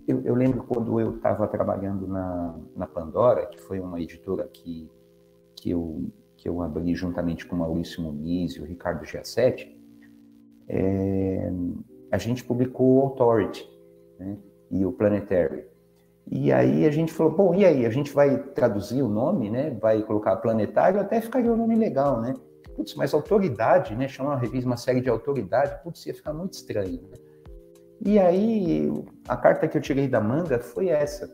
eu, 0.09 0.22
eu 0.22 0.35
lembro 0.35 0.64
quando 0.64 0.99
eu 0.99 1.16
estava 1.16 1.46
trabalhando 1.46 2.07
na, 2.07 2.59
na 2.75 2.87
Pandora, 2.87 3.46
que 3.46 3.61
foi 3.61 3.81
uma 3.81 4.01
editora 4.01 4.46
que 4.49 4.90
que 5.55 5.70
eu 5.70 6.11
que 6.37 6.49
eu 6.49 6.61
abri 6.61 6.94
juntamente 6.94 7.46
com 7.46 7.57
o 7.57 7.59
Maurício 7.59 8.03
Muniz 8.03 8.53
e 8.53 8.61
o 8.61 8.64
Ricardo 8.64 9.07
Giassetti, 9.07 9.75
é, 10.68 11.51
a 12.12 12.18
gente 12.18 12.44
publicou 12.44 13.03
Authority, 13.03 13.66
né? 14.19 14.37
e 14.71 14.85
o 14.85 14.93
Planetary. 14.93 15.65
E 16.31 16.53
aí 16.53 16.85
a 16.85 16.91
gente 16.91 17.13
falou, 17.13 17.33
bom, 17.33 17.55
e 17.55 17.65
aí? 17.65 17.87
A 17.87 17.91
gente 17.91 18.13
vai 18.13 18.37
traduzir 18.37 19.03
o 19.03 19.09
nome, 19.09 19.49
né? 19.49 19.71
Vai 19.81 20.03
colocar 20.03 20.37
planetário, 20.37 21.01
até 21.01 21.21
ficaria 21.21 21.53
um 21.53 21.57
nome 21.57 21.77
legal, 21.77 22.21
né? 22.21 22.35
Putz, 22.75 22.95
mas 22.97 23.15
autoridade, 23.15 23.95
né? 23.95 24.09
Chamar 24.09 24.31
uma 24.31 24.39
revista, 24.39 24.67
uma 24.67 24.77
série 24.77 25.01
de 25.01 25.09
autoridade, 25.09 25.81
putz, 25.85 26.05
ia 26.05 26.15
ficar 26.15 26.33
muito 26.33 26.55
estranho. 26.55 27.01
Né? 27.03 27.17
E 28.05 28.19
aí 28.19 28.93
a 29.29 29.37
carta 29.37 29.69
que 29.69 29.79
eu 29.79 29.81
tirei 29.81 30.09
da 30.09 30.21
manga 30.21 30.59
foi 30.59 30.89
essa. 30.89 31.33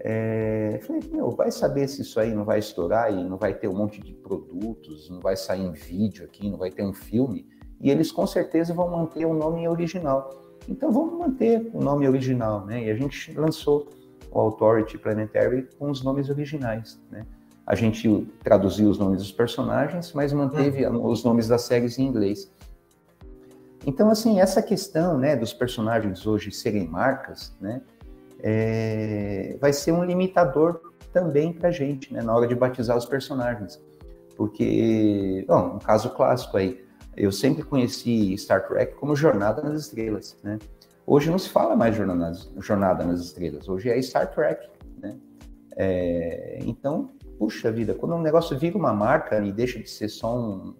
É, 0.00 0.80
falei, 0.82 1.02
meu, 1.12 1.30
vai 1.30 1.52
saber 1.52 1.86
se 1.86 2.02
isso 2.02 2.18
aí 2.18 2.34
não 2.34 2.44
vai 2.44 2.58
estourar 2.58 3.12
e 3.12 3.22
não 3.22 3.36
vai 3.36 3.54
ter 3.54 3.68
um 3.68 3.74
monte 3.74 4.00
de 4.00 4.12
produtos, 4.12 5.08
não 5.08 5.20
vai 5.20 5.36
sair 5.36 5.62
em 5.62 5.72
vídeo 5.72 6.24
aqui, 6.24 6.50
não 6.50 6.58
vai 6.58 6.72
ter 6.72 6.82
um 6.82 6.92
filme. 6.92 7.46
E 7.80 7.88
eles 7.90 8.10
com 8.10 8.26
certeza 8.26 8.74
vão 8.74 8.90
manter 8.90 9.24
o 9.24 9.32
nome 9.32 9.68
original. 9.68 10.41
Então 10.68 10.92
vamos 10.92 11.18
manter 11.18 11.70
o 11.72 11.82
nome 11.82 12.08
original, 12.08 12.64
né? 12.64 12.84
E 12.84 12.90
a 12.90 12.94
gente 12.94 13.32
lançou 13.32 13.88
o 14.30 14.38
Authority 14.38 14.96
Planetary 14.98 15.68
com 15.78 15.90
os 15.90 16.02
nomes 16.02 16.30
originais, 16.30 17.00
né? 17.10 17.26
A 17.66 17.74
gente 17.74 18.26
traduziu 18.42 18.88
os 18.88 18.98
nomes 18.98 19.22
dos 19.22 19.32
personagens, 19.32 20.12
mas 20.12 20.32
manteve 20.32 20.84
uhum. 20.84 21.06
os 21.06 21.22
nomes 21.22 21.46
das 21.46 21.62
séries 21.62 21.98
em 21.98 22.06
inglês. 22.06 22.50
Então, 23.86 24.10
assim, 24.10 24.40
essa 24.40 24.62
questão, 24.62 25.18
né, 25.18 25.36
dos 25.36 25.52
personagens 25.52 26.26
hoje 26.26 26.50
serem 26.50 26.86
marcas, 26.86 27.54
né, 27.60 27.80
é, 28.40 29.56
vai 29.60 29.72
ser 29.72 29.92
um 29.92 30.04
limitador 30.04 30.80
também 31.12 31.52
para 31.52 31.68
a 31.68 31.72
gente, 31.72 32.12
né, 32.12 32.22
na 32.22 32.34
hora 32.34 32.46
de 32.46 32.54
batizar 32.54 32.96
os 32.96 33.06
personagens. 33.06 33.80
Porque, 34.36 35.44
bom, 35.46 35.76
um 35.76 35.78
caso 35.78 36.10
clássico 36.10 36.56
aí, 36.56 36.81
eu 37.16 37.30
sempre 37.30 37.62
conheci 37.62 38.36
Star 38.38 38.66
Trek 38.66 38.94
como 38.94 39.14
Jornada 39.14 39.62
nas 39.62 39.82
Estrelas, 39.82 40.36
né? 40.42 40.58
Hoje 41.06 41.30
não 41.30 41.38
se 41.38 41.48
fala 41.48 41.74
mais 41.74 41.96
jornada, 41.96 42.38
jornada 42.58 43.04
nas 43.04 43.20
Estrelas, 43.20 43.68
hoje 43.68 43.90
é 43.90 44.00
Star 44.00 44.30
Trek, 44.32 44.68
né? 44.98 45.16
É, 45.76 46.58
então, 46.62 47.10
puxa 47.38 47.72
vida, 47.72 47.94
quando 47.94 48.14
um 48.14 48.22
negócio 48.22 48.58
vira 48.58 48.76
uma 48.78 48.92
marca 48.92 49.38
e 49.40 49.52
deixa 49.52 49.78
de 49.78 49.90
ser 49.90 50.08
só 50.08 50.38
um, 50.38 50.74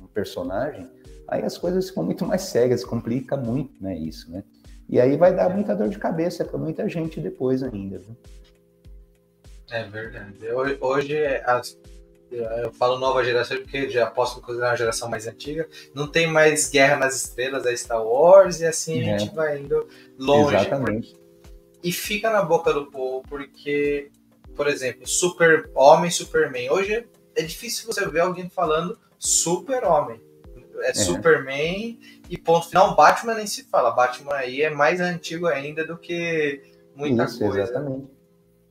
um 0.00 0.06
personagem, 0.12 0.90
aí 1.28 1.42
as 1.42 1.56
coisas 1.56 1.88
ficam 1.88 2.02
muito 2.02 2.24
mais 2.26 2.42
sérias, 2.42 2.84
complica 2.84 3.36
muito, 3.36 3.82
né, 3.82 3.96
isso, 3.96 4.30
né? 4.30 4.42
E 4.88 5.00
aí 5.00 5.16
vai 5.16 5.34
dar 5.34 5.48
muita 5.48 5.74
dor 5.74 5.88
de 5.88 5.98
cabeça 5.98 6.44
para 6.44 6.58
muita 6.58 6.88
gente 6.88 7.20
depois 7.20 7.62
ainda. 7.62 7.98
Viu? 7.98 8.16
É 9.70 9.82
verdade. 9.84 10.38
Hoje 10.80 11.18
as 11.44 11.76
eu 12.36 12.72
falo 12.72 12.98
nova 12.98 13.24
geração 13.24 13.56
porque 13.58 13.88
já 13.88 14.06
posso 14.06 14.40
considerar 14.40 14.70
uma 14.70 14.76
geração 14.76 15.08
mais 15.08 15.26
antiga. 15.26 15.68
Não 15.94 16.06
tem 16.06 16.26
mais 16.26 16.68
Guerra 16.68 16.96
nas 16.96 17.16
Estrelas 17.16 17.64
da 17.64 17.76
Star 17.76 18.04
Wars 18.04 18.60
e 18.60 18.66
assim 18.66 19.02
é. 19.02 19.14
a 19.14 19.18
gente 19.18 19.34
vai 19.34 19.58
indo 19.58 19.86
longe. 20.18 20.56
Exatamente. 20.56 21.16
E 21.82 21.92
fica 21.92 22.30
na 22.30 22.42
boca 22.42 22.72
do 22.72 22.86
povo 22.86 23.22
porque, 23.28 24.10
por 24.54 24.66
exemplo, 24.66 25.06
Super 25.06 25.70
Homem, 25.74 26.10
Superman. 26.10 26.70
Hoje 26.70 27.06
é 27.34 27.42
difícil 27.42 27.86
você 27.86 28.06
ver 28.08 28.20
alguém 28.20 28.48
falando 28.48 28.98
Super 29.18 29.84
Homem. 29.84 30.20
É, 30.80 30.90
é, 30.90 30.94
Superman 30.94 31.98
e 32.28 32.36
ponto 32.36 32.68
final. 32.68 32.94
Batman 32.96 33.34
nem 33.34 33.46
se 33.46 33.64
fala. 33.64 33.90
Batman 33.90 34.34
aí 34.34 34.62
é 34.62 34.70
mais 34.70 35.00
antigo 35.00 35.46
ainda 35.46 35.86
do 35.86 35.96
que 35.96 36.62
muita 36.94 37.24
Isso, 37.24 37.38
coisa. 37.38 37.62
Exatamente. 37.62 38.10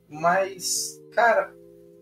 Mas, 0.10 1.02
cara, 1.12 1.54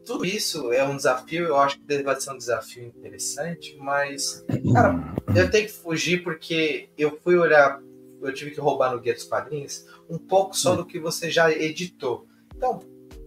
tudo 0.06 0.26
isso 0.26 0.72
é 0.72 0.84
um 0.84 0.96
desafio, 0.96 1.46
eu 1.46 1.58
acho 1.58 1.80
que 1.80 1.86
deve 1.86 2.16
ser 2.20 2.32
um 2.32 2.38
desafio 2.38 2.86
interessante, 2.86 3.78
mas, 3.78 4.46
cara, 4.74 5.16
eu 5.36 5.50
tenho 5.50 5.68
que 5.68 5.74
fugir 5.74 6.24
porque 6.24 6.90
eu 6.98 7.20
fui 7.22 7.38
olhar, 7.38 7.82
eu 8.22 8.34
tive 8.34 8.52
que 8.52 8.60
roubar 8.60 8.94
no 8.94 9.00
Guia 9.00 9.14
dos 9.14 9.24
Quadrinhos 9.24 9.86
um 10.10 10.18
pouco 10.18 10.58
só 10.58 10.76
do 10.76 10.86
que 10.86 11.00
você 11.00 11.30
já 11.30 11.52
editou. 11.52 12.28
Então, 12.56 12.80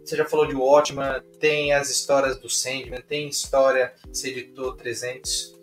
você 0.04 0.16
já 0.16 0.24
falou 0.24 0.46
de 0.46 0.54
Watchman, 0.54 1.20
tem 1.40 1.72
as 1.72 1.90
histórias 1.90 2.38
do 2.38 2.48
Sandman, 2.48 3.02
tem 3.02 3.28
história, 3.28 3.92
você 4.06 4.28
editou 4.28 4.72
300. 4.76 5.56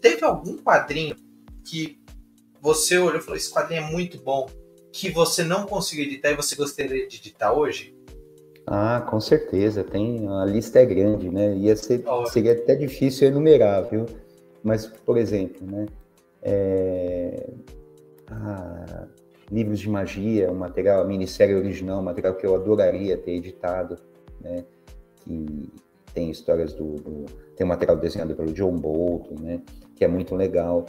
Teve 0.00 0.24
algum 0.24 0.56
quadrinho 0.58 1.16
que 1.64 2.00
você 2.60 2.98
olhou 2.98 3.18
e 3.18 3.22
falou: 3.22 3.36
esse 3.36 3.52
quadrinho 3.52 3.82
é 3.82 3.90
muito 3.90 4.18
bom, 4.18 4.48
que 4.92 5.10
você 5.10 5.42
não 5.42 5.66
conseguiu 5.66 6.04
editar 6.04 6.30
e 6.30 6.36
você 6.36 6.54
gostaria 6.54 7.08
de 7.08 7.16
editar 7.16 7.52
hoje? 7.52 7.96
Ah, 8.72 9.00
com 9.00 9.18
certeza, 9.18 9.82
tem 9.82 10.28
a 10.28 10.44
lista 10.44 10.78
é 10.78 10.86
grande, 10.86 11.28
né? 11.28 11.56
Ia 11.56 11.74
ser, 11.74 12.04
seria 12.30 12.52
até 12.52 12.76
difícil 12.76 13.26
enumerar, 13.26 13.90
viu? 13.90 14.06
Mas, 14.62 14.86
por 14.86 15.18
exemplo, 15.18 15.66
né? 15.66 15.86
É... 16.40 17.50
Ah, 18.30 19.08
livros 19.50 19.80
de 19.80 19.88
magia, 19.88 20.52
um 20.52 20.54
material, 20.54 21.02
a 21.02 21.04
minissérie 21.04 21.56
original, 21.56 21.98
um 21.98 22.04
material 22.04 22.36
que 22.36 22.46
eu 22.46 22.54
adoraria 22.54 23.16
ter 23.16 23.32
editado, 23.32 23.98
né? 24.40 24.64
Que 25.16 25.68
tem 26.14 26.30
histórias 26.30 26.72
do, 26.72 26.94
do 26.94 27.24
tem 27.56 27.66
um 27.66 27.68
material 27.68 27.96
desenhado 27.96 28.36
pelo 28.36 28.52
John 28.52 28.76
Bolton, 28.76 29.34
né? 29.40 29.60
Que 29.96 30.04
é 30.04 30.08
muito 30.08 30.36
legal. 30.36 30.86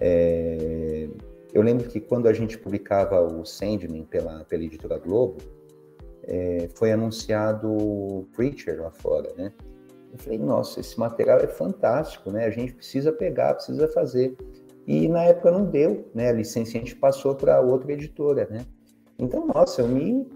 É... 0.00 1.08
eu 1.54 1.62
lembro 1.62 1.88
que 1.88 2.00
quando 2.00 2.26
a 2.26 2.32
gente 2.32 2.58
publicava 2.58 3.20
o 3.20 3.44
Sandman 3.44 4.02
pela, 4.06 4.44
pela 4.44 4.64
editora 4.64 4.98
Globo, 4.98 5.36
é, 6.24 6.68
foi 6.74 6.92
anunciado 6.92 8.26
Preacher 8.32 8.80
lá 8.80 8.90
fora, 8.90 9.32
né? 9.36 9.52
Eu 10.12 10.18
falei, 10.18 10.38
nossa, 10.38 10.80
esse 10.80 10.98
material 10.98 11.38
é 11.38 11.46
fantástico, 11.46 12.30
né? 12.30 12.44
A 12.44 12.50
gente 12.50 12.74
precisa 12.74 13.10
pegar, 13.12 13.54
precisa 13.54 13.88
fazer. 13.88 14.36
E 14.86 15.08
na 15.08 15.24
época 15.24 15.50
não 15.50 15.64
deu, 15.64 16.10
né? 16.14 16.28
A 16.28 16.32
licença 16.32 16.70
a 16.70 16.80
gente 16.80 16.94
passou 16.96 17.34
para 17.34 17.60
outra 17.60 17.92
editora, 17.92 18.46
né? 18.50 18.66
Então, 19.18 19.46
nossa, 19.46 19.82
eu 19.82 19.88
me 19.88 20.26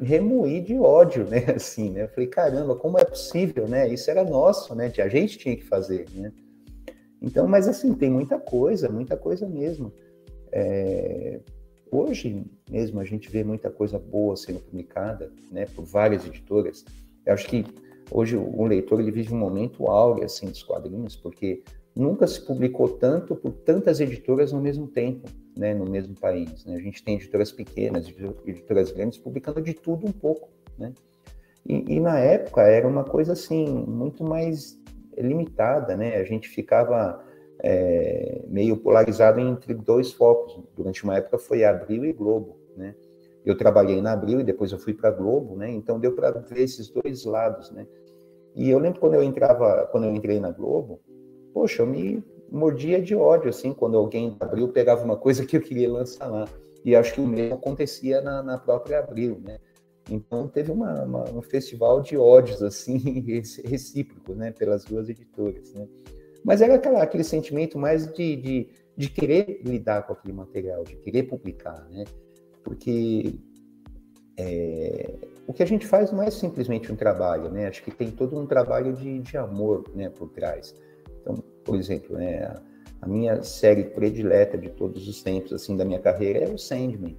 remoí 0.00 0.60
de 0.60 0.78
ódio, 0.78 1.26
né? 1.28 1.44
Assim, 1.54 1.90
né? 1.90 2.04
Eu 2.04 2.08
falei, 2.08 2.28
caramba, 2.28 2.74
como 2.74 2.98
é 2.98 3.04
possível, 3.04 3.68
né? 3.68 3.88
Isso 3.88 4.10
era 4.10 4.24
nosso, 4.24 4.74
né? 4.74 4.90
A 4.98 5.08
gente 5.08 5.36
tinha 5.36 5.56
que 5.56 5.64
fazer, 5.64 6.06
né? 6.14 6.32
Então, 7.20 7.46
mas 7.46 7.68
assim, 7.68 7.92
tem 7.94 8.10
muita 8.10 8.38
coisa, 8.38 8.88
muita 8.88 9.16
coisa 9.16 9.46
mesmo. 9.46 9.92
É... 10.50 11.40
Hoje 11.90 12.44
mesmo 12.70 13.00
a 13.00 13.04
gente 13.04 13.28
vê 13.28 13.42
muita 13.42 13.70
coisa 13.70 13.98
boa 13.98 14.36
sendo 14.36 14.60
publicada, 14.60 15.32
né? 15.50 15.66
Por 15.66 15.84
várias 15.84 16.24
editoras. 16.26 16.84
Eu 17.26 17.34
acho 17.34 17.48
que 17.48 17.64
hoje 18.10 18.36
o 18.36 18.64
leitor 18.64 19.00
ele 19.00 19.10
vive 19.10 19.34
um 19.34 19.38
momento 19.38 19.86
áureo 19.86 20.24
assim 20.24 20.46
dos 20.46 20.62
quadrinhos, 20.62 21.16
porque 21.16 21.62
nunca 21.94 22.26
se 22.26 22.40
publicou 22.40 22.88
tanto 22.88 23.34
por 23.34 23.52
tantas 23.52 24.00
editoras 24.00 24.52
ao 24.52 24.60
mesmo 24.60 24.86
tempo, 24.86 25.28
né, 25.56 25.74
no 25.74 25.84
mesmo 25.84 26.14
país. 26.14 26.64
Né? 26.64 26.76
A 26.76 26.80
gente 26.80 27.02
tem 27.02 27.16
editoras 27.16 27.50
pequenas, 27.50 28.06
editoras 28.46 28.92
grandes 28.92 29.18
publicando 29.18 29.60
de 29.60 29.74
tudo 29.74 30.06
um 30.06 30.12
pouco, 30.12 30.48
né? 30.78 30.92
E, 31.66 31.96
e, 31.96 32.00
na 32.00 32.18
época 32.18 32.62
era 32.62 32.88
uma 32.88 33.04
coisa 33.04 33.34
assim 33.34 33.66
muito 33.68 34.24
mais 34.24 34.80
limitada, 35.16 35.94
né? 35.94 36.16
A 36.16 36.24
gente 36.24 36.48
ficava 36.48 37.22
é, 37.62 38.42
meio 38.48 38.76
polarizado 38.76 39.40
entre 39.40 39.74
dois 39.74 40.12
focos. 40.12 40.62
Durante 40.76 41.04
uma 41.04 41.16
época 41.16 41.38
foi 41.38 41.64
Abril 41.64 42.04
e 42.04 42.12
Globo, 42.12 42.58
né? 42.76 42.94
Eu 43.44 43.56
trabalhei 43.56 44.00
na 44.02 44.12
Abril 44.12 44.40
e 44.40 44.44
depois 44.44 44.70
eu 44.70 44.78
fui 44.78 44.92
para 44.92 45.10
Globo, 45.10 45.56
né? 45.56 45.70
Então 45.70 45.98
deu 45.98 46.12
para 46.12 46.30
ver 46.30 46.60
esses 46.62 46.88
dois 46.88 47.24
lados, 47.24 47.70
né? 47.70 47.86
E 48.54 48.68
eu 48.68 48.78
lembro 48.78 49.00
quando 49.00 49.14
eu 49.14 49.22
entrava, 49.22 49.88
quando 49.90 50.04
eu 50.04 50.14
entrei 50.14 50.40
na 50.40 50.50
Globo, 50.50 51.00
poxa, 51.54 51.82
eu 51.82 51.86
me 51.86 52.22
mordia 52.50 53.00
de 53.00 53.14
ódio, 53.14 53.48
assim, 53.48 53.72
quando 53.72 53.96
alguém 53.96 54.36
da 54.36 54.46
Abril 54.46 54.68
pegava 54.68 55.04
uma 55.04 55.16
coisa 55.16 55.46
que 55.46 55.56
eu 55.56 55.60
queria 55.60 55.90
lançar 55.90 56.26
lá. 56.26 56.48
E 56.84 56.96
acho 56.96 57.14
que 57.14 57.20
o 57.20 57.26
mesmo 57.26 57.54
acontecia 57.54 58.20
na, 58.20 58.42
na 58.42 58.58
própria 58.58 58.98
Abril, 58.98 59.40
né? 59.44 59.58
Então 60.10 60.48
teve 60.48 60.72
uma, 60.72 61.04
uma, 61.04 61.30
um 61.30 61.42
festival 61.42 62.00
de 62.00 62.16
ódios, 62.16 62.62
assim, 62.62 62.98
recíproco, 63.64 64.34
né, 64.34 64.50
pelas 64.50 64.84
duas 64.84 65.08
editoras, 65.08 65.72
né? 65.74 65.86
Mas 66.44 66.62
era 66.62 66.74
aquela, 66.74 67.02
aquele 67.02 67.24
sentimento 67.24 67.78
mais 67.78 68.06
de, 68.12 68.36
de, 68.36 68.68
de 68.96 69.08
querer 69.10 69.60
lidar 69.64 70.06
com 70.06 70.12
aquele 70.12 70.32
material, 70.32 70.84
de 70.84 70.96
querer 70.96 71.24
publicar, 71.24 71.86
né? 71.90 72.04
Porque 72.64 73.34
é, 74.36 75.14
o 75.46 75.52
que 75.52 75.62
a 75.62 75.66
gente 75.66 75.86
faz 75.86 76.10
não 76.12 76.22
é 76.22 76.30
simplesmente 76.30 76.90
um 76.90 76.96
trabalho, 76.96 77.50
né? 77.50 77.66
Acho 77.66 77.82
que 77.82 77.90
tem 77.90 78.10
todo 78.10 78.38
um 78.38 78.46
trabalho 78.46 78.92
de, 78.94 79.18
de 79.20 79.36
amor, 79.36 79.84
né, 79.94 80.08
por 80.08 80.28
trás. 80.30 80.74
Então, 81.20 81.34
por 81.64 81.76
exemplo, 81.76 82.16
né, 82.16 82.54
a 83.00 83.08
minha 83.08 83.42
série 83.42 83.84
predileta 83.84 84.56
de 84.56 84.70
todos 84.70 85.08
os 85.08 85.22
tempos 85.22 85.52
assim 85.52 85.76
da 85.76 85.84
minha 85.84 86.00
carreira 86.00 86.40
é 86.40 86.48
o 86.48 86.58
Sandman. 86.58 87.18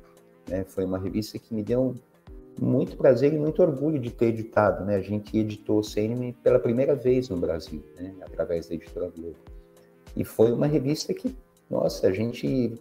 Né? 0.50 0.64
Foi 0.64 0.86
uma 0.86 0.98
revista 0.98 1.38
que 1.38 1.54
me 1.54 1.64
deu 1.64 1.96
muito 2.60 2.98
prazer 2.98 3.34
e 3.34 3.38
muito 3.38 3.62
orgulho 3.62 4.00
de 4.00 4.12
ter 4.12 4.28
editado. 4.28 4.86
Né? 4.86 4.96
A 4.96 5.02
gente 5.02 5.38
editou 5.38 5.80
o 5.80 5.84
Sandman 5.84 6.34
pela 6.44 6.60
primeira 6.60 6.96
vez 6.96 7.30
no 7.30 7.38
Brasil, 7.38 7.84
né? 8.00 8.14
através 8.22 8.68
da 8.68 8.76
editora 8.76 9.12
Globo. 9.16 9.38
E 10.16 10.24
foi 10.24 10.52
uma 10.52 10.68
revista 10.68 11.14
que, 11.14 11.36
nossa, 11.70 12.08
a 12.08 12.12
gente 12.12 12.74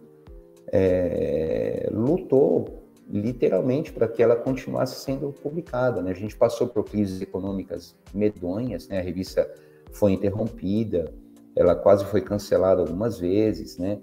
é, 0.67 1.89
lutou 1.91 2.81
literalmente 3.09 3.91
para 3.91 4.07
que 4.07 4.23
ela 4.23 4.35
continuasse 4.35 5.03
sendo 5.03 5.31
publicada. 5.31 6.01
Né? 6.01 6.11
A 6.11 6.15
gente 6.15 6.35
passou 6.35 6.67
por 6.67 6.83
crises 6.85 7.21
econômicas 7.21 7.95
medonhas, 8.13 8.87
né? 8.87 8.99
a 8.99 9.03
revista 9.03 9.49
foi 9.91 10.13
interrompida, 10.13 11.11
ela 11.55 11.75
quase 11.75 12.05
foi 12.05 12.21
cancelada 12.21 12.81
algumas 12.81 13.19
vezes, 13.19 13.77
né? 13.77 13.99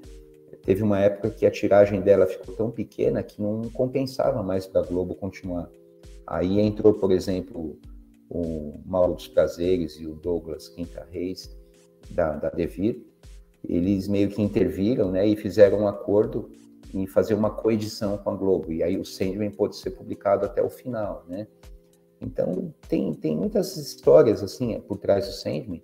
Teve 0.68 0.82
uma 0.82 1.00
época 1.00 1.30
que 1.30 1.46
a 1.46 1.50
tiragem 1.50 2.02
dela 2.02 2.26
ficou 2.26 2.54
tão 2.54 2.70
pequena 2.70 3.22
que 3.22 3.40
não 3.40 3.70
compensava 3.70 4.42
mais 4.42 4.66
para 4.66 4.82
a 4.82 4.84
Globo 4.84 5.14
continuar. 5.14 5.66
Aí 6.26 6.60
entrou, 6.60 6.92
por 6.92 7.10
exemplo, 7.10 7.78
o 8.28 8.78
Mauro 8.84 9.14
dos 9.14 9.26
Prazeres 9.28 9.94
e 9.98 10.06
o 10.06 10.14
Douglas 10.14 10.68
Quinta 10.68 11.08
Reis, 11.10 11.56
da, 12.10 12.36
da 12.36 12.50
Devir. 12.50 13.02
Eles 13.66 14.08
meio 14.08 14.28
que 14.28 14.42
interviram 14.42 15.10
né, 15.10 15.26
e 15.26 15.36
fizeram 15.36 15.78
um 15.78 15.88
acordo 15.88 16.50
em 16.92 17.06
fazer 17.06 17.32
uma 17.32 17.48
coedição 17.48 18.18
com 18.18 18.28
a 18.28 18.34
Globo. 18.34 18.70
E 18.70 18.82
aí 18.82 18.98
o 18.98 19.06
Sandman 19.06 19.50
pôde 19.50 19.74
ser 19.74 19.92
publicado 19.92 20.44
até 20.44 20.62
o 20.62 20.68
final, 20.68 21.24
né? 21.26 21.46
Então, 22.20 22.74
tem, 22.86 23.14
tem 23.14 23.34
muitas 23.34 23.74
histórias, 23.78 24.42
assim, 24.42 24.78
por 24.82 24.98
trás 24.98 25.26
do 25.26 25.32
Sandman, 25.32 25.80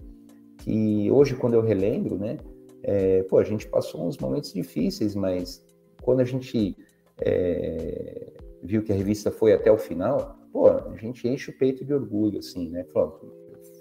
que 0.58 1.10
hoje, 1.10 1.36
quando 1.36 1.54
eu 1.54 1.62
relembro, 1.62 2.18
né, 2.18 2.36
é, 2.84 3.22
pô, 3.24 3.38
a 3.38 3.44
gente 3.44 3.66
passou 3.66 4.06
uns 4.06 4.18
momentos 4.18 4.52
difíceis, 4.52 5.14
mas 5.14 5.64
quando 6.02 6.20
a 6.20 6.24
gente 6.24 6.76
é, 7.18 8.32
viu 8.62 8.82
que 8.82 8.92
a 8.92 8.94
revista 8.94 9.30
foi 9.30 9.54
até 9.54 9.72
o 9.72 9.78
final, 9.78 10.36
pô, 10.52 10.68
a 10.68 10.96
gente 10.96 11.26
enche 11.26 11.50
o 11.50 11.58
peito 11.58 11.84
de 11.84 11.94
orgulho, 11.94 12.38
assim, 12.38 12.68
né? 12.68 12.84
Falou, 12.92 13.20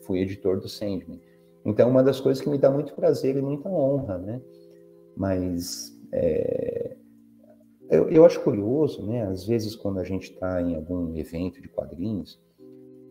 fui 0.05 0.19
editor 0.19 0.59
do 0.59 0.69
Sandman. 0.69 1.19
Então, 1.65 1.89
uma 1.89 2.01
das 2.01 2.19
coisas 2.19 2.41
que 2.41 2.49
me 2.49 2.57
dá 2.57 2.71
muito 2.71 2.93
prazer 2.93 3.35
e 3.35 3.41
muita 3.41 3.69
honra, 3.69 4.17
né? 4.17 4.41
Mas 5.17 5.93
é, 6.11 6.95
eu, 7.89 8.09
eu, 8.09 8.25
acho 8.25 8.41
curioso, 8.41 9.05
né? 9.05 9.23
Às 9.23 9.45
vezes, 9.45 9.75
quando 9.75 9.99
a 9.99 10.03
gente 10.03 10.31
está 10.31 10.61
em 10.61 10.75
algum 10.75 11.15
evento 11.17 11.61
de 11.61 11.67
quadrinhos, 11.67 12.41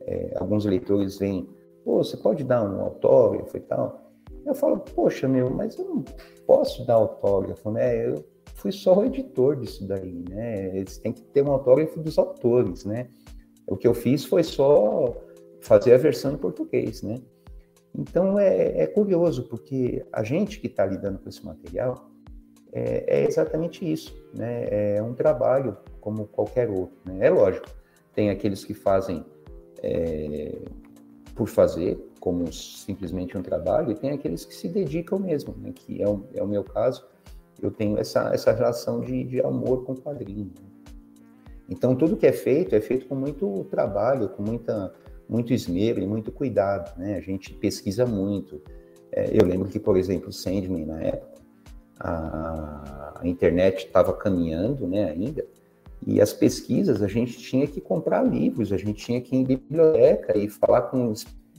é, 0.01 0.34
alguns 0.36 0.64
leitores 0.64 1.18
vêm, 1.18 1.49
pô, 1.84 2.03
você 2.03 2.16
pode 2.16 2.45
dar 2.45 2.62
um 2.62 2.80
autógrafo 2.80 3.57
e 3.57 3.61
tal? 3.61 4.11
Eu 4.45 4.55
falo, 4.55 4.78
poxa, 4.78 5.28
meu, 5.28 5.51
mas 5.51 5.78
eu 5.78 5.84
não 5.84 6.05
posso 6.47 6.84
dar 6.86 6.95
autógrafo, 6.95 7.70
né? 7.70 8.09
Eu 8.09 8.24
fui 8.55 8.72
só 8.72 8.99
o 8.99 9.05
editor 9.05 9.57
disso 9.57 9.86
daí, 9.86 10.24
né? 10.28 10.76
Eles 10.76 10.99
têm 10.99 11.12
que 11.12 11.22
ter 11.22 11.43
um 11.43 11.53
autógrafo 11.53 12.01
dos 12.01 12.18
autores, 12.18 12.84
né? 12.84 13.09
O 13.66 13.76
que 13.76 13.86
eu 13.86 13.95
fiz 13.95 14.24
foi 14.24 14.43
só 14.43 15.14
fazer 15.61 15.95
a 15.95 15.99
versão 15.99 16.32
em 16.32 16.36
português, 16.36 17.03
né? 17.03 17.20
Então 17.95 18.38
é, 18.38 18.82
é 18.82 18.86
curioso, 18.86 19.45
porque 19.45 20.05
a 20.12 20.22
gente 20.22 20.59
que 20.61 20.66
está 20.66 20.84
lidando 20.84 21.18
com 21.18 21.28
esse 21.28 21.45
material 21.45 22.09
é, 22.72 23.05
é, 23.07 23.26
exatamente 23.26 23.90
isso, 23.90 24.14
né? 24.34 24.97
É 24.97 25.03
um 25.03 25.14
trabalho 25.14 25.76
como 26.01 26.26
qualquer 26.26 26.70
outro, 26.70 26.97
né? 27.05 27.26
É 27.26 27.30
lógico, 27.30 27.68
tem 28.14 28.30
aqueles 28.30 28.64
que 28.64 28.74
fazem 28.74 29.24
é, 29.82 30.59
por 31.34 31.49
fazer, 31.49 31.99
como 32.22 32.52
simplesmente 32.52 33.36
um 33.36 33.42
trabalho, 33.42 33.90
e 33.90 33.96
tem 33.96 34.12
aqueles 34.12 34.44
que 34.44 34.54
se 34.54 34.68
dedicam 34.68 35.18
mesmo, 35.18 35.56
né, 35.58 35.72
que 35.74 36.00
é 36.00 36.08
o, 36.08 36.24
é 36.32 36.40
o 36.40 36.46
meu 36.46 36.62
caso. 36.62 37.04
Eu 37.60 37.72
tenho 37.72 37.98
essa, 37.98 38.32
essa 38.32 38.52
relação 38.52 39.00
de, 39.00 39.24
de 39.24 39.40
amor 39.40 39.84
com 39.84 39.90
o 39.90 39.96
quadrinho. 40.00 40.52
Então, 41.68 41.96
tudo 41.96 42.16
que 42.16 42.24
é 42.24 42.30
feito 42.30 42.76
é 42.76 42.80
feito 42.80 43.08
com 43.08 43.16
muito 43.16 43.64
trabalho, 43.64 44.28
com 44.28 44.40
muita, 44.40 44.94
muito 45.28 45.52
esmero 45.52 46.00
e 46.00 46.06
muito 46.06 46.30
cuidado. 46.30 46.96
Né? 46.96 47.16
A 47.16 47.20
gente 47.20 47.52
pesquisa 47.54 48.06
muito. 48.06 48.62
É, 49.10 49.28
eu 49.32 49.44
lembro 49.44 49.68
que, 49.68 49.80
por 49.80 49.96
exemplo, 49.96 50.32
Sandman, 50.32 50.86
na 50.86 51.02
época, 51.02 51.42
a, 51.98 53.18
a 53.20 53.26
internet 53.26 53.86
estava 53.86 54.12
caminhando 54.12 54.86
né, 54.86 55.10
ainda, 55.10 55.44
e 56.06 56.20
as 56.20 56.32
pesquisas, 56.32 57.02
a 57.02 57.08
gente 57.08 57.36
tinha 57.36 57.66
que 57.66 57.80
comprar 57.80 58.22
livros, 58.22 58.72
a 58.72 58.76
gente 58.76 59.04
tinha 59.04 59.20
que 59.20 59.34
ir 59.34 59.40
em 59.40 59.44
biblioteca 59.44 60.38
e 60.38 60.48
falar 60.48 60.82
com 60.82 61.12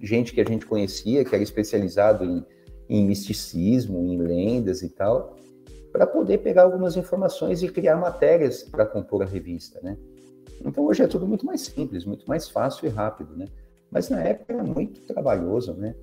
gente 0.04 0.34
que 0.34 0.41
a 0.41 0.43
gente 0.43 0.66
conhecia, 0.66 1.24
que 1.24 1.34
era 1.34 1.43
especializado 1.43 2.26
em, 2.26 2.45
em 2.89 3.08
misticismo, 3.08 3.99
em 3.99 4.18
lendas 4.18 4.82
e 4.84 4.89
tal, 4.89 5.38
para 5.91 6.06
poder 6.06 6.39
pegar 6.39 6.64
algumas 6.64 6.97
informações 6.97 7.64
e 7.64 7.70
criar 7.70 7.95
matérias 7.95 8.64
para 8.64 8.86
compor 8.86 9.24
a 9.24 9.26
revista, 9.26 9.80
né? 9.82 9.97
Então 10.64 10.86
hoje 10.86 11.04
é 11.04 11.08
tudo 11.08 11.26
muito 11.26 11.45
mais 11.45 11.62
simples, 11.62 12.06
muito 12.06 12.26
mais 12.28 12.49
fácil 12.49 12.88
e 12.88 12.89
rápido, 12.89 13.36
né? 13.36 13.45
Mas 13.89 14.10
na 14.10 14.22
época 14.22 14.54
era 14.54 14.64
muito 14.64 15.01
trabalhoso, 15.01 15.74
né? 15.74 15.95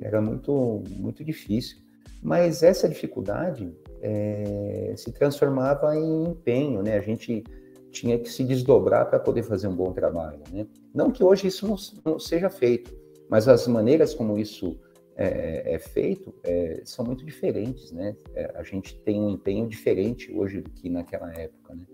Era 0.00 0.20
muito, 0.20 0.82
muito 0.96 1.22
difícil. 1.22 1.76
Mas 2.22 2.62
essa 2.62 2.88
dificuldade 2.88 3.72
é, 4.00 4.94
se 4.96 5.12
transformava 5.12 5.96
em 5.96 6.24
empenho, 6.24 6.82
né? 6.82 6.96
A 6.96 7.00
gente 7.00 7.44
tinha 7.90 8.18
que 8.18 8.30
se 8.30 8.42
desdobrar 8.42 9.06
para 9.06 9.20
poder 9.20 9.42
fazer 9.42 9.68
um 9.68 9.76
bom 9.76 9.92
trabalho, 9.92 10.40
né? 10.50 10.66
Não 10.94 11.10
que 11.10 11.22
hoje 11.22 11.48
isso 11.48 11.66
não, 11.66 11.76
não 12.04 12.18
seja 12.18 12.48
feito, 12.48 13.01
mas 13.32 13.48
as 13.48 13.66
maneiras 13.66 14.12
como 14.12 14.36
isso 14.36 14.78
é, 15.16 15.76
é 15.76 15.78
feito 15.78 16.34
é, 16.42 16.82
são 16.84 17.02
muito 17.02 17.24
diferentes, 17.24 17.90
né? 17.90 18.14
É, 18.34 18.52
a 18.54 18.62
gente 18.62 18.94
tem 19.00 19.22
um 19.22 19.30
empenho 19.30 19.66
diferente 19.66 20.30
hoje 20.30 20.60
do 20.60 20.68
que 20.68 20.90
naquela 20.90 21.32
época, 21.32 21.74
né? 21.74 21.86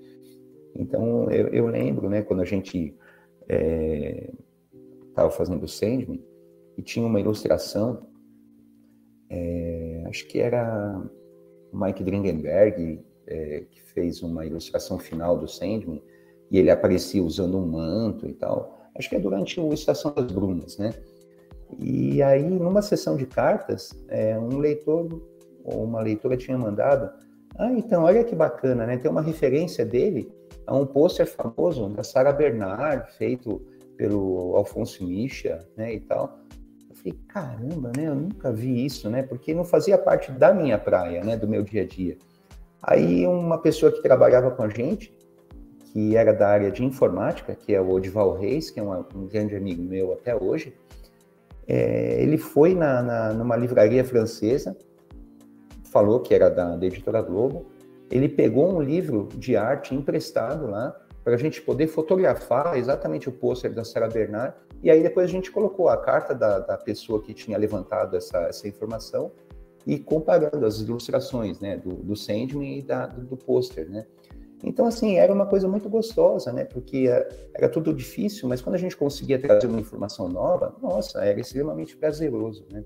Então, 0.74 1.30
eu, 1.30 1.46
eu 1.46 1.68
lembro, 1.68 2.10
né, 2.10 2.22
quando 2.22 2.40
a 2.40 2.44
gente 2.44 2.92
estava 5.08 5.28
é, 5.28 5.30
fazendo 5.30 5.62
o 5.62 5.68
Sandman, 5.68 6.20
e 6.76 6.82
tinha 6.82 7.06
uma 7.06 7.20
ilustração 7.20 8.08
é, 9.30 10.02
acho 10.08 10.26
que 10.26 10.40
era 10.40 11.08
Mike 11.72 12.02
Dringenberg, 12.02 13.00
que 13.70 13.80
fez 13.80 14.22
uma 14.24 14.44
ilustração 14.44 14.98
final 14.98 15.38
do 15.38 15.46
Sandman, 15.46 16.02
e 16.50 16.58
ele 16.58 16.70
aparecia 16.70 17.22
usando 17.22 17.58
um 17.58 17.66
manto 17.66 18.26
e 18.26 18.32
tal. 18.32 18.76
Acho 18.96 19.08
que 19.08 19.14
é 19.14 19.20
durante 19.20 19.60
o 19.60 19.72
Estação 19.72 20.12
das 20.12 20.32
Brumas, 20.32 20.76
né? 20.78 20.92
E 21.78 22.22
aí, 22.22 22.48
numa 22.48 22.82
sessão 22.82 23.16
de 23.16 23.26
cartas, 23.26 23.92
é, 24.08 24.38
um 24.38 24.58
leitor 24.58 25.20
ou 25.64 25.84
uma 25.84 26.00
leitora 26.00 26.36
tinha 26.36 26.56
mandado, 26.56 27.10
ah, 27.56 27.72
então, 27.72 28.04
olha 28.04 28.22
que 28.22 28.34
bacana, 28.34 28.86
né? 28.86 28.96
Tem 28.96 29.10
uma 29.10 29.20
referência 29.20 29.84
dele 29.84 30.32
a 30.66 30.76
um 30.76 30.86
pôster 30.86 31.26
famoso 31.26 31.88
da 31.88 32.04
Sarah 32.04 32.32
Bernard, 32.32 33.10
feito 33.16 33.60
pelo 33.96 34.54
Alfonso 34.54 35.04
Misha, 35.04 35.66
né, 35.76 35.94
e 35.94 36.00
tal. 36.00 36.38
Eu 36.88 36.96
falei, 36.96 37.18
caramba, 37.26 37.92
né? 37.96 38.06
Eu 38.06 38.14
nunca 38.14 38.52
vi 38.52 38.84
isso, 38.84 39.10
né? 39.10 39.22
Porque 39.22 39.52
não 39.52 39.64
fazia 39.64 39.98
parte 39.98 40.30
da 40.30 40.54
minha 40.54 40.78
praia, 40.78 41.24
né? 41.24 41.36
Do 41.36 41.48
meu 41.48 41.62
dia 41.62 41.82
a 41.82 41.86
dia. 41.86 42.16
Aí 42.80 43.26
uma 43.26 43.58
pessoa 43.58 43.90
que 43.90 44.00
trabalhava 44.00 44.52
com 44.52 44.62
a 44.62 44.68
gente, 44.68 45.12
que 45.92 46.16
era 46.16 46.32
da 46.32 46.48
área 46.48 46.70
de 46.70 46.84
informática, 46.84 47.54
que 47.56 47.74
é 47.74 47.80
o 47.80 47.90
Odival 47.90 48.34
Reis, 48.34 48.70
que 48.70 48.78
é 48.78 48.82
um 48.82 49.26
grande 49.26 49.56
amigo 49.56 49.82
meu 49.82 50.12
até 50.12 50.36
hoje, 50.36 50.72
é, 51.68 52.22
ele 52.22 52.38
foi 52.38 52.74
na, 52.74 53.02
na, 53.02 53.34
numa 53.34 53.54
livraria 53.54 54.02
francesa, 54.02 54.74
falou 55.84 56.20
que 56.20 56.34
era 56.34 56.48
da, 56.48 56.76
da 56.76 56.86
editora 56.86 57.20
Globo, 57.20 57.66
ele 58.10 58.28
pegou 58.28 58.74
um 58.74 58.80
livro 58.80 59.28
de 59.34 59.54
arte 59.54 59.94
emprestado 59.94 60.66
lá 60.66 60.98
para 61.22 61.34
a 61.34 61.36
gente 61.36 61.60
poder 61.60 61.88
fotografar 61.88 62.78
exatamente 62.78 63.28
o 63.28 63.32
pôster 63.32 63.72
da 63.72 63.84
Sarah 63.84 64.08
Bernard 64.08 64.54
e 64.82 64.90
aí 64.90 65.02
depois 65.02 65.28
a 65.28 65.30
gente 65.32 65.50
colocou 65.50 65.90
a 65.90 65.96
carta 65.98 66.34
da, 66.34 66.60
da 66.60 66.78
pessoa 66.78 67.20
que 67.20 67.34
tinha 67.34 67.58
levantado 67.58 68.16
essa, 68.16 68.38
essa 68.44 68.66
informação 68.66 69.30
e 69.86 69.98
comparando 69.98 70.64
as 70.64 70.80
ilustrações, 70.80 71.60
né, 71.60 71.76
do, 71.76 71.94
do 71.96 72.16
Sandman 72.16 72.78
e 72.78 72.82
da, 72.82 73.06
do, 73.06 73.22
do 73.22 73.36
pôster, 73.36 73.88
né. 73.90 74.06
Então, 74.62 74.86
assim, 74.86 75.16
era 75.16 75.32
uma 75.32 75.46
coisa 75.46 75.68
muito 75.68 75.88
gostosa, 75.88 76.52
né, 76.52 76.64
porque 76.64 77.08
eh, 77.08 77.28
era 77.54 77.68
tudo 77.68 77.92
difícil, 77.94 78.48
mas 78.48 78.60
quando 78.60 78.74
a 78.74 78.78
gente 78.78 78.96
conseguia 78.96 79.38
trazer 79.38 79.66
uma 79.66 79.80
informação 79.80 80.28
nova, 80.28 80.74
nossa, 80.82 81.24
era 81.24 81.38
extremamente 81.38 81.96
prazeroso, 81.96 82.64
né. 82.70 82.84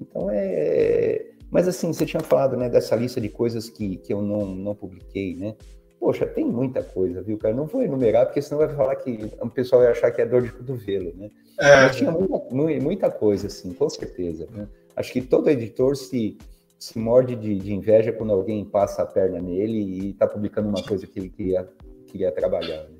Então, 0.00 0.28
é... 0.30 1.26
Mas, 1.50 1.66
assim, 1.66 1.92
você 1.92 2.04
tinha 2.04 2.22
falado, 2.22 2.56
né, 2.56 2.68
dessa 2.68 2.94
lista 2.94 3.20
de 3.20 3.28
coisas 3.28 3.68
que, 3.68 3.96
que 3.98 4.12
eu 4.12 4.22
não, 4.22 4.46
não 4.46 4.74
publiquei, 4.74 5.34
né. 5.34 5.54
Poxa, 5.98 6.26
tem 6.26 6.44
muita 6.44 6.82
coisa, 6.82 7.22
viu, 7.22 7.36
cara? 7.38 7.54
Não 7.54 7.66
vou 7.66 7.82
enumerar, 7.82 8.26
porque 8.26 8.40
senão 8.40 8.58
vai 8.58 8.74
falar 8.74 8.94
que 8.96 9.32
o 9.40 9.50
pessoal 9.50 9.82
vai 9.82 9.90
achar 9.90 10.10
que 10.12 10.22
é 10.22 10.26
dor 10.26 10.42
de 10.42 10.52
cotovelo, 10.52 11.12
né? 11.16 11.28
É. 11.58 11.82
Mas 11.82 11.96
tinha 11.96 12.12
muita, 12.12 12.38
muita 12.80 13.10
coisa, 13.10 13.48
assim, 13.48 13.72
com 13.72 13.88
certeza. 13.88 14.46
Né? 14.52 14.68
Acho 14.94 15.12
que 15.12 15.20
todo 15.20 15.50
editor 15.50 15.96
se, 15.96 16.38
se 16.78 16.98
morde 16.98 17.34
de, 17.34 17.56
de, 17.56 17.74
inveja 17.74 18.12
quando 18.12 18.32
alguém 18.32 18.64
passa 18.64 19.02
a 19.02 19.06
perna 19.06 19.40
nele 19.40 19.78
e 19.78 20.10
está 20.10 20.26
publicando 20.26 20.68
uma 20.68 20.82
coisa 20.82 21.06
que 21.06 21.18
ele 21.18 21.28
queria, 21.28 21.68
queria 22.06 22.30
trabalhar. 22.30 22.84
Né? 22.84 22.96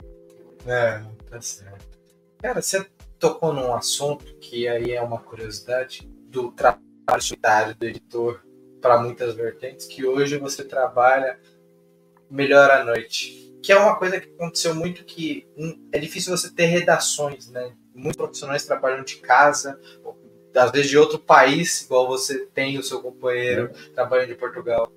É, 0.67 1.31
tá 1.31 1.41
certo. 1.41 1.99
Cara, 2.39 2.61
você 2.61 2.85
tocou 3.19 3.53
num 3.53 3.73
assunto 3.73 4.37
que 4.37 4.67
aí 4.67 4.93
é 4.93 5.01
uma 5.01 5.19
curiosidade 5.19 6.09
do 6.29 6.51
trabalho 6.51 6.83
solitário 7.21 7.75
do 7.75 7.87
editor 7.87 8.43
para 8.81 9.01
muitas 9.01 9.35
vertentes, 9.35 9.87
que 9.87 10.07
hoje 10.07 10.39
você 10.39 10.65
trabalha 10.65 11.39
melhor 12.31 12.71
à 12.71 12.85
noite. 12.85 13.47
Que 13.63 13.73
é 13.73 13.79
uma 13.79 13.97
coisa 13.97 14.21
que 14.21 14.29
aconteceu 14.29 14.75
muito 14.75 15.05
que 15.05 15.47
hum, 15.57 15.89
é 15.93 15.99
difícil 15.99 16.37
você 16.37 16.51
ter 16.51 16.67
redações, 16.67 17.49
né? 17.49 17.75
Muitos 17.93 18.17
profissionais 18.17 18.65
trabalham 18.65 19.03
de 19.03 19.17
casa, 19.17 19.81
às 20.55 20.71
vezes 20.71 20.91
de 20.91 20.99
outro 20.99 21.19
país, 21.19 21.83
igual 21.83 22.07
você 22.07 22.47
tem 22.47 22.79
o 22.79 22.83
seu 22.83 23.01
companheiro 23.01 23.71
é. 23.73 23.89
trabalhando 23.95 24.29
de 24.29 24.35
Portugal. 24.35 24.91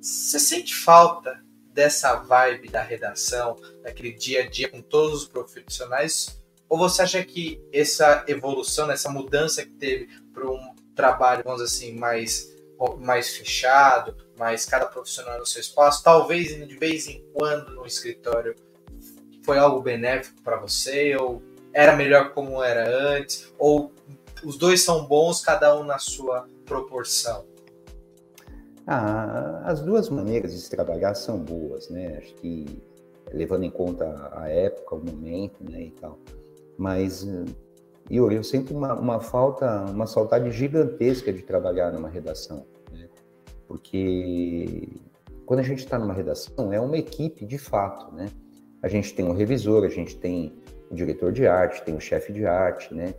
Você 0.00 0.38
sente 0.38 0.74
falta 0.74 1.42
dessa 1.72 2.14
vibe 2.14 2.68
da 2.68 2.82
redação, 2.82 3.56
daquele 3.82 4.12
dia 4.12 4.42
a 4.44 4.46
dia 4.46 4.68
com 4.68 4.80
todos 4.80 5.22
os 5.22 5.28
profissionais? 5.28 6.40
Ou 6.68 6.78
você 6.78 7.02
acha 7.02 7.22
que 7.24 7.60
essa 7.72 8.24
evolução, 8.26 8.90
essa 8.90 9.10
mudança 9.10 9.62
que 9.64 9.72
teve 9.72 10.08
para 10.32 10.48
um 10.48 10.74
trabalho, 10.94 11.44
vamos 11.44 11.62
dizer 11.62 11.76
assim, 11.76 11.98
mais, 11.98 12.56
mais 12.98 13.36
fechado, 13.36 14.16
mas 14.36 14.64
cada 14.64 14.86
profissional 14.86 15.38
no 15.38 15.46
seu 15.46 15.60
espaço, 15.60 16.02
talvez 16.02 16.48
de 16.48 16.76
vez 16.76 17.06
em 17.06 17.22
quando 17.32 17.74
no 17.74 17.86
escritório 17.86 18.54
foi 19.44 19.58
algo 19.58 19.80
benéfico 19.80 20.42
para 20.42 20.56
você 20.56 21.14
ou 21.16 21.40
era 21.72 21.94
melhor 21.94 22.32
como 22.32 22.62
era 22.64 22.88
antes 22.88 23.52
ou 23.58 23.92
os 24.46 24.56
dois 24.56 24.82
são 24.82 25.06
bons 25.06 25.40
cada 25.40 25.78
um 25.78 25.84
na 25.84 25.98
sua 25.98 26.48
proporção. 26.64 27.44
Ah, 28.86 29.62
as 29.64 29.80
duas 29.80 30.08
maneiras 30.08 30.52
de 30.52 30.60
se 30.60 30.70
trabalhar 30.70 31.14
são 31.14 31.38
boas, 31.38 31.90
né? 31.90 32.18
Acho 32.18 32.34
que 32.36 32.82
levando 33.32 33.64
em 33.64 33.70
conta 33.70 34.30
a 34.32 34.48
época, 34.48 34.94
o 34.94 35.04
momento, 35.04 35.64
né, 35.68 35.82
e 35.82 35.90
tal. 35.90 36.18
Mas 36.78 37.26
eu, 38.08 38.30
eu 38.30 38.44
sinto 38.44 38.72
uma, 38.72 38.94
uma 38.94 39.20
falta, 39.20 39.84
uma 39.90 40.06
saudade 40.06 40.50
gigantesca 40.52 41.32
de 41.32 41.42
trabalhar 41.42 41.92
numa 41.92 42.08
redação 42.08 42.64
porque 43.66 44.88
quando 45.44 45.60
a 45.60 45.62
gente 45.62 45.80
está 45.80 45.98
numa 45.98 46.14
redação, 46.14 46.72
é 46.72 46.80
uma 46.80 46.96
equipe 46.96 47.44
de 47.44 47.58
fato, 47.58 48.14
né? 48.14 48.28
A 48.82 48.88
gente 48.88 49.14
tem 49.14 49.24
um 49.24 49.32
revisor, 49.32 49.84
a 49.84 49.88
gente 49.88 50.16
tem 50.16 50.52
o 50.90 50.94
diretor 50.94 51.32
de 51.32 51.46
arte, 51.46 51.84
tem 51.84 51.94
o 51.94 52.00
chefe 52.00 52.32
de 52.32 52.46
arte, 52.46 52.94
né? 52.94 53.14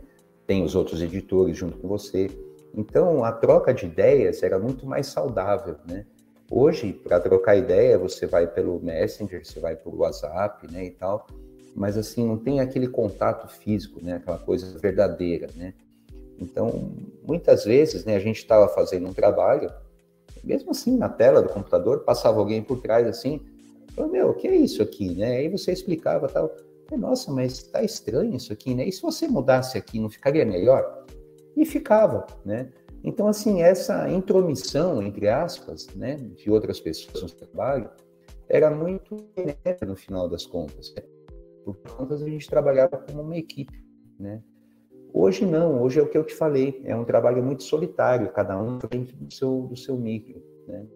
Tem 0.48 0.64
os 0.64 0.74
outros 0.74 1.02
editores 1.02 1.56
junto 1.56 1.76
com 1.76 1.86
você. 1.86 2.28
Então, 2.74 3.22
a 3.22 3.30
troca 3.30 3.72
de 3.72 3.84
ideias 3.84 4.42
era 4.42 4.58
muito 4.58 4.86
mais 4.86 5.06
saudável, 5.06 5.76
né? 5.86 6.06
Hoje, 6.50 6.94
para 6.94 7.20
trocar 7.20 7.56
ideia, 7.56 7.98
você 7.98 8.26
vai 8.26 8.46
pelo 8.46 8.80
Messenger, 8.80 9.44
você 9.44 9.60
vai 9.60 9.76
pelo 9.76 9.98
WhatsApp, 9.98 10.66
né, 10.72 10.86
e 10.86 10.90
tal, 10.90 11.26
mas 11.76 11.98
assim, 11.98 12.26
não 12.26 12.38
tem 12.38 12.60
aquele 12.60 12.88
contato 12.88 13.46
físico, 13.46 14.02
né, 14.02 14.14
aquela 14.14 14.38
coisa 14.38 14.78
verdadeira, 14.78 15.48
né? 15.54 15.74
Então, 16.40 16.90
muitas 17.22 17.66
vezes, 17.66 18.06
né, 18.06 18.16
a 18.16 18.20
gente 18.20 18.38
estava 18.38 18.66
fazendo 18.68 19.06
um 19.06 19.12
trabalho, 19.12 19.70
mesmo 20.42 20.70
assim, 20.70 20.96
na 20.96 21.10
tela 21.10 21.42
do 21.42 21.50
computador, 21.50 22.00
passava 22.00 22.38
alguém 22.38 22.62
por 22.62 22.80
trás 22.80 23.06
assim, 23.06 23.42
falou, 23.94 24.10
meu, 24.10 24.30
o 24.30 24.34
que 24.34 24.48
é 24.48 24.56
isso 24.56 24.82
aqui, 24.82 25.14
né? 25.14 25.36
Aí 25.36 25.48
você 25.50 25.72
explicava 25.72 26.28
tal. 26.28 26.50
Nossa, 26.96 27.30
mas 27.30 27.62
tá 27.64 27.82
estranho 27.82 28.34
isso 28.34 28.52
aqui, 28.52 28.74
né? 28.74 28.86
E 28.86 28.92
se 28.92 29.02
você 29.02 29.28
mudasse 29.28 29.76
aqui, 29.76 30.00
não 30.00 30.08
ficaria 30.08 30.44
melhor? 30.44 31.04
E 31.56 31.66
ficava, 31.66 32.26
né? 32.44 32.70
Então, 33.04 33.28
assim, 33.28 33.62
essa 33.62 34.10
intromissão, 34.10 35.02
entre 35.02 35.28
aspas, 35.28 35.86
né, 35.94 36.16
de 36.16 36.50
outras 36.50 36.80
pessoas 36.80 37.22
no 37.22 37.30
trabalho, 37.30 37.90
era 38.48 38.70
muito 38.70 39.16
no 39.86 39.94
final 39.94 40.28
das 40.28 40.46
contas. 40.46 40.92
Né? 40.96 41.02
Por 41.64 41.76
contas, 41.96 42.22
a 42.22 42.28
gente 42.28 42.48
trabalhava 42.48 42.98
como 42.98 43.22
uma 43.22 43.36
equipe, 43.36 43.84
né? 44.18 44.42
Hoje 45.12 45.46
não, 45.46 45.82
hoje 45.82 45.98
é 45.98 46.02
o 46.02 46.08
que 46.08 46.18
eu 46.18 46.24
te 46.24 46.34
falei, 46.34 46.82
é 46.84 46.94
um 46.94 47.04
trabalho 47.04 47.42
muito 47.42 47.62
solitário, 47.62 48.30
cada 48.32 48.60
um 48.60 48.78
do 48.78 48.88
seu, 49.32 49.62
do 49.62 49.76
seu 49.76 49.96
micro. 49.96 50.42
Né? 50.66 50.86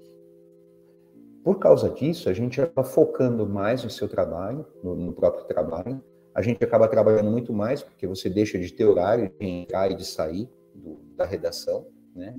Por 1.43 1.59
causa 1.59 1.91
disso, 1.91 2.29
a 2.29 2.33
gente 2.33 2.61
acaba 2.61 2.85
focando 2.85 3.47
mais 3.47 3.83
no 3.83 3.91
seu 3.91 4.09
trabalho, 4.09 4.65
no, 4.83 4.95
no, 4.95 5.13
próprio 5.13 5.45
trabalho, 5.45 6.01
a 6.35 6.41
gente 6.41 6.63
acaba 6.63 6.87
trabalhando 6.87 7.31
muito 7.31 7.53
mais, 7.53 7.83
porque 7.83 8.07
você 8.07 8.31
deixa 8.31 8.59
de 8.59 8.73
ter 8.73 8.85
horário 8.85 9.31
de 9.39 9.47
entrar 9.47 9.91
e 9.91 9.95
de 9.95 10.05
sair 10.05 10.49
do, 10.75 11.01
da 11.17 11.25
redação, 11.25 11.87
né? 12.15 12.37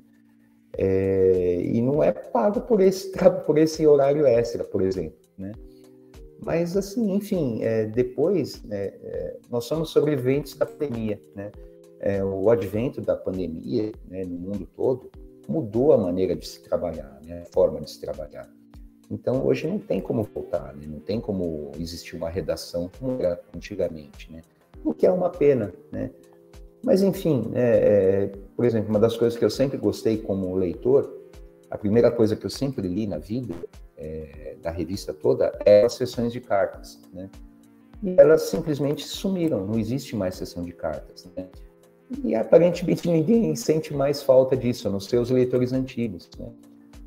É, 0.76 1.60
e 1.62 1.80
não 1.80 2.02
é 2.02 2.10
pago 2.10 2.62
por 2.62 2.80
esse, 2.80 3.12
por 3.46 3.58
esse 3.58 3.86
horário 3.86 4.26
extra, 4.26 4.64
por 4.64 4.82
exemplo, 4.82 5.18
né? 5.38 5.52
Mas, 6.42 6.76
assim, 6.76 7.12
enfim, 7.14 7.62
é, 7.62 7.86
depois, 7.86 8.62
né, 8.64 8.86
é, 8.86 9.36
nós 9.50 9.64
somos 9.64 9.90
sobreviventes 9.90 10.56
da 10.56 10.66
pandemia, 10.66 11.20
né? 11.34 11.52
É, 12.00 12.24
o 12.24 12.50
advento 12.50 13.00
da 13.00 13.16
pandemia 13.16 13.92
né, 14.08 14.24
no 14.24 14.38
mundo 14.38 14.68
todo 14.76 15.10
mudou 15.48 15.92
a 15.92 15.98
maneira 15.98 16.34
de 16.34 16.46
se 16.46 16.62
trabalhar, 16.62 17.18
né, 17.24 17.42
a 17.42 17.54
forma 17.54 17.80
de 17.80 17.90
se 17.90 18.00
trabalhar. 18.00 18.46
Então, 19.14 19.46
hoje 19.46 19.68
não 19.68 19.78
tem 19.78 20.00
como 20.00 20.24
voltar, 20.24 20.74
né? 20.74 20.86
não 20.88 20.98
tem 20.98 21.20
como 21.20 21.70
existir 21.78 22.16
uma 22.16 22.28
redação 22.28 22.90
como 22.98 23.22
era 23.22 23.40
antigamente, 23.54 24.30
né? 24.30 24.42
o 24.84 24.92
que 24.92 25.06
é 25.06 25.10
uma 25.10 25.30
pena. 25.30 25.72
Né? 25.92 26.10
Mas, 26.82 27.00
enfim, 27.00 27.52
é, 27.54 27.62
é, 27.62 28.38
por 28.56 28.64
exemplo, 28.64 28.90
uma 28.90 28.98
das 28.98 29.16
coisas 29.16 29.38
que 29.38 29.44
eu 29.44 29.50
sempre 29.50 29.78
gostei 29.78 30.18
como 30.18 30.52
leitor, 30.56 31.08
a 31.70 31.78
primeira 31.78 32.10
coisa 32.10 32.34
que 32.34 32.44
eu 32.44 32.50
sempre 32.50 32.88
li 32.88 33.06
na 33.06 33.18
vida 33.18 33.54
é, 33.96 34.56
da 34.60 34.72
revista 34.72 35.14
toda 35.14 35.56
é 35.64 35.84
as 35.84 35.94
sessões 35.94 36.32
de 36.32 36.40
cartas, 36.40 37.00
né? 37.12 37.30
E 38.02 38.16
elas 38.18 38.42
simplesmente 38.42 39.04
sumiram, 39.04 39.64
não 39.64 39.78
existe 39.78 40.14
mais 40.16 40.34
sessão 40.34 40.64
de 40.64 40.72
cartas, 40.72 41.30
né? 41.36 41.46
E 42.22 42.34
aparentemente 42.34 43.08
ninguém 43.08 43.54
sente 43.54 43.94
mais 43.94 44.22
falta 44.22 44.56
disso, 44.56 44.90
nos 44.90 45.06
seus 45.06 45.30
leitores 45.30 45.72
antigos, 45.72 46.28
né? 46.36 46.48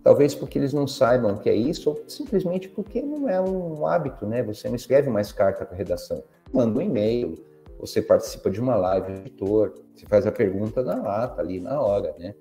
Talvez 0.08 0.34
porque 0.34 0.58
eles 0.58 0.72
não 0.72 0.88
saibam 0.88 1.34
o 1.34 1.38
que 1.38 1.50
é 1.50 1.54
isso, 1.54 1.90
ou 1.90 2.02
simplesmente 2.08 2.70
porque 2.70 3.02
não 3.02 3.28
é 3.28 3.42
um 3.42 3.86
hábito, 3.86 4.26
né? 4.26 4.42
Você 4.42 4.70
não 4.70 4.78
escreve 4.78 5.10
mais 5.10 5.34
carta 5.34 5.66
para 5.66 5.76
redação, 5.76 6.24
manda 6.54 6.80
um 6.80 6.82
e-mail, 6.82 7.38
você 7.78 8.02
participa 8.02 8.50
de 8.50 8.62
uma 8.62 8.78
live 8.78 9.12
editor, 9.12 9.74
você 9.94 10.06
faz 10.06 10.26
a 10.26 10.32
pergunta 10.32 10.82
na 10.82 10.96
lata 10.96 11.42
ali 11.42 11.60
na 11.60 11.82
hora, 11.82 12.16
né? 12.18 12.34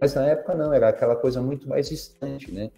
Mas 0.00 0.16
na 0.16 0.26
época 0.26 0.56
não, 0.56 0.72
era 0.72 0.88
aquela 0.88 1.14
coisa 1.14 1.40
muito 1.40 1.68
mais 1.68 1.88
distante, 1.88 2.50
né? 2.50 2.72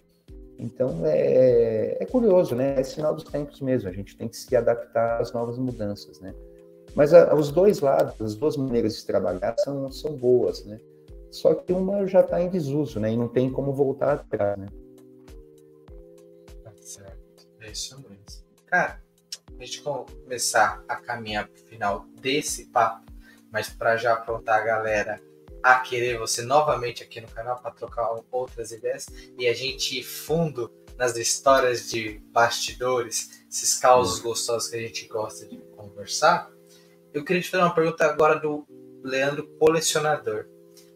Então 0.59 0.93
é, 1.05 1.97
é 1.99 2.05
curioso, 2.05 2.53
né? 2.53 2.79
É 2.79 2.83
sinal 2.83 3.15
dos 3.15 3.23
tempos 3.23 3.59
mesmo. 3.61 3.89
A 3.89 3.91
gente 3.91 4.15
tem 4.15 4.27
que 4.27 4.37
se 4.37 4.55
adaptar 4.55 5.19
às 5.19 5.33
novas 5.33 5.57
mudanças, 5.57 6.19
né? 6.19 6.35
Mas 6.93 7.15
a, 7.15 7.33
os 7.33 7.51
dois 7.51 7.79
lados, 7.79 8.13
as 8.21 8.35
duas 8.35 8.55
maneiras 8.55 8.95
de 8.95 9.07
trabalhar 9.07 9.55
são, 9.57 9.91
são 9.91 10.15
boas, 10.15 10.63
né? 10.65 10.79
Só 11.31 11.53
que 11.53 11.71
uma 11.71 12.07
já 12.07 12.21
está 12.21 12.41
em 12.41 12.49
desuso, 12.49 12.99
né? 12.99 13.11
E 13.11 13.17
não 13.17 13.27
tem 13.27 13.51
como 13.51 13.73
voltar 13.73 14.13
atrás, 14.13 14.57
né? 14.57 14.67
Tá 16.63 16.71
certo. 16.81 17.47
É 17.61 17.71
isso 17.71 17.95
mesmo. 17.97 18.43
Cara, 18.65 19.01
a 19.59 19.63
gente 19.63 19.81
começar 19.81 20.83
a 20.87 20.95
caminhar 20.95 21.47
para 21.47 21.61
o 21.61 21.65
final 21.65 22.05
desse 22.21 22.65
papo, 22.67 23.11
mas 23.51 23.69
para 23.69 23.97
já 23.97 24.13
aprontar 24.13 24.61
a 24.61 24.63
galera 24.63 25.21
a 25.61 25.75
querer 25.79 26.17
você 26.17 26.41
novamente 26.41 27.03
aqui 27.03 27.19
no 27.19 27.27
canal 27.27 27.61
para 27.61 27.71
trocar 27.71 28.09
outras 28.31 28.71
ideias 28.71 29.07
e 29.37 29.47
a 29.47 29.53
gente 29.53 29.99
ir 29.99 30.03
fundo 30.03 30.71
nas 30.97 31.15
histórias 31.15 31.89
de 31.89 32.19
bastidores, 32.31 33.43
esses 33.49 33.75
causos 33.75 34.19
gostosos 34.19 34.69
que 34.69 34.77
a 34.77 34.81
gente 34.81 35.07
gosta 35.07 35.45
de 35.45 35.57
conversar. 35.75 36.49
Eu 37.13 37.23
queria 37.23 37.41
te 37.41 37.49
fazer 37.49 37.63
uma 37.63 37.73
pergunta 37.73 38.05
agora 38.05 38.39
do 38.39 38.65
Leandro 39.03 39.47
Colecionador. 39.57 40.47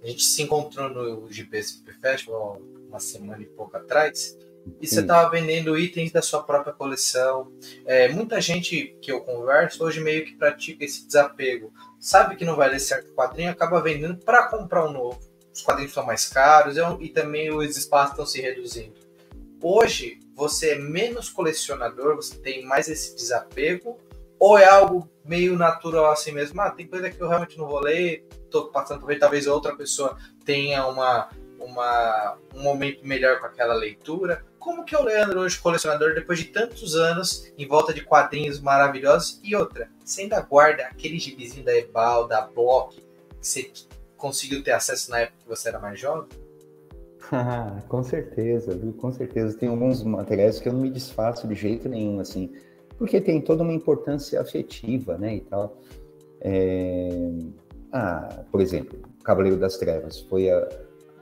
A 0.03 0.07
gente 0.07 0.23
se 0.23 0.41
encontrou 0.41 0.89
no 0.89 1.31
GPSP 1.31 1.93
Festival 1.93 2.61
uma 2.89 2.99
semana 2.99 3.41
e 3.41 3.45
pouco 3.45 3.77
atrás 3.77 4.37
e 4.81 4.87
você 4.87 5.01
estava 5.01 5.29
vendendo 5.29 5.77
itens 5.77 6.11
da 6.11 6.21
sua 6.21 6.43
própria 6.43 6.73
coleção. 6.73 7.51
É, 7.85 8.09
muita 8.09 8.39
gente 8.39 8.97
que 9.01 9.11
eu 9.11 9.21
converso 9.21 9.83
hoje 9.83 9.99
meio 9.99 10.25
que 10.25 10.35
pratica 10.35 10.85
esse 10.85 11.05
desapego. 11.05 11.73
Sabe 11.99 12.35
que 12.35 12.45
não 12.45 12.55
vai 12.55 12.69
ler 12.69 12.79
certo 12.79 13.13
quadrinho, 13.13 13.51
acaba 13.51 13.81
vendendo 13.81 14.17
para 14.17 14.47
comprar 14.47 14.85
um 14.85 14.91
novo. 14.91 15.19
Os 15.53 15.61
quadrinhos 15.61 15.93
são 15.93 16.05
mais 16.05 16.27
caros 16.27 16.75
e 16.99 17.09
também 17.09 17.53
os 17.53 17.77
espaços 17.77 18.11
estão 18.11 18.25
se 18.25 18.41
reduzindo. 18.41 18.93
Hoje, 19.61 20.19
você 20.35 20.71
é 20.71 20.79
menos 20.79 21.29
colecionador, 21.29 22.15
você 22.15 22.35
tem 22.35 22.65
mais 22.65 22.89
esse 22.89 23.15
desapego, 23.15 23.97
ou 24.43 24.57
é 24.57 24.65
algo 24.65 25.09
meio 25.23 25.57
natural 25.57 26.11
assim 26.11 26.33
mesmo? 26.33 26.59
Ah, 26.59 26.69
tem 26.69 26.85
coisa 26.85 27.09
que 27.09 27.21
eu 27.21 27.29
realmente 27.29 27.57
não 27.57 27.65
vou 27.65 27.79
ler, 27.79 28.27
tô 28.51 28.65
passando 28.65 28.99
por 28.99 29.17
talvez 29.17 29.47
outra 29.47 29.73
pessoa 29.73 30.17
tenha 30.43 30.85
uma, 30.85 31.29
uma, 31.57 32.37
um 32.53 32.61
momento 32.61 33.07
melhor 33.07 33.39
com 33.39 33.45
aquela 33.45 33.73
leitura. 33.73 34.43
Como 34.59 34.83
que 34.83 34.93
é 34.93 34.99
o 34.99 35.03
Leandro 35.03 35.39
hoje, 35.39 35.57
colecionador, 35.57 36.13
depois 36.13 36.39
de 36.39 36.45
tantos 36.45 36.93
anos 36.93 37.53
em 37.57 37.65
volta 37.65 37.93
de 37.93 38.03
quadrinhos 38.03 38.59
maravilhosos? 38.59 39.39
E 39.41 39.55
outra, 39.55 39.89
você 40.03 40.23
ainda 40.23 40.41
guarda 40.41 40.83
aquele 40.87 41.17
gibizinho 41.17 41.63
da 41.63 41.77
Ebal, 41.77 42.27
da 42.27 42.41
Block, 42.41 42.97
que 42.97 43.03
você 43.39 43.71
conseguiu 44.17 44.61
ter 44.61 44.71
acesso 44.71 45.09
na 45.09 45.19
época 45.21 45.37
que 45.39 45.47
você 45.47 45.69
era 45.69 45.79
mais 45.79 45.97
jovem? 45.97 46.27
Ah, 47.31 47.81
com 47.87 48.03
certeza, 48.03 48.75
viu? 48.75 48.91
Com 48.91 49.09
certeza. 49.09 49.57
Tem 49.57 49.69
alguns 49.69 50.03
materiais 50.03 50.59
que 50.59 50.67
eu 50.67 50.73
não 50.73 50.81
me 50.81 50.89
desfaço 50.89 51.47
de 51.47 51.55
jeito 51.55 51.87
nenhum, 51.87 52.19
assim, 52.19 52.53
porque 52.97 53.19
tem 53.19 53.41
toda 53.41 53.63
uma 53.63 53.73
importância 53.73 54.39
afetiva, 54.39 55.17
né, 55.17 55.35
e 55.35 55.41
tal. 55.41 55.77
É... 56.41 57.31
Ah, 57.91 58.43
por 58.51 58.59
exemplo, 58.59 58.99
Cavaleiro 59.23 59.57
das 59.57 59.77
Trevas 59.77 60.19
foi 60.21 60.49
a, 60.49 60.67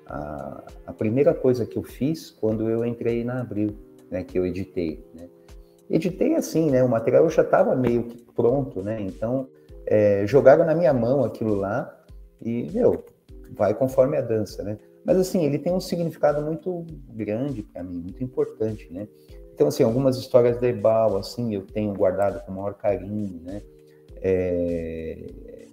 a, 0.08 0.64
a, 0.88 0.94
primeira 0.94 1.34
coisa 1.34 1.66
que 1.66 1.78
eu 1.78 1.84
fiz 1.84 2.32
quando 2.32 2.70
eu 2.70 2.86
entrei 2.86 3.24
na 3.24 3.42
Abril, 3.42 3.76
né, 4.10 4.24
que 4.24 4.40
eu 4.40 4.46
editei, 4.46 5.06
né. 5.14 5.30
Editei 5.90 6.36
assim, 6.36 6.72
né, 6.72 6.82
o 6.84 6.90
material 6.90 7.30
já 7.30 7.42
estava 7.42 7.76
meio 7.76 8.04
que 8.04 8.24
pronto, 8.34 8.82
né, 8.82 9.02
então 9.02 9.50
é, 9.86 10.26
jogaram 10.26 10.66
na 10.66 10.74
minha 10.74 10.94
mão 10.94 11.24
aquilo 11.24 11.54
lá 11.54 11.94
e, 12.42 12.72
meu, 12.72 13.04
vai 13.52 13.74
conforme 13.74 14.18
a 14.18 14.22
dança, 14.22 14.64
né. 14.64 14.78
Mas 15.04 15.18
assim, 15.18 15.44
ele 15.44 15.60
tem 15.60 15.74
um 15.74 15.80
significado 15.80 16.42
muito 16.42 16.86
grande 17.10 17.64
para 17.64 17.84
mim, 17.84 18.00
muito 18.00 18.24
importante, 18.24 18.92
né. 18.94 19.08
Então, 19.62 19.68
assim, 19.68 19.84
algumas 19.84 20.18
histórias 20.18 20.60
de 20.60 20.70
Ebal, 20.70 21.18
assim, 21.18 21.54
eu 21.54 21.62
tenho 21.62 21.94
guardado 21.94 22.44
com 22.44 22.52
o 22.52 22.56
maior 22.56 22.74
carinho, 22.74 23.40
né, 23.44 23.62
é... 24.20 25.68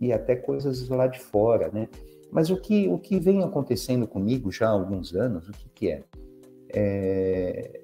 e 0.00 0.12
até 0.12 0.36
coisas 0.36 0.88
lá 0.88 1.08
de 1.08 1.18
fora, 1.18 1.68
né. 1.72 1.88
Mas 2.30 2.50
o 2.50 2.56
que, 2.56 2.86
o 2.86 2.96
que 3.00 3.18
vem 3.18 3.42
acontecendo 3.42 4.06
comigo 4.06 4.52
já 4.52 4.68
há 4.68 4.70
alguns 4.70 5.12
anos, 5.12 5.48
o 5.48 5.52
que, 5.52 5.68
que 5.74 5.90
é? 5.90 6.04
é? 6.72 7.80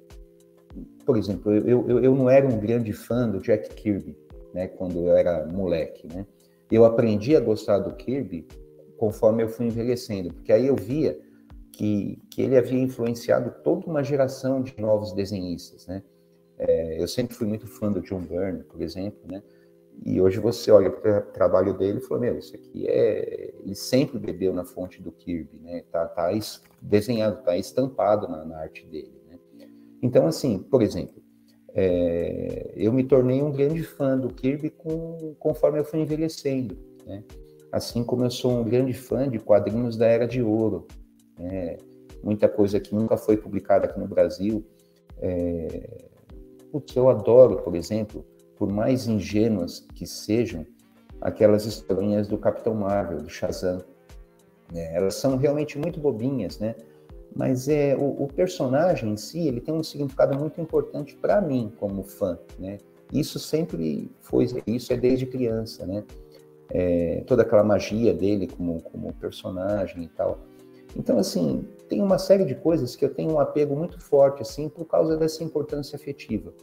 Por 1.05 1.17
exemplo, 1.17 1.51
eu, 1.51 1.89
eu, 1.89 1.99
eu 2.01 2.15
não 2.15 2.29
era 2.29 2.47
um 2.47 2.57
grande 2.57 2.93
fã 2.93 3.29
do 3.29 3.41
Jack 3.41 3.75
Kirby, 3.75 4.15
né, 4.53 4.67
quando 4.67 4.97
eu 5.05 5.17
era 5.17 5.45
moleque, 5.45 6.07
né? 6.07 6.25
Eu 6.71 6.85
aprendi 6.85 7.35
a 7.35 7.41
gostar 7.41 7.79
do 7.79 7.93
Kirby 7.95 8.47
conforme 8.95 9.43
eu 9.43 9.49
fui 9.49 9.65
envelhecendo, 9.65 10.33
porque 10.33 10.53
aí 10.53 10.67
eu 10.67 10.75
via 10.77 11.19
que, 11.73 12.21
que 12.29 12.41
ele 12.41 12.55
havia 12.55 12.79
influenciado 12.79 13.51
toda 13.63 13.87
uma 13.87 14.03
geração 14.03 14.61
de 14.61 14.79
novos 14.79 15.11
desenhistas, 15.11 15.87
né? 15.87 16.03
É, 16.57 17.01
eu 17.01 17.07
sempre 17.07 17.35
fui 17.35 17.47
muito 17.47 17.67
fã 17.67 17.91
do 17.91 17.99
John 17.99 18.21
Byrne, 18.21 18.63
por 18.63 18.81
exemplo, 18.81 19.19
né? 19.29 19.41
E 20.05 20.21
hoje 20.21 20.39
você 20.39 20.71
olha 20.71 20.89
para 20.89 21.19
o 21.19 21.31
trabalho 21.31 21.77
dele 21.77 21.97
e 21.97 22.01
fala, 22.01 22.21
meu, 22.21 22.37
isso 22.37 22.55
aqui 22.55 22.87
é... 22.87 23.53
Ele 23.59 23.75
sempre 23.75 24.17
bebeu 24.19 24.53
na 24.53 24.63
fonte 24.63 25.01
do 25.01 25.11
Kirby, 25.11 25.59
né? 25.59 25.83
Tá, 25.91 26.07
tá 26.07 26.29
desenhado, 26.81 27.43
tá 27.43 27.57
estampado 27.57 28.27
na, 28.27 28.45
na 28.45 28.59
arte 28.59 28.85
dele, 28.85 29.13
né? 29.27 29.67
Então, 30.01 30.27
assim, 30.27 30.59
por 30.59 30.81
exemplo, 30.81 31.21
é... 31.73 32.71
eu 32.75 32.93
me 32.93 33.03
tornei 33.03 33.41
um 33.41 33.51
grande 33.51 33.83
fã 33.83 34.17
do 34.17 34.29
Kirby 34.29 34.69
com... 34.69 35.35
conforme 35.39 35.79
eu 35.79 35.85
fui 35.85 35.99
envelhecendo, 35.99 36.77
né? 37.05 37.23
Assim 37.71 38.03
como 38.03 38.23
eu 38.23 38.31
sou 38.31 38.59
um 38.59 38.63
grande 38.63 38.93
fã 38.93 39.27
de 39.27 39.39
quadrinhos 39.39 39.97
da 39.97 40.05
Era 40.05 40.27
de 40.27 40.41
Ouro, 40.43 40.87
né? 41.37 41.77
Muita 42.23 42.47
coisa 42.47 42.79
que 42.79 42.95
nunca 42.95 43.17
foi 43.17 43.35
publicada 43.37 43.85
aqui 43.85 43.99
no 43.99 44.07
Brasil. 44.07 44.63
É... 45.19 46.05
Putz, 46.71 46.95
eu 46.95 47.09
adoro, 47.09 47.57
por 47.57 47.75
exemplo, 47.75 48.25
por 48.55 48.71
mais 48.71 49.07
ingênuas 49.07 49.85
que 49.93 50.07
sejam, 50.07 50.65
aquelas 51.23 51.65
historinhas 51.65 52.27
do 52.27 52.37
Capitão 52.37 52.75
Marvel, 52.75 53.19
do 53.21 53.29
Shazam. 53.29 53.81
É, 54.73 54.95
elas 54.95 55.15
são 55.15 55.37
realmente 55.37 55.77
muito 55.77 55.99
bobinhas, 55.99 56.59
né? 56.59 56.75
Mas 57.35 57.67
é 57.67 57.95
o, 57.95 58.23
o, 58.23 58.27
personagem 58.27 59.11
em 59.11 59.17
si, 59.17 59.47
ele 59.47 59.59
tem 59.59 59.73
um 59.73 59.83
significado 59.83 60.37
muito 60.37 60.59
importante 60.61 61.15
para 61.15 61.41
mim 61.41 61.71
como 61.79 62.03
fã, 62.03 62.37
né? 62.59 62.77
Isso 63.11 63.39
sempre 63.39 64.11
foi, 64.21 64.47
isso 64.67 64.91
é 64.91 64.97
desde 64.97 65.25
criança, 65.25 65.85
né? 65.85 66.03
É, 66.69 67.23
toda 67.27 67.43
aquela 67.43 67.63
magia 67.63 68.13
dele 68.13 68.47
como, 68.47 68.81
como 68.81 69.13
personagem 69.13 70.03
e 70.03 70.07
tal. 70.07 70.39
Então, 70.95 71.17
assim, 71.17 71.67
tem 71.89 72.01
uma 72.01 72.17
série 72.17 72.45
de 72.45 72.55
coisas 72.55 72.95
que 72.95 73.03
eu 73.03 73.13
tenho 73.13 73.33
um 73.33 73.39
apego 73.39 73.75
muito 73.75 73.99
forte, 73.99 74.41
assim, 74.41 74.69
por 74.69 74.85
causa 74.85 75.17
dessa 75.17 75.43
importância 75.43 75.95
afetiva. 75.95 76.53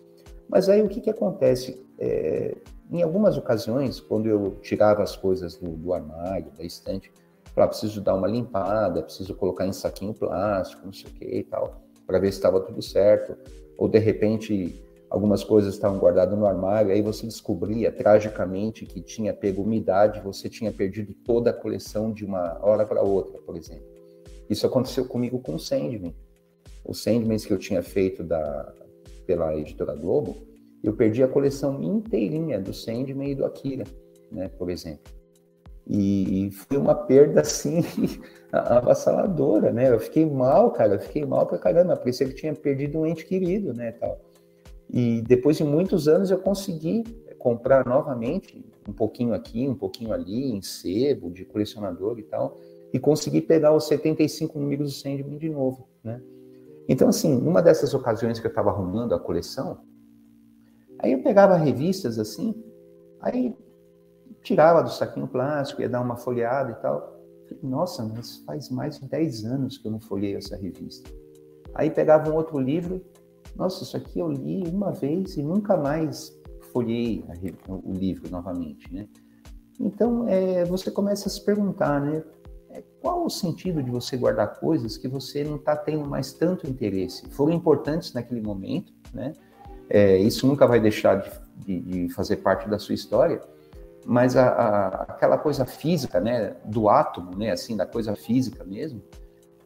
Mas 0.48 0.68
aí 0.68 0.82
o 0.82 0.88
que, 0.88 1.00
que 1.00 1.10
acontece? 1.10 1.84
É, 1.98 2.56
em 2.90 3.02
algumas 3.02 3.36
ocasiões, 3.36 4.00
quando 4.00 4.26
eu 4.26 4.56
tirava 4.62 5.02
as 5.02 5.14
coisas 5.14 5.56
do, 5.56 5.70
do 5.70 5.92
armário, 5.92 6.50
da 6.56 6.64
estante, 6.64 7.12
falava, 7.54 7.70
preciso 7.70 8.00
dar 8.00 8.14
uma 8.14 8.26
limpada, 8.26 9.02
preciso 9.02 9.34
colocar 9.34 9.66
em 9.66 9.72
saquinho 9.72 10.12
plástico, 10.12 10.84
não 10.84 10.92
sei 10.92 11.10
o 11.10 11.14
que 11.14 11.24
e 11.24 11.44
tal, 11.44 11.82
para 12.06 12.18
ver 12.18 12.32
se 12.32 12.38
estava 12.38 12.60
tudo 12.60 12.82
certo. 12.82 13.36
Ou 13.78 13.88
de 13.88 13.98
repente 13.98 14.84
algumas 15.08 15.42
coisas 15.42 15.74
estavam 15.74 15.98
guardadas 15.98 16.38
no 16.38 16.46
armário, 16.46 16.92
aí 16.92 17.02
você 17.02 17.26
descobria 17.26 17.90
tragicamente 17.90 18.86
que 18.86 19.00
tinha 19.00 19.34
pego 19.34 19.62
umidade, 19.62 20.20
você 20.20 20.48
tinha 20.48 20.72
perdido 20.72 21.14
toda 21.24 21.50
a 21.50 21.52
coleção 21.52 22.12
de 22.12 22.24
uma 22.24 22.58
hora 22.62 22.86
para 22.86 23.02
outra, 23.02 23.40
por 23.42 23.56
exemplo. 23.56 23.99
Isso 24.50 24.66
aconteceu 24.66 25.04
comigo 25.06 25.38
com 25.38 25.54
o 25.54 25.58
Sandman. 25.58 26.14
O 26.84 26.92
Sandman 26.92 27.38
que 27.38 27.52
eu 27.52 27.58
tinha 27.58 27.82
feito 27.82 28.24
da, 28.24 28.74
pela 29.24 29.56
editora 29.56 29.94
Globo, 29.94 30.36
eu 30.82 30.92
perdi 30.92 31.22
a 31.22 31.28
coleção 31.28 31.80
inteirinha 31.80 32.60
do 32.60 32.74
Sandman 32.74 33.30
e 33.30 33.34
do 33.36 33.44
Akira, 33.44 33.84
né, 34.32 34.48
por 34.48 34.68
exemplo. 34.68 35.12
E 35.86 36.50
foi 36.52 36.76
uma 36.76 36.94
perda, 36.94 37.40
assim, 37.42 37.82
avassaladora, 38.52 39.72
né? 39.72 39.92
Eu 39.92 40.00
fiquei 40.00 40.26
mal, 40.26 40.70
cara, 40.72 40.94
eu 40.94 41.00
fiquei 41.00 41.24
mal 41.24 41.46
pra 41.46 41.58
caramba, 41.58 41.96
parecia 41.96 42.26
que 42.26 42.34
tinha 42.34 42.54
perdido 42.54 42.98
um 42.98 43.06
ente 43.06 43.24
querido, 43.24 43.72
né, 43.72 43.92
tal. 43.92 44.20
E 44.88 45.22
depois 45.22 45.56
de 45.56 45.64
muitos 45.64 46.08
anos 46.08 46.30
eu 46.30 46.38
consegui 46.38 47.04
comprar 47.38 47.86
novamente, 47.86 48.64
um 48.88 48.92
pouquinho 48.92 49.32
aqui, 49.32 49.68
um 49.68 49.74
pouquinho 49.74 50.12
ali, 50.12 50.52
em 50.52 50.60
sebo, 50.60 51.30
de 51.30 51.44
colecionador 51.44 52.18
e 52.18 52.22
tal, 52.22 52.58
e 52.92 52.98
consegui 52.98 53.40
pegar 53.40 53.74
os 53.74 53.86
75 53.86 54.58
números 54.58 54.92
do 54.92 54.94
Sandman 54.96 55.38
de 55.38 55.48
novo, 55.48 55.88
né? 56.02 56.20
Então, 56.88 57.08
assim, 57.08 57.38
numa 57.38 57.62
dessas 57.62 57.94
ocasiões 57.94 58.40
que 58.40 58.46
eu 58.46 58.50
estava 58.50 58.70
arrumando 58.70 59.14
a 59.14 59.20
coleção, 59.20 59.78
aí 60.98 61.12
eu 61.12 61.22
pegava 61.22 61.54
revistas 61.56 62.18
assim, 62.18 62.54
aí 63.20 63.56
tirava 64.42 64.82
do 64.82 64.90
saquinho 64.90 65.28
plástico, 65.28 65.82
ia 65.82 65.88
dar 65.88 66.00
uma 66.00 66.16
folheada 66.16 66.72
e 66.72 66.74
tal. 66.76 67.20
Falei, 67.48 67.60
Nossa, 67.62 68.04
mas 68.04 68.38
faz 68.38 68.70
mais 68.70 68.98
de 68.98 69.08
10 69.08 69.44
anos 69.44 69.78
que 69.78 69.86
eu 69.86 69.92
não 69.92 70.00
folhei 70.00 70.34
essa 70.34 70.56
revista. 70.56 71.10
Aí 71.74 71.90
pegava 71.90 72.30
um 72.30 72.34
outro 72.34 72.58
livro, 72.58 73.00
nossa, 73.54 73.82
isso 73.84 73.96
aqui 73.96 74.18
eu 74.18 74.28
li 74.28 74.64
uma 74.66 74.90
vez 74.90 75.36
e 75.36 75.42
nunca 75.42 75.76
mais 75.76 76.36
folhei 76.72 77.24
o 77.68 77.92
livro 77.92 78.30
novamente, 78.30 78.92
né? 78.92 79.08
Então, 79.78 80.28
é, 80.28 80.64
você 80.64 80.90
começa 80.90 81.28
a 81.28 81.30
se 81.30 81.44
perguntar, 81.44 82.00
né? 82.00 82.22
É, 82.72 82.82
qual 83.00 83.24
o 83.24 83.30
sentido 83.30 83.82
de 83.82 83.90
você 83.90 84.16
guardar 84.16 84.58
coisas 84.58 84.96
que 84.96 85.08
você 85.08 85.42
não 85.42 85.56
está 85.56 85.76
tendo 85.76 86.08
mais 86.08 86.32
tanto 86.32 86.68
interesse? 86.68 87.28
Foram 87.30 87.52
importantes 87.52 88.12
naquele 88.12 88.40
momento, 88.40 88.92
né? 89.12 89.32
É, 89.88 90.16
isso 90.18 90.46
nunca 90.46 90.66
vai 90.66 90.78
deixar 90.78 91.16
de, 91.16 91.30
de, 91.56 91.80
de, 91.80 92.14
fazer 92.14 92.36
parte 92.36 92.68
da 92.68 92.78
sua 92.78 92.94
história, 92.94 93.40
mas 94.06 94.36
a, 94.36 94.48
a, 94.48 94.88
aquela 95.02 95.36
coisa 95.36 95.66
física, 95.66 96.20
né, 96.20 96.54
do 96.64 96.88
átomo, 96.88 97.36
né, 97.36 97.50
assim, 97.50 97.76
da 97.76 97.84
coisa 97.84 98.14
física 98.14 98.62
mesmo, 98.62 99.02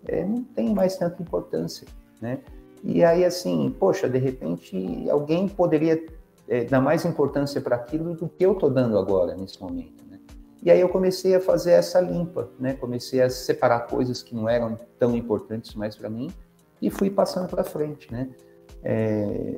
é, 0.07 0.25
não 0.25 0.43
tem 0.43 0.75
mais 0.75 0.97
tanta 0.97 1.23
importância, 1.23 1.87
né? 2.23 2.39
E 2.83 3.05
aí, 3.05 3.25
assim, 3.25 3.75
poxa, 3.79 4.09
de 4.09 4.19
repente 4.19 5.09
alguém 5.11 5.47
poderia 5.47 6.03
é, 6.49 6.65
dar 6.65 6.81
mais 6.81 7.05
importância 7.05 7.61
para 7.61 7.77
aquilo 7.77 8.15
do 8.15 8.29
que 8.29 8.45
eu 8.45 8.53
estou 8.53 8.71
dando 8.71 8.99
agora, 8.99 9.35
nesse 9.35 9.61
momento? 9.61 10.04
E 10.65 10.71
aí 10.71 10.81
eu 10.81 10.89
comecei 10.89 11.35
a 11.35 11.41
fazer 11.41 11.73
essa 11.73 12.01
limpa, 12.01 12.51
né? 12.59 12.73
Comecei 12.73 13.21
a 13.21 13.29
separar 13.29 13.81
coisas 13.81 14.23
que 14.23 14.35
não 14.35 14.49
eram 14.49 14.79
tão 14.99 15.15
importantes 15.15 15.75
mais 15.75 15.95
para 15.95 16.09
mim 16.09 16.31
e 16.81 16.89
fui 16.89 17.11
passando 17.11 17.51
para 17.51 17.63
frente, 17.63 18.11
né? 18.11 18.31
É... 18.83 19.57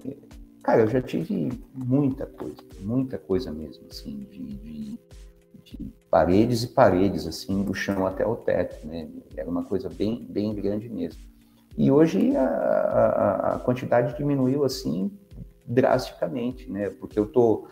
Cara, 0.64 0.82
eu 0.82 0.88
já 0.88 1.00
tive 1.00 1.52
muita 1.72 2.26
coisa, 2.26 2.56
muita 2.80 3.18
coisa 3.18 3.52
mesmo, 3.52 3.84
assim, 3.88 4.26
de, 4.28 4.56
de, 4.56 4.98
de, 5.62 5.92
paredes 6.10 6.64
e 6.64 6.68
paredes, 6.68 7.24
assim, 7.24 7.62
do 7.62 7.72
chão 7.72 8.04
até 8.04 8.26
o 8.26 8.34
teto, 8.34 8.84
né? 8.84 9.08
Era 9.36 9.48
uma 9.48 9.62
coisa 9.62 9.88
bem, 9.88 10.26
bem 10.28 10.52
grande 10.56 10.88
mesmo. 10.88 11.22
E 11.78 11.88
hoje 11.88 12.36
a, 12.36 12.44
a, 12.44 13.54
a 13.54 13.58
quantidade 13.60 14.16
diminuiu 14.16 14.64
assim 14.64 15.12
drasticamente, 15.64 16.68
né? 16.68 16.90
Porque 16.90 17.16
eu 17.16 17.26
tô, 17.26 17.68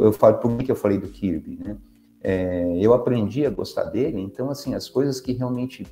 eu 0.00 0.12
falo 0.12 0.36
por 0.36 0.58
que 0.58 0.70
eu 0.70 0.76
falei 0.76 0.98
do 0.98 1.08
Kirby, 1.08 1.58
né? 1.64 1.78
É, 2.22 2.76
eu 2.78 2.92
aprendi 2.92 3.46
a 3.46 3.50
gostar 3.50 3.84
dele, 3.84 4.20
então 4.20 4.50
assim 4.50 4.74
as 4.74 4.88
coisas 4.88 5.20
que 5.20 5.32
realmente 5.32 5.86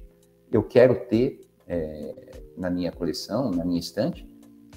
eu 0.52 0.62
quero 0.62 1.06
ter 1.06 1.40
é, 1.66 2.42
na 2.56 2.68
minha 2.70 2.92
coleção, 2.92 3.50
na 3.50 3.64
minha 3.64 3.80
estante, 3.80 4.26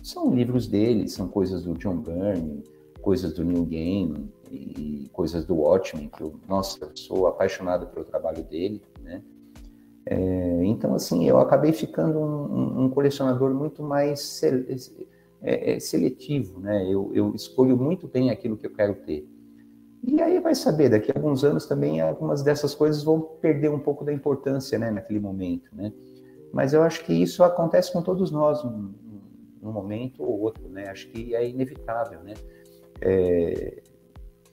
são 0.03 0.33
livros 0.33 0.67
dele, 0.67 1.07
são 1.07 1.27
coisas 1.27 1.63
do 1.63 1.73
John 1.73 1.97
Byrne, 1.97 2.63
coisas 3.01 3.33
do 3.33 3.43
Neil 3.43 3.65
Gaiman 3.65 4.29
e 4.49 5.09
coisas 5.13 5.45
do 5.45 5.55
Watchmen, 5.55 6.09
que 6.09 6.21
eu, 6.21 6.39
nossa, 6.47 6.85
eu 6.85 6.91
sou 6.95 7.27
apaixonado 7.27 7.87
pelo 7.87 8.05
trabalho 8.05 8.43
dele, 8.43 8.81
né? 9.01 9.21
É, 10.05 10.63
então, 10.65 10.95
assim, 10.95 11.27
eu 11.27 11.37
acabei 11.39 11.71
ficando 11.71 12.19
um, 12.19 12.85
um 12.85 12.89
colecionador 12.89 13.53
muito 13.53 13.83
mais 13.83 14.41
é, 14.43 15.75
é, 15.75 15.79
seletivo, 15.79 16.59
né? 16.59 16.83
Eu, 16.85 17.11
eu, 17.13 17.35
escolho 17.35 17.77
muito 17.77 18.07
bem 18.07 18.29
aquilo 18.29 18.57
que 18.57 18.65
eu 18.65 18.73
quero 18.73 18.95
ter. 18.95 19.27
E 20.03 20.21
aí 20.21 20.39
vai 20.39 20.55
saber, 20.55 20.89
daqui 20.89 21.11
a 21.11 21.17
alguns 21.17 21.43
anos 21.43 21.65
também 21.65 22.01
algumas 22.01 22.41
dessas 22.41 22.73
coisas 22.73 23.03
vão 23.03 23.21
perder 23.21 23.69
um 23.69 23.79
pouco 23.79 24.03
da 24.03 24.11
importância, 24.11 24.77
né, 24.79 24.89
naquele 24.89 25.19
momento, 25.19 25.69
né? 25.73 25.93
Mas 26.51 26.73
eu 26.73 26.83
acho 26.83 27.05
que 27.05 27.13
isso 27.13 27.43
acontece 27.43 27.93
com 27.93 28.01
todos 28.01 28.31
nós, 28.31 28.63
num, 28.63 28.93
num 29.61 29.71
momento 29.71 30.23
ou 30.23 30.41
outro, 30.41 30.67
né? 30.67 30.89
Acho 30.89 31.07
que 31.09 31.35
é 31.35 31.47
inevitável, 31.47 32.19
né? 32.21 32.33
É, 32.99 33.81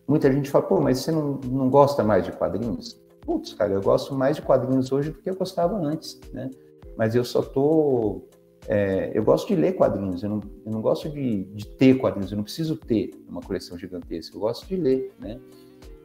muita 0.06 0.30
gente 0.32 0.50
fala, 0.50 0.64
pô, 0.64 0.80
mas 0.80 0.98
você 0.98 1.10
não, 1.10 1.34
não 1.44 1.68
gosta 1.68 2.04
mais 2.04 2.24
de 2.24 2.32
quadrinhos? 2.32 3.00
putz, 3.28 3.52
cara, 3.52 3.74
eu 3.74 3.82
gosto 3.82 4.14
mais 4.14 4.36
de 4.36 4.42
quadrinhos 4.42 4.90
hoje 4.90 5.10
do 5.10 5.18
que 5.18 5.28
eu 5.28 5.36
gostava 5.36 5.76
antes, 5.76 6.18
né? 6.32 6.50
Mas 6.96 7.14
eu 7.14 7.22
só 7.22 7.42
tô. 7.42 8.22
É, 8.70 9.10
eu 9.14 9.24
gosto 9.24 9.48
de 9.48 9.56
ler 9.56 9.72
quadrinhos, 9.72 10.22
eu 10.22 10.28
não, 10.28 10.42
eu 10.66 10.70
não 10.70 10.82
gosto 10.82 11.08
de, 11.08 11.44
de, 11.44 11.66
ter 11.66 11.94
quadrinhos, 11.96 12.30
eu 12.30 12.36
não 12.36 12.44
preciso 12.44 12.76
ter 12.76 13.12
uma 13.26 13.40
coleção 13.40 13.78
gigantesca, 13.78 14.36
eu 14.36 14.40
gosto 14.40 14.66
de 14.66 14.76
ler, 14.76 15.10
né? 15.18 15.40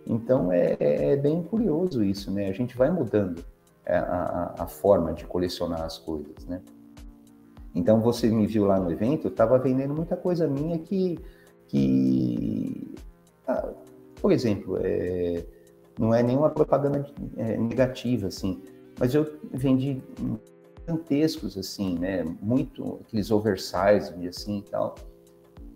Então 0.07 0.49
é, 0.49 0.77
é, 0.79 1.11
é 1.11 1.15
bem 1.17 1.43
curioso 1.43 2.01
isso, 2.01 2.31
né? 2.31 2.47
A 2.47 2.53
gente 2.53 2.77
vai 2.77 2.89
mudando 2.89 3.43
a, 3.85 3.97
a, 3.97 4.63
a, 4.63 4.67
forma 4.67 5.11
de 5.11 5.25
colecionar 5.25 5.81
as 5.81 5.97
coisas, 5.97 6.45
né? 6.45 6.61
Então 7.75 7.99
você 7.99 8.29
me 8.29 8.47
viu 8.47 8.63
lá 8.63 8.79
no 8.79 8.89
evento, 8.89 9.27
eu 9.27 9.31
estava 9.31 9.59
vendendo 9.59 9.93
muita 9.93 10.15
coisa 10.15 10.47
minha 10.47 10.79
que, 10.79 11.19
que 11.67 12.95
ah, 13.45 13.73
por 14.21 14.31
exemplo, 14.31 14.77
é, 14.81 15.43
não 15.99 16.13
é 16.13 16.23
nenhuma 16.23 16.49
propaganda 16.49 17.05
é, 17.35 17.57
negativa, 17.57 18.27
assim, 18.27 18.61
mas 18.97 19.13
eu 19.13 19.29
vendi 19.51 20.01
gigantescos, 20.83 21.57
assim, 21.57 21.97
né, 21.97 22.23
muito, 22.41 22.99
aqueles 23.01 23.31
oversized, 23.31 24.27
assim, 24.27 24.59
e 24.59 24.61
tal. 24.63 24.95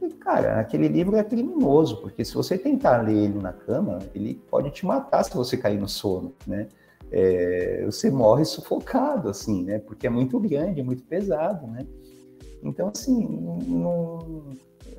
E, 0.02 0.10
cara, 0.10 0.60
aquele 0.60 0.88
livro 0.88 1.16
é 1.16 1.24
criminoso, 1.24 1.98
porque 1.98 2.24
se 2.24 2.34
você 2.34 2.58
tentar 2.58 3.02
ler 3.02 3.16
ele 3.16 3.40
na 3.40 3.54
cama, 3.54 4.00
ele 4.14 4.36
pode 4.50 4.70
te 4.72 4.86
matar 4.86 5.24
se 5.24 5.34
você 5.34 5.58
cair 5.58 5.80
no 5.80 5.88
sono, 5.88 6.34
né? 6.46 6.68
É, 7.10 7.84
você 7.86 8.12
morre 8.12 8.44
sufocado, 8.44 9.30
assim, 9.30 9.64
né? 9.64 9.80
Porque 9.80 10.06
é 10.06 10.10
muito 10.10 10.40
grande, 10.40 10.82
é 10.82 10.84
muito 10.84 11.04
pesado, 11.04 11.66
né? 11.68 11.88
Então, 12.62 12.92
assim, 12.94 13.26
não, 13.66 14.44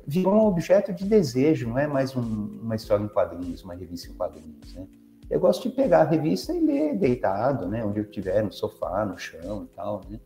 virou 0.05 0.33
um 0.33 0.45
objeto 0.47 0.91
de 0.91 1.05
desejo, 1.05 1.69
não 1.69 1.77
é 1.77 1.87
mais 1.87 2.15
um, 2.15 2.21
uma 2.61 2.75
história 2.75 3.03
em 3.03 3.07
quadrinhos, 3.07 3.63
uma 3.63 3.75
revista 3.75 4.11
em 4.11 4.15
quadrinhos, 4.15 4.73
né? 4.73 4.87
Eu 5.29 5.39
gosto 5.39 5.69
de 5.69 5.75
pegar 5.75 6.01
a 6.01 6.05
revista 6.05 6.53
e 6.53 6.59
ler 6.59 6.97
deitado, 6.97 7.67
né? 7.67 7.85
Onde 7.85 7.99
eu 7.99 8.03
estiver, 8.03 8.43
no 8.43 8.51
sofá, 8.51 9.05
no 9.05 9.17
chão 9.17 9.63
e 9.63 9.75
tal, 9.75 10.01
né? 10.09 10.19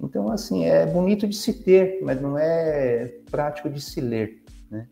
Então, 0.00 0.28
assim, 0.28 0.64
é 0.64 0.84
bonito 0.84 1.26
de 1.26 1.36
se 1.36 1.52
ter, 1.52 2.00
mas 2.02 2.20
não 2.20 2.36
é 2.36 3.06
prático 3.30 3.70
de 3.70 3.80
se 3.80 4.00
ler, 4.00 4.42
né? 4.68 4.88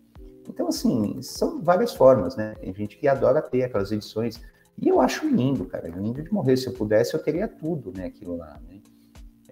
Então, 0.48 0.68
assim, 0.68 1.20
são 1.22 1.60
várias 1.60 1.92
formas, 1.92 2.36
né? 2.36 2.54
Tem 2.60 2.72
gente 2.72 2.96
que 2.96 3.08
adora 3.08 3.42
ter 3.42 3.64
aquelas 3.64 3.90
edições. 3.90 4.40
E 4.80 4.88
eu 4.88 5.00
acho 5.00 5.28
lindo, 5.28 5.64
cara, 5.64 5.88
lindo 5.88 6.22
de 6.22 6.32
morrer. 6.32 6.56
Se 6.56 6.68
eu 6.68 6.72
pudesse, 6.72 7.14
eu 7.14 7.22
teria 7.22 7.48
tudo, 7.48 7.92
né? 7.92 8.06
Aquilo 8.06 8.36
lá, 8.36 8.60
né? 8.68 8.80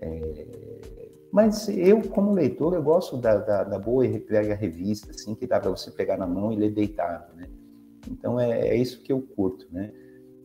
É... 0.00 0.46
Mas 1.32 1.68
eu, 1.68 2.00
como 2.08 2.32
leitor, 2.32 2.74
eu 2.74 2.82
gosto 2.82 3.16
da, 3.16 3.36
da, 3.36 3.64
da 3.64 3.78
boa 3.78 4.06
e 4.06 4.18
velha 4.18 4.54
revista, 4.54 5.10
assim, 5.10 5.34
que 5.34 5.46
dá 5.46 5.60
para 5.60 5.70
você 5.70 5.90
pegar 5.90 6.16
na 6.16 6.26
mão 6.26 6.52
e 6.52 6.56
ler 6.56 6.70
deitado, 6.70 7.34
né? 7.36 7.48
Então 8.10 8.38
é, 8.38 8.68
é 8.68 8.76
isso 8.76 9.02
que 9.02 9.12
eu 9.12 9.20
curto, 9.20 9.66
né? 9.72 9.92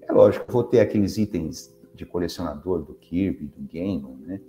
É 0.02 0.12
lógico, 0.12 0.52
vou 0.52 0.64
ter 0.64 0.80
aqueles 0.80 1.18
itens 1.18 1.76
de 1.94 2.06
colecionador 2.06 2.84
do 2.84 2.94
Kirby, 2.94 3.48
do 3.48 3.62
Game, 3.62 4.18
né? 4.22 4.42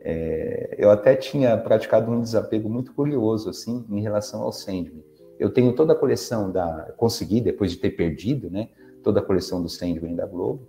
É, 0.00 0.76
eu 0.78 0.90
até 0.90 1.16
tinha 1.16 1.56
praticado 1.56 2.10
um 2.12 2.20
desapego 2.20 2.68
muito 2.68 2.92
curioso, 2.92 3.48
assim, 3.48 3.84
em 3.90 4.02
relação 4.02 4.42
ao 4.42 4.52
Sandman. 4.52 5.02
Eu 5.38 5.50
tenho 5.50 5.74
toda 5.74 5.94
a 5.94 5.96
coleção 5.96 6.52
da... 6.52 6.92
Consegui, 6.96 7.40
depois 7.40 7.72
de 7.72 7.78
ter 7.78 7.90
perdido, 7.90 8.50
né? 8.50 8.68
Toda 9.02 9.20
a 9.20 9.22
coleção 9.22 9.62
do 9.62 9.68
Sandman 9.68 10.14
da 10.14 10.26
Globo. 10.26 10.68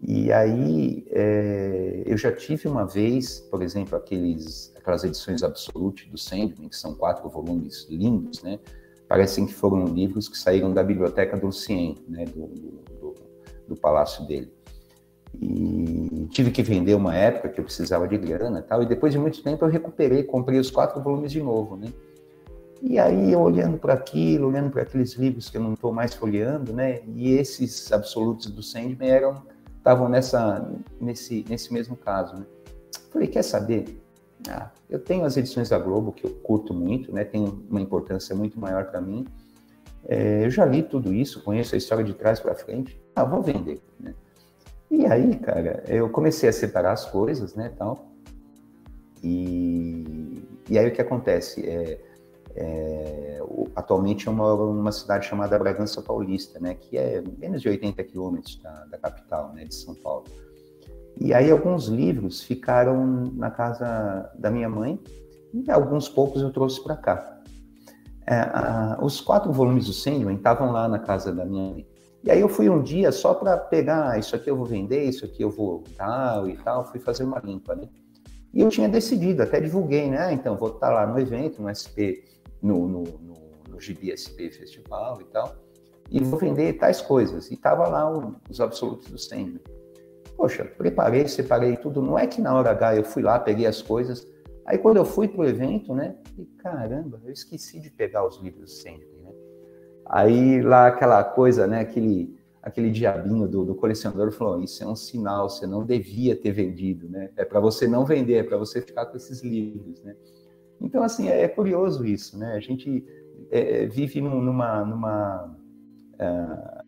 E 0.00 0.32
aí, 0.32 1.04
é, 1.10 2.02
eu 2.06 2.16
já 2.16 2.30
tive 2.30 2.68
uma 2.68 2.86
vez, 2.86 3.40
por 3.50 3.62
exemplo, 3.62 3.96
aqueles, 3.96 4.72
aquelas 4.76 5.02
edições 5.02 5.42
Absolute 5.42 6.08
do 6.08 6.16
Sandman, 6.16 6.68
que 6.68 6.76
são 6.76 6.94
quatro 6.94 7.28
volumes 7.28 7.86
lindos, 7.90 8.42
né? 8.42 8.60
Parecem 9.08 9.46
que 9.46 9.54
foram 9.54 9.84
livros 9.84 10.28
que 10.28 10.36
saíram 10.36 10.72
da 10.72 10.82
biblioteca 10.82 11.36
do 11.36 11.46
Lucien, 11.46 11.96
né, 12.08 12.24
do, 12.24 12.46
do, 12.46 13.14
do, 13.68 13.76
palácio 13.76 14.26
dele. 14.26 14.52
E 15.40 16.28
tive 16.30 16.50
que 16.50 16.62
vender 16.62 16.94
uma 16.94 17.14
época 17.14 17.48
que 17.48 17.60
eu 17.60 17.64
precisava 17.64 18.06
de 18.06 18.16
grana 18.16 18.60
e 18.60 18.62
tal, 18.62 18.82
e 18.82 18.86
depois 18.86 19.12
de 19.12 19.18
muito 19.18 19.42
tempo 19.42 19.64
eu 19.64 19.68
recuperei, 19.68 20.22
comprei 20.22 20.58
os 20.58 20.70
quatro 20.70 21.02
volumes 21.02 21.32
de 21.32 21.42
novo, 21.42 21.76
né? 21.76 21.92
E 22.80 22.98
aí 22.98 23.32
eu 23.32 23.40
olhando 23.40 23.78
para 23.78 23.94
aquilo, 23.94 24.48
olhando 24.48 24.70
para 24.70 24.82
aqueles 24.82 25.14
livros 25.14 25.48
que 25.48 25.56
eu 25.56 25.62
não 25.62 25.72
estou 25.72 25.92
mais 25.92 26.14
folheando, 26.14 26.72
né? 26.72 27.00
E 27.14 27.32
esses 27.32 27.90
absolutos 27.90 28.50
do 28.50 28.62
Sandman 28.62 29.08
eram 29.08 29.42
estavam 29.78 30.08
nessa 30.08 30.70
nesse 31.00 31.44
nesse 31.48 31.72
mesmo 31.72 31.96
caso, 31.96 32.36
né? 32.36 32.46
Falei, 33.10 33.28
quer 33.28 33.42
saber? 33.42 34.03
Ah, 34.48 34.70
eu 34.90 34.98
tenho 34.98 35.24
as 35.24 35.36
edições 35.36 35.68
da 35.68 35.78
Globo, 35.78 36.12
que 36.12 36.24
eu 36.24 36.30
curto 36.30 36.74
muito, 36.74 37.12
né? 37.12 37.24
tem 37.24 37.44
uma 37.68 37.80
importância 37.80 38.34
muito 38.34 38.58
maior 38.60 38.86
para 38.86 39.00
mim. 39.00 39.26
É, 40.06 40.44
eu 40.44 40.50
já 40.50 40.64
li 40.66 40.82
tudo 40.82 41.14
isso, 41.14 41.42
conheço 41.42 41.74
a 41.74 41.78
história 41.78 42.04
de 42.04 42.12
trás 42.12 42.40
para 42.40 42.54
frente. 42.54 43.00
Ah, 43.16 43.24
vou 43.24 43.42
vender. 43.42 43.80
Né? 43.98 44.14
E 44.90 45.06
aí, 45.06 45.36
cara, 45.36 45.82
eu 45.88 46.10
comecei 46.10 46.48
a 46.48 46.52
separar 46.52 46.92
as 46.92 47.06
coisas, 47.06 47.54
né, 47.54 47.72
tal. 47.76 48.12
E, 49.22 50.46
e 50.68 50.78
aí 50.78 50.88
o 50.88 50.92
que 50.92 51.00
acontece? 51.00 51.66
É, 51.66 52.00
é, 52.54 53.40
atualmente 53.74 54.28
é 54.28 54.30
uma, 54.30 54.54
uma 54.54 54.92
cidade 54.92 55.26
chamada 55.26 55.58
Bragança 55.58 56.02
Paulista, 56.02 56.60
né, 56.60 56.74
que 56.74 56.96
é 56.96 57.22
menos 57.38 57.62
de 57.62 57.68
80 57.68 58.04
quilômetros 58.04 58.60
da, 58.62 58.84
da 58.84 58.98
capital, 58.98 59.52
né, 59.54 59.64
de 59.64 59.74
São 59.74 59.94
Paulo. 59.94 60.26
E 61.20 61.32
aí 61.32 61.50
alguns 61.50 61.86
livros 61.86 62.42
ficaram 62.42 63.32
na 63.34 63.50
casa 63.50 64.30
da 64.38 64.50
minha 64.50 64.68
mãe 64.68 64.98
e 65.52 65.70
alguns 65.70 66.08
poucos 66.08 66.42
eu 66.42 66.50
trouxe 66.50 66.82
para 66.82 66.96
cá. 66.96 67.40
É, 68.26 68.36
a, 68.36 68.98
os 69.02 69.20
quatro 69.20 69.52
volumes 69.52 69.86
do 69.86 69.92
Sandman 69.92 70.36
estavam 70.36 70.72
lá 70.72 70.88
na 70.88 70.98
casa 70.98 71.32
da 71.32 71.44
minha 71.44 71.72
mãe. 71.72 71.86
E 72.24 72.30
aí 72.30 72.40
eu 72.40 72.48
fui 72.48 72.70
um 72.70 72.82
dia 72.82 73.12
só 73.12 73.34
para 73.34 73.56
pegar, 73.56 74.12
ah, 74.12 74.18
isso 74.18 74.34
aqui 74.34 74.50
eu 74.50 74.56
vou 74.56 74.64
vender, 74.64 75.04
isso 75.04 75.26
aqui 75.26 75.42
eu 75.42 75.50
vou 75.50 75.84
tal 75.94 76.48
e 76.48 76.56
tal, 76.56 76.86
fui 76.86 76.98
fazer 76.98 77.22
uma 77.22 77.38
limpa, 77.38 77.74
né? 77.74 77.86
E 78.52 78.60
eu 78.60 78.68
tinha 78.70 78.88
decidido, 78.88 79.42
até 79.42 79.60
divulguei, 79.60 80.08
né? 80.08 80.18
Ah, 80.18 80.32
então 80.32 80.56
vou 80.56 80.68
estar 80.68 80.88
tá 80.88 80.92
lá 80.92 81.06
no 81.06 81.18
evento, 81.18 81.60
no 81.60 81.68
SP, 81.68 82.24
no, 82.62 82.88
no, 82.88 83.02
no, 83.02 83.34
no 83.68 83.80
GB 83.80 84.16
SP 84.16 84.48
Festival 84.50 85.20
e 85.20 85.24
tal, 85.24 85.54
e 86.10 86.18
vou 86.20 86.38
vender 86.38 86.72
tais 86.74 87.02
coisas. 87.02 87.50
E 87.50 87.56
tava 87.56 87.86
lá 87.88 88.10
um, 88.10 88.34
os 88.48 88.58
absolutos 88.58 89.10
do 89.10 89.18
Sandman. 89.18 89.60
Poxa, 90.36 90.64
preparei, 90.64 91.26
separei 91.28 91.76
tudo. 91.76 92.02
Não 92.02 92.18
é 92.18 92.26
que 92.26 92.40
na 92.40 92.54
hora 92.54 92.70
H 92.70 92.96
eu 92.96 93.04
fui 93.04 93.22
lá, 93.22 93.38
peguei 93.38 93.66
as 93.66 93.80
coisas. 93.82 94.26
Aí 94.66 94.78
quando 94.78 94.96
eu 94.96 95.04
fui 95.04 95.28
pro 95.28 95.46
evento, 95.46 95.94
né? 95.94 96.16
E, 96.38 96.44
caramba, 96.58 97.20
eu 97.24 97.32
esqueci 97.32 97.80
de 97.80 97.90
pegar 97.90 98.26
os 98.26 98.40
livros 98.40 98.80
sempre, 98.80 99.08
né? 99.22 99.30
Aí 100.06 100.62
lá 100.62 100.86
aquela 100.86 101.22
coisa, 101.22 101.66
né? 101.66 101.80
Aquele, 101.80 102.34
aquele 102.62 102.90
diabinho 102.90 103.46
do, 103.46 103.64
do 103.64 103.74
colecionador 103.74 104.32
falou: 104.32 104.62
Isso 104.62 104.82
é 104.82 104.86
um 104.86 104.96
sinal, 104.96 105.50
você 105.50 105.66
não 105.66 105.84
devia 105.84 106.34
ter 106.34 106.52
vendido, 106.52 107.08
né? 107.08 107.30
É 107.36 107.44
para 107.44 107.60
você 107.60 107.86
não 107.86 108.04
vender, 108.04 108.34
é 108.34 108.42
para 108.42 108.56
você 108.56 108.80
ficar 108.80 109.06
com 109.06 109.16
esses 109.16 109.42
livros, 109.42 110.02
né? 110.02 110.16
Então, 110.80 111.02
assim, 111.02 111.28
é, 111.28 111.42
é 111.42 111.48
curioso 111.48 112.04
isso, 112.04 112.38
né? 112.38 112.54
A 112.54 112.60
gente 112.60 113.04
é, 113.50 113.86
vive 113.86 114.20
numa, 114.20 114.84
numa, 114.84 115.56
uh, 116.14 116.83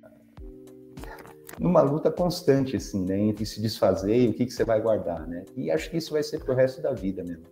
numa 1.59 1.81
luta 1.81 2.11
constante, 2.11 2.77
assim, 2.77 3.05
né? 3.05 3.19
Entre 3.19 3.47
se 3.47 3.61
desfazer 3.61 4.17
e 4.17 4.29
o 4.29 4.35
que, 4.35 4.47
que 4.47 4.53
você 4.53 4.65
vai 4.65 4.81
guardar, 4.81 5.27
né? 5.27 5.45
E 5.57 5.71
acho 5.71 5.91
que 5.91 5.97
isso 5.97 6.13
vai 6.13 6.23
ser 6.23 6.39
pro 6.41 6.55
resto 6.55 6.83
da 6.83 6.93
vida 6.93 7.23
mesmo. 7.25 7.45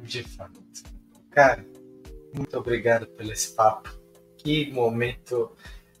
De 0.00 0.22
fato. 0.22 0.62
Cara, 1.30 1.64
muito 2.34 2.56
obrigado 2.58 3.06
pelo 3.06 3.32
esse 3.32 3.52
papo. 3.54 3.90
Que 4.36 4.70
momento. 4.72 5.52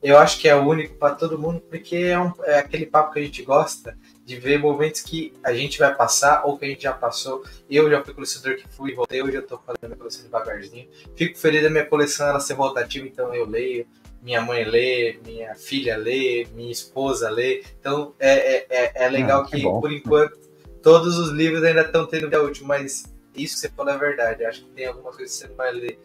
Eu 0.02 0.18
acho 0.18 0.38
que 0.38 0.46
é 0.46 0.54
único 0.54 0.96
para 0.96 1.14
todo 1.14 1.38
mundo, 1.38 1.60
porque 1.62 1.96
é, 1.96 2.20
um, 2.20 2.30
é 2.42 2.58
aquele 2.58 2.84
papo 2.84 3.14
que 3.14 3.20
a 3.20 3.22
gente 3.22 3.42
gosta 3.42 3.96
de 4.22 4.36
ver 4.36 4.58
momentos 4.58 5.00
que 5.00 5.32
a 5.42 5.52
gente 5.54 5.78
vai 5.78 5.94
passar 5.94 6.44
ou 6.44 6.58
que 6.58 6.64
a 6.66 6.68
gente 6.68 6.82
já 6.82 6.92
passou. 6.92 7.42
Eu 7.70 7.90
já 7.90 8.04
fui 8.04 8.12
colecionador 8.12 8.56
que 8.56 8.68
fui 8.68 8.90
e 8.90 8.94
voltei, 8.94 9.22
hoje 9.22 9.36
eu 9.36 9.40
estou 9.40 9.58
fazendo 9.58 9.88
minha 9.88 9.96
coleção 9.96 10.24
devagarzinho. 10.24 10.88
Fico 11.16 11.38
feliz 11.38 11.62
da 11.62 11.70
minha 11.70 11.86
coleção 11.86 12.28
ela 12.28 12.40
ser 12.40 12.54
rotativa, 12.54 13.06
então 13.06 13.34
eu 13.34 13.46
leio, 13.46 13.86
minha 14.24 14.40
mãe 14.40 14.64
lê, 14.64 15.20
minha 15.22 15.54
filha 15.54 15.98
lê, 15.98 16.46
minha 16.54 16.72
esposa 16.72 17.28
lê. 17.28 17.62
Então 17.78 18.14
é, 18.18 18.56
é, 18.56 18.66
é, 18.70 18.92
é 19.04 19.08
legal 19.10 19.42
ah, 19.42 19.44
que, 19.44 19.58
que 19.58 19.62
por 19.62 19.92
enquanto, 19.92 20.38
todos 20.82 21.18
os 21.18 21.30
livros 21.30 21.62
ainda 21.62 21.82
estão 21.82 22.06
tendo 22.06 22.22
vida 22.22 22.42
útil, 22.42 22.66
mas 22.66 23.04
isso 23.36 23.54
que 23.54 23.60
você 23.60 23.68
falou 23.68 23.92
é 23.92 23.98
verdade. 23.98 24.44
Acho 24.46 24.64
que 24.64 24.70
tem 24.70 24.86
algumas 24.86 25.14
coisas 25.14 25.36
que 25.36 25.42
você 25.42 25.48
não 25.48 25.56
vai 25.56 25.72
ler. 25.72 26.00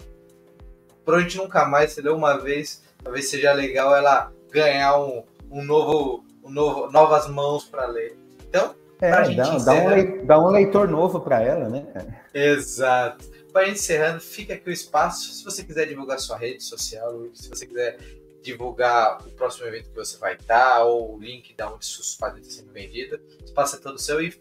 Provavelmente 1.05 1.37
nunca 1.37 1.65
mais, 1.65 1.93
você 1.93 2.01
leu 2.01 2.15
uma 2.15 2.37
vez, 2.37 2.83
talvez 3.01 3.29
seja 3.29 3.53
legal 3.53 3.95
ela 3.95 4.31
ganhar 4.51 4.99
um, 4.99 5.23
um 5.49 5.63
novo, 5.63 6.25
um 6.43 6.49
novo, 6.49 6.91
novas 6.91 7.27
mãos 7.29 7.63
para 7.63 7.87
ler. 7.87 8.17
Então, 8.47 8.75
é, 9.01 9.11
dá, 9.33 9.57
dá, 9.57 9.73
um 9.73 9.87
leitor, 9.87 10.25
dá 10.25 10.39
um 10.39 10.49
leitor 10.49 10.87
novo 10.89 11.21
para 11.21 11.41
ela, 11.41 11.69
né? 11.69 11.85
Exato. 12.33 13.28
Para 13.51 13.69
encerrando, 13.69 14.19
fica 14.19 14.53
aqui 14.53 14.69
o 14.69 14.71
espaço. 14.71 15.33
Se 15.33 15.43
você 15.43 15.63
quiser 15.63 15.87
divulgar 15.87 16.19
sua 16.19 16.37
rede 16.37 16.63
social, 16.63 17.25
se 17.33 17.49
você 17.49 17.65
quiser 17.65 17.97
divulgar 18.41 19.25
o 19.25 19.31
próximo 19.31 19.65
evento 19.67 19.89
que 19.89 19.95
você 19.95 20.17
vai 20.17 20.35
estar, 20.35 20.83
ou 20.83 21.15
o 21.15 21.19
link 21.19 21.53
da 21.55 21.71
onde 21.71 21.85
suas 21.85 22.15
quadros 22.15 22.47
estão 22.47 22.65
sendo 22.65 22.73
vendidas, 22.73 23.19
o 23.41 23.43
espaço 23.43 23.75
é 23.75 23.79
todo 23.79 23.99
seu 23.99 24.21
e 24.21 24.33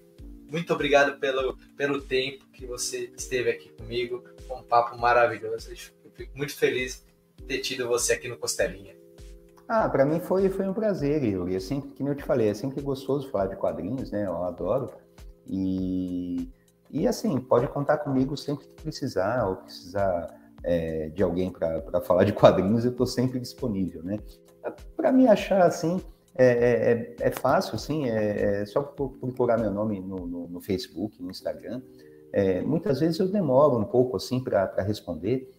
muito 0.50 0.72
obrigado 0.72 1.18
pelo, 1.18 1.56
pelo 1.76 2.00
tempo 2.00 2.46
que 2.52 2.64
você 2.64 3.12
esteve 3.16 3.50
aqui 3.50 3.68
comigo. 3.70 4.24
um 4.50 4.62
papo 4.62 4.96
maravilhoso. 4.96 5.70
Eu 5.70 5.76
fico 6.12 6.36
muito 6.36 6.56
feliz 6.56 7.04
de 7.36 7.44
ter 7.44 7.58
tido 7.58 7.86
você 7.86 8.14
aqui 8.14 8.28
no 8.28 8.36
Costelinha. 8.36 8.96
Ah, 9.68 9.86
para 9.88 10.06
mim 10.06 10.18
foi, 10.20 10.48
foi 10.48 10.66
um 10.66 10.72
prazer, 10.72 11.22
Yuri. 11.22 11.54
É 11.54 11.60
sempre, 11.60 11.90
como 11.90 12.08
eu 12.08 12.14
te 12.14 12.24
falei, 12.24 12.48
é 12.48 12.54
sempre 12.54 12.80
gostoso 12.80 13.30
falar 13.30 13.48
de 13.48 13.56
quadrinhos, 13.56 14.10
né? 14.10 14.24
Eu 14.24 14.42
adoro. 14.44 14.90
E, 15.46 16.48
e 16.90 17.06
assim, 17.06 17.38
pode 17.38 17.68
contar 17.68 17.98
comigo 17.98 18.36
sempre 18.36 18.66
que 18.66 18.82
precisar, 18.82 19.46
ou 19.46 19.56
precisar 19.56 20.34
é, 20.62 21.08
de 21.10 21.22
alguém 21.22 21.50
para 21.50 22.00
falar 22.00 22.24
de 22.24 22.32
quadrinhos, 22.32 22.84
eu 22.84 22.90
estou 22.90 23.06
sempre 23.06 23.38
disponível, 23.38 24.02
né? 24.02 24.18
Para 24.96 25.12
me 25.12 25.26
achar 25.26 25.62
assim, 25.62 26.00
é, 26.38 26.46
é, 26.46 26.92
é, 26.92 27.16
é 27.18 27.30
fácil, 27.32 27.74
assim, 27.74 28.08
é, 28.08 28.60
é, 28.60 28.66
só 28.66 28.80
procurar 28.80 29.58
meu 29.58 29.72
nome 29.72 29.98
no, 29.98 30.24
no, 30.24 30.48
no 30.48 30.60
Facebook, 30.60 31.20
no 31.20 31.30
Instagram. 31.30 31.82
É, 32.32 32.62
muitas 32.62 33.00
vezes 33.00 33.18
eu 33.18 33.26
demoro 33.26 33.76
um 33.76 33.84
pouco, 33.84 34.16
assim, 34.16 34.42
para 34.42 34.82
responder, 34.82 35.50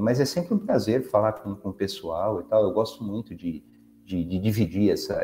mas 0.00 0.20
é 0.20 0.26
sempre 0.26 0.54
um 0.54 0.58
prazer 0.58 1.02
falar 1.04 1.32
com, 1.32 1.56
com 1.56 1.70
o 1.70 1.72
pessoal 1.72 2.40
e 2.40 2.44
tal. 2.44 2.62
Eu 2.62 2.72
gosto 2.72 3.02
muito 3.02 3.34
de, 3.34 3.64
de, 4.04 4.22
de 4.22 4.38
dividir 4.38 4.92
essa, 4.92 5.18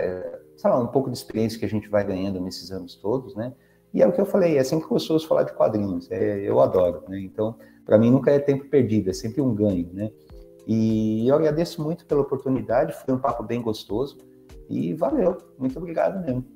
sei 0.56 0.70
lá, 0.70 0.80
um 0.80 0.86
pouco 0.86 1.10
de 1.10 1.16
experiência 1.16 1.58
que 1.58 1.66
a 1.66 1.68
gente 1.68 1.88
vai 1.88 2.02
ganhando 2.02 2.40
nesses 2.40 2.72
anos 2.72 2.96
todos, 2.96 3.36
né? 3.36 3.52
E 3.92 4.02
é 4.02 4.06
o 4.06 4.12
que 4.12 4.20
eu 4.20 4.26
falei, 4.26 4.56
é 4.56 4.64
sempre 4.64 4.88
gostoso 4.88 5.26
falar 5.26 5.42
de 5.42 5.52
quadrinhos, 5.52 6.10
é, 6.10 6.40
eu 6.40 6.60
adoro, 6.60 7.02
né? 7.08 7.20
Então, 7.20 7.56
para 7.84 7.98
mim 7.98 8.10
nunca 8.10 8.30
é 8.30 8.38
tempo 8.38 8.68
perdido, 8.68 9.10
é 9.10 9.12
sempre 9.12 9.40
um 9.40 9.54
ganho, 9.54 9.90
né? 9.92 10.10
E 10.66 11.26
eu 11.26 11.34
agradeço 11.34 11.82
muito 11.82 12.06
pela 12.06 12.20
oportunidade, 12.20 12.94
foi 13.04 13.14
um 13.14 13.18
papo 13.18 13.42
bem 13.42 13.60
gostoso. 13.60 14.18
E 14.68 14.94
valeu, 14.94 15.36
muito 15.58 15.76
obrigado 15.78 16.24
mesmo. 16.24 16.46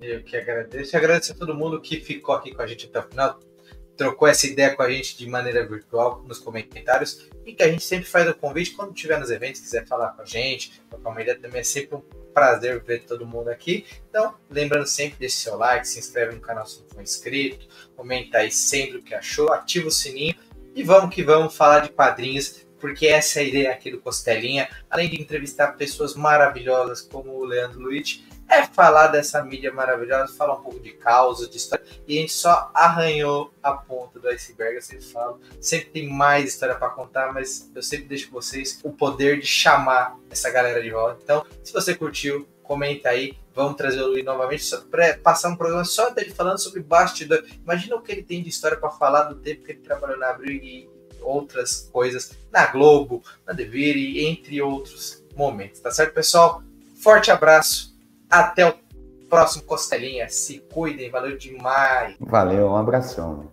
Eu 0.00 0.22
que 0.22 0.36
agradeço. 0.36 0.94
Agradeço 0.96 1.32
a 1.32 1.34
todo 1.34 1.54
mundo 1.54 1.80
que 1.80 1.96
ficou 2.00 2.34
aqui 2.34 2.54
com 2.54 2.60
a 2.60 2.66
gente 2.66 2.86
até 2.86 2.98
o 2.98 3.02
final, 3.02 3.38
trocou 4.02 4.26
essa 4.26 4.48
ideia 4.48 4.74
com 4.74 4.82
a 4.82 4.90
gente 4.90 5.16
de 5.16 5.28
maneira 5.28 5.64
virtual 5.64 6.24
nos 6.26 6.40
comentários 6.40 7.28
e 7.46 7.52
que 7.52 7.62
a 7.62 7.68
gente 7.68 7.84
sempre 7.84 8.04
faz 8.04 8.28
o 8.28 8.34
convite 8.34 8.72
quando 8.72 8.92
tiver 8.92 9.16
nos 9.20 9.30
eventos, 9.30 9.60
quiser 9.60 9.86
falar 9.86 10.08
com 10.08 10.22
a 10.22 10.24
gente, 10.24 10.82
trocar 10.90 11.10
uma 11.10 11.22
ideia 11.22 11.38
também 11.38 11.60
é 11.60 11.64
sempre 11.64 11.96
um 11.96 12.02
prazer 12.34 12.82
ver 12.82 13.04
todo 13.04 13.24
mundo 13.24 13.48
aqui. 13.48 13.86
Então, 14.08 14.34
lembrando 14.50 14.86
sempre, 14.86 15.18
deixe 15.20 15.36
seu 15.36 15.56
like, 15.56 15.86
se 15.86 16.00
inscreve 16.00 16.34
no 16.34 16.40
canal 16.40 16.66
se 16.66 16.80
não 16.80 16.88
for 16.88 17.00
inscrito, 17.00 17.68
comenta 17.94 18.38
aí 18.38 18.50
sempre 18.50 18.98
o 18.98 19.02
que 19.02 19.14
achou, 19.14 19.52
ativa 19.52 19.86
o 19.86 19.90
sininho 19.90 20.34
e 20.74 20.82
vamos 20.82 21.14
que 21.14 21.22
vamos 21.22 21.54
falar 21.54 21.80
de 21.80 21.90
quadrinhos 21.90 22.66
porque 22.80 23.06
essa 23.06 23.38
é 23.38 23.42
a 23.44 23.46
ideia 23.46 23.70
aqui 23.70 23.92
do 23.92 24.00
Costelinha, 24.00 24.68
além 24.90 25.08
de 25.08 25.20
entrevistar 25.20 25.76
pessoas 25.76 26.16
maravilhosas 26.16 27.00
como 27.00 27.30
o 27.30 27.44
Leandro 27.44 27.78
Luiz, 27.78 28.24
é 28.52 28.66
falar 28.66 29.08
dessa 29.08 29.42
mídia 29.42 29.72
maravilhosa, 29.72 30.34
falar 30.34 30.54
um 30.54 30.62
pouco 30.62 30.80
de 30.80 30.92
causa, 30.92 31.48
de 31.48 31.56
história, 31.56 31.84
e 32.06 32.18
a 32.18 32.20
gente 32.20 32.32
só 32.32 32.70
arranhou 32.74 33.52
a 33.62 33.72
ponta 33.72 34.18
do 34.18 34.28
iceberg, 34.28 34.76
eu 34.76 34.82
sempre 34.82 35.04
falo, 35.06 35.40
sempre 35.60 35.90
tem 35.90 36.08
mais 36.08 36.50
história 36.50 36.74
para 36.74 36.90
contar, 36.90 37.32
mas 37.32 37.70
eu 37.74 37.82
sempre 37.82 38.06
deixo 38.06 38.28
com 38.28 38.34
vocês 38.34 38.78
o 38.82 38.92
poder 38.92 39.40
de 39.40 39.46
chamar 39.46 40.18
essa 40.30 40.50
galera 40.50 40.82
de 40.82 40.90
volta. 40.90 41.20
Então, 41.22 41.46
se 41.62 41.72
você 41.72 41.94
curtiu, 41.94 42.46
comenta 42.62 43.08
aí, 43.08 43.36
vamos 43.54 43.76
trazer 43.76 44.00
o 44.02 44.08
Luiz 44.08 44.24
novamente 44.24 44.64
para 44.90 45.16
passar 45.18 45.48
um 45.48 45.56
programa 45.56 45.84
só 45.84 46.10
dele 46.10 46.30
falando 46.30 46.58
sobre 46.58 46.80
bastidor. 46.80 47.44
Imagina 47.62 47.96
o 47.96 48.02
que 48.02 48.12
ele 48.12 48.22
tem 48.22 48.42
de 48.42 48.48
história 48.48 48.76
para 48.76 48.90
falar 48.90 49.24
do 49.24 49.36
tempo 49.36 49.64
que 49.64 49.72
ele 49.72 49.80
trabalhou 49.80 50.18
na 50.18 50.30
Abril 50.30 50.56
e 50.62 50.90
outras 51.20 51.88
coisas 51.92 52.32
na 52.50 52.66
Globo, 52.66 53.22
na 53.46 53.52
Devir, 53.52 54.26
entre 54.26 54.60
outros 54.60 55.24
momentos. 55.36 55.80
Tá 55.80 55.90
certo, 55.90 56.14
pessoal? 56.14 56.62
Forte 57.02 57.30
abraço. 57.30 57.91
Até 58.32 58.66
o 58.66 58.74
próximo 59.28 59.64
Costelinha. 59.64 60.26
Se 60.30 60.58
cuidem. 60.72 61.10
Valeu 61.10 61.36
demais. 61.36 62.16
Valeu, 62.18 62.68
um 62.68 62.76
abração. 62.76 63.51